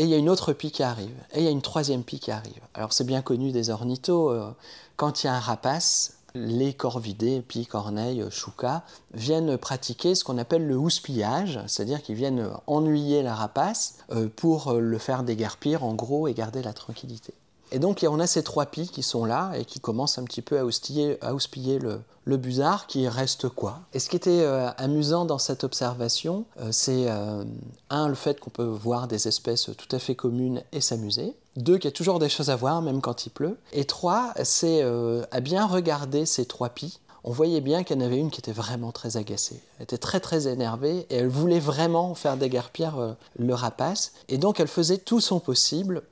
et 0.00 0.04
il 0.04 0.08
y 0.08 0.14
a 0.14 0.16
une 0.16 0.30
autre 0.30 0.54
pie 0.54 0.70
qui 0.70 0.82
arrive. 0.82 1.14
Et 1.34 1.40
il 1.40 1.44
y 1.44 1.46
a 1.46 1.50
une 1.50 1.60
troisième 1.60 2.04
pie 2.04 2.20
qui 2.20 2.30
arrive. 2.30 2.62
Alors 2.72 2.94
c'est 2.94 3.04
bien 3.04 3.20
connu 3.20 3.52
des 3.52 3.68
ornithos. 3.68 4.30
Euh, 4.30 4.50
quand 4.96 5.22
il 5.22 5.26
y 5.26 5.28
a 5.28 5.34
un 5.34 5.40
rapace, 5.40 6.14
les 6.34 6.72
corvidés, 6.72 7.42
pie, 7.42 7.66
corneilles, 7.66 8.24
choucas, 8.30 8.82
viennent 9.12 9.58
pratiquer 9.58 10.14
ce 10.14 10.24
qu'on 10.24 10.38
appelle 10.38 10.66
le 10.66 10.78
houspillage, 10.78 11.60
c'est-à-dire 11.66 12.00
qu'ils 12.00 12.14
viennent 12.14 12.48
ennuyer 12.66 13.22
la 13.22 13.34
rapace 13.34 13.96
euh, 14.10 14.30
pour 14.34 14.72
le 14.72 14.96
faire 14.96 15.22
déguerpir 15.22 15.84
en 15.84 15.92
gros 15.92 16.28
et 16.28 16.32
garder 16.32 16.62
la 16.62 16.72
tranquillité. 16.72 17.34
Et 17.72 17.78
donc 17.78 18.04
on 18.08 18.20
a 18.20 18.26
ces 18.26 18.42
trois 18.42 18.66
pies 18.66 18.88
qui 18.88 19.02
sont 19.02 19.24
là 19.24 19.52
et 19.56 19.64
qui 19.64 19.80
commencent 19.80 20.18
un 20.18 20.24
petit 20.24 20.42
peu 20.42 20.58
à 20.58 20.64
houspiller, 20.64 21.78
le, 21.78 22.00
le 22.24 22.36
busard 22.36 22.86
qui 22.86 23.08
reste 23.08 23.48
quoi. 23.48 23.80
Et 23.94 23.98
ce 23.98 24.08
qui 24.08 24.16
était 24.16 24.40
euh, 24.42 24.70
amusant 24.76 25.24
dans 25.24 25.38
cette 25.38 25.64
observation, 25.64 26.44
euh, 26.60 26.70
c'est 26.72 27.06
euh, 27.08 27.44
un, 27.90 28.08
le 28.08 28.14
fait 28.14 28.40
qu'on 28.40 28.50
peut 28.50 28.64
voir 28.64 29.08
des 29.08 29.28
espèces 29.28 29.70
tout 29.76 29.96
à 29.96 29.98
fait 29.98 30.14
communes 30.14 30.62
et 30.72 30.80
s'amuser. 30.80 31.34
Deux, 31.56 31.78
qu'il 31.78 31.86
y 31.86 31.92
a 31.92 31.96
toujours 31.96 32.18
des 32.18 32.28
choses 32.28 32.50
à 32.50 32.56
voir, 32.56 32.82
même 32.82 33.00
quand 33.00 33.26
il 33.26 33.30
pleut. 33.30 33.58
Et 33.72 33.84
trois, 33.84 34.32
c'est 34.44 34.82
à 34.82 35.40
bien 35.40 35.66
regarder 35.66 36.24
ces 36.24 36.44
trois 36.46 36.68
pies. 36.68 37.00
On 37.24 37.32
voyait 37.32 37.60
bien 37.60 37.82
qu'il 37.82 37.98
y 37.98 38.02
en 38.02 38.06
avait 38.06 38.18
une 38.18 38.30
qui 38.30 38.40
était 38.40 38.52
vraiment 38.52 38.92
très 38.92 39.16
agacée. 39.16 39.60
Elle 39.78 39.82
était 39.82 39.98
très 39.98 40.20
très 40.20 40.46
énervée 40.46 41.06
et 41.10 41.16
elle 41.16 41.28
voulait 41.28 41.58
vraiment 41.58 42.14
faire 42.14 42.36
déguerpir 42.36 43.16
le 43.36 43.54
rapace. 43.54 44.12
Et 44.28 44.38
donc 44.38 44.60
elle 44.60 44.68
faisait 44.68 44.98
tout 44.98 45.20
son 45.20 45.40
possible 45.40 46.02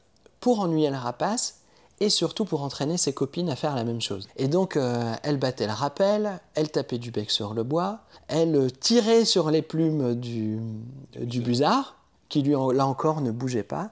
pour 0.41 0.61
ennuyer 0.61 0.91
le 0.91 0.97
rapace 0.97 1.59
et 2.01 2.11
surtout 2.11 2.45
pour 2.45 2.63
entraîner 2.63 2.97
ses 2.97 3.13
copines 3.13 3.51
à 3.51 3.57
faire 3.57 3.75
la 3.75 3.85
même 3.85 4.01
chose. 4.01 4.29
Et 4.37 4.49
donc, 4.49 4.77
euh, 4.77 5.15
elle 5.23 5.37
battait 5.37 5.67
le 5.67 5.73
rappel, 5.73 6.41
elle 6.55 6.71
tapait 6.71 6.99
du 6.99 7.11
bec 7.11 7.31
sur 7.31 7.55
le 7.55 7.65
bois, 7.65 8.01
elle 8.29 8.71
tirait 8.73 9.25
sur 9.25 9.51
les 9.51 9.63
plumes 9.63 10.15
du, 10.15 10.61
du 11.19 11.41
busard, 11.41 11.97
qui 12.29 12.43
lui, 12.43 12.53
là 12.53 12.87
encore, 12.87 13.21
ne 13.21 13.31
bougeait 13.31 13.63
pas. 13.63 13.91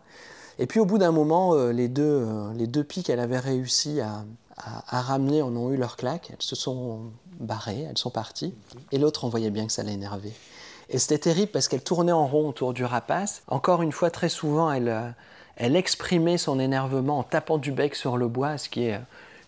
Et 0.59 0.67
puis, 0.67 0.81
au 0.81 0.87
bout 0.87 0.99
d'un 0.99 1.13
moment, 1.13 1.55
euh, 1.55 1.73
les, 1.73 1.89
deux, 1.89 2.03
euh, 2.03 2.53
les 2.55 2.67
deux 2.67 2.85
pics 2.85 3.07
qu'elle 3.07 3.21
avait 3.21 3.39
réussi 3.39 4.01
à, 4.01 4.25
à, 4.57 5.03
ramener 5.03 5.43
en 5.43 5.55
ont 5.57 5.71
eu 5.71 5.77
leur 5.77 5.97
claque, 5.97 6.31
elles 6.31 6.37
se 6.43 6.57
sont 6.57 7.01
barrées, 7.41 7.87
elles 7.91 7.99
sont 7.99 8.11
parties, 8.11 8.55
et 8.93 8.99
l'autre, 8.99 9.25
on 9.25 9.29
voyait 9.29 9.51
bien 9.51 9.67
que 9.67 9.73
ça 9.73 9.83
l'énervait. 9.83 10.33
Et 10.89 10.99
c'était 10.99 11.19
terrible 11.19 11.51
parce 11.51 11.67
qu'elle 11.67 11.83
tournait 11.83 12.13
en 12.13 12.27
rond 12.27 12.49
autour 12.49 12.73
du 12.73 12.85
rapace. 12.85 13.43
Encore 13.49 13.83
une 13.83 13.91
fois, 13.91 14.11
très 14.11 14.29
souvent, 14.29 14.71
elle 14.71 15.15
elle 15.57 15.77
exprimait 15.77 16.39
son 16.39 16.61
énervement 16.61 17.19
en 17.19 17.23
tapant 17.23 17.59
du 17.59 17.73
bec 17.73 17.95
sur 17.95 18.17
le 18.17 18.29
bois, 18.29 18.59
ce 18.59 18.69
qui 18.69 18.85
est 18.85 19.01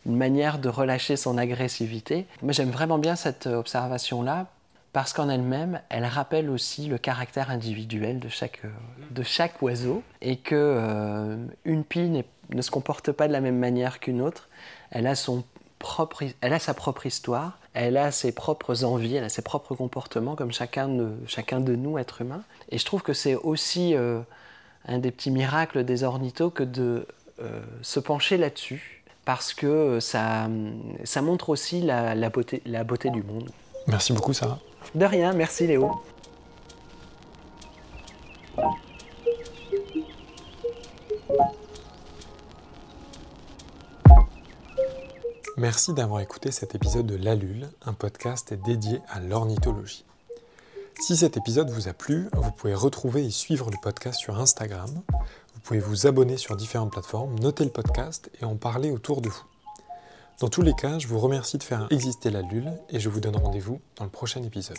une 0.06 0.16
manière 0.16 0.58
de 0.58 0.68
relâcher 0.68 1.16
son 1.16 1.36
agressivité. 1.38 2.26
Moi, 2.42 2.52
j'aime 2.52 2.70
vraiment 2.70 2.98
bien 2.98 3.16
cette 3.16 3.46
observation-là 3.46 4.46
parce 4.92 5.12
qu'en 5.12 5.28
elle-même, 5.28 5.80
elle 5.90 6.06
rappelle 6.06 6.48
aussi 6.48 6.86
le 6.86 6.98
caractère 6.98 7.50
individuel 7.50 8.18
de 8.18 8.28
chaque, 8.28 9.62
oiseau 9.62 10.02
et 10.22 10.36
que 10.36 10.54
euh, 10.56 11.36
une 11.64 11.84
pie 11.84 12.10
ne 12.50 12.62
se 12.62 12.70
comporte 12.70 13.12
pas 13.12 13.28
de 13.28 13.32
la 13.32 13.40
même 13.40 13.58
manière 13.58 14.00
qu'une 14.00 14.22
autre. 14.22 14.48
Elle 14.90 15.06
a 15.06 15.14
son 15.14 15.44
propre, 15.78 16.24
elle 16.40 16.52
a 16.52 16.58
sa 16.58 16.74
propre 16.74 17.06
histoire, 17.06 17.58
elle 17.74 17.96
a 17.96 18.10
ses 18.10 18.32
propres 18.32 18.84
envies, 18.84 19.16
elle 19.16 19.24
a 19.24 19.28
ses 19.28 19.42
propres 19.42 19.74
comportements 19.74 20.34
comme 20.34 20.52
chacun 20.52 20.88
de, 20.88 21.12
chacun 21.26 21.60
de 21.60 21.76
nous, 21.76 21.98
êtres 21.98 22.22
humains. 22.22 22.42
Et 22.70 22.78
je 22.78 22.84
trouve 22.84 23.02
que 23.02 23.12
c'est 23.12 23.34
aussi 23.34 23.94
euh, 23.94 24.20
un 24.86 24.98
des 24.98 25.10
petits 25.10 25.30
miracles 25.30 25.84
des 25.84 26.04
ornithos 26.04 26.50
que 26.50 26.62
de 26.62 27.06
euh, 27.40 27.60
se 27.82 28.00
pencher 28.00 28.36
là-dessus, 28.36 29.04
parce 29.24 29.54
que 29.54 30.00
ça, 30.00 30.48
ça 31.04 31.22
montre 31.22 31.50
aussi 31.50 31.82
la, 31.82 32.14
la, 32.14 32.30
beauté, 32.30 32.62
la 32.66 32.84
beauté 32.84 33.10
du 33.10 33.22
monde. 33.22 33.50
Merci 33.86 34.12
beaucoup 34.12 34.32
Sarah. 34.32 34.58
De 34.94 35.04
rien, 35.04 35.32
merci 35.32 35.66
Léo. 35.66 35.90
Merci 45.58 45.92
d'avoir 45.92 46.20
écouté 46.20 46.52
cet 46.52 46.76
épisode 46.76 47.06
de 47.06 47.16
L'Alule, 47.16 47.68
un 47.84 47.92
podcast 47.92 48.54
dédié 48.54 49.00
à 49.08 49.18
l'ornithologie. 49.18 50.04
Si 51.00 51.16
cet 51.16 51.36
épisode 51.36 51.70
vous 51.70 51.88
a 51.88 51.92
plu, 51.92 52.28
vous 52.34 52.50
pouvez 52.50 52.74
retrouver 52.74 53.24
et 53.24 53.30
suivre 53.30 53.70
le 53.70 53.76
podcast 53.80 54.18
sur 54.18 54.38
Instagram. 54.40 54.90
Vous 55.54 55.60
pouvez 55.62 55.78
vous 55.78 56.06
abonner 56.06 56.36
sur 56.36 56.56
différentes 56.56 56.90
plateformes, 56.90 57.38
noter 57.38 57.64
le 57.64 57.70
podcast 57.70 58.30
et 58.40 58.44
en 58.44 58.56
parler 58.56 58.90
autour 58.90 59.20
de 59.20 59.28
vous. 59.28 59.44
Dans 60.40 60.48
tous 60.48 60.62
les 60.62 60.74
cas, 60.74 60.98
je 60.98 61.06
vous 61.06 61.20
remercie 61.20 61.56
de 61.56 61.62
faire 61.62 61.86
exister 61.90 62.30
la 62.30 62.42
Lule 62.42 62.72
et 62.90 63.00
je 63.00 63.08
vous 63.08 63.20
donne 63.20 63.36
rendez-vous 63.36 63.80
dans 63.96 64.04
le 64.04 64.10
prochain 64.10 64.42
épisode. 64.42 64.76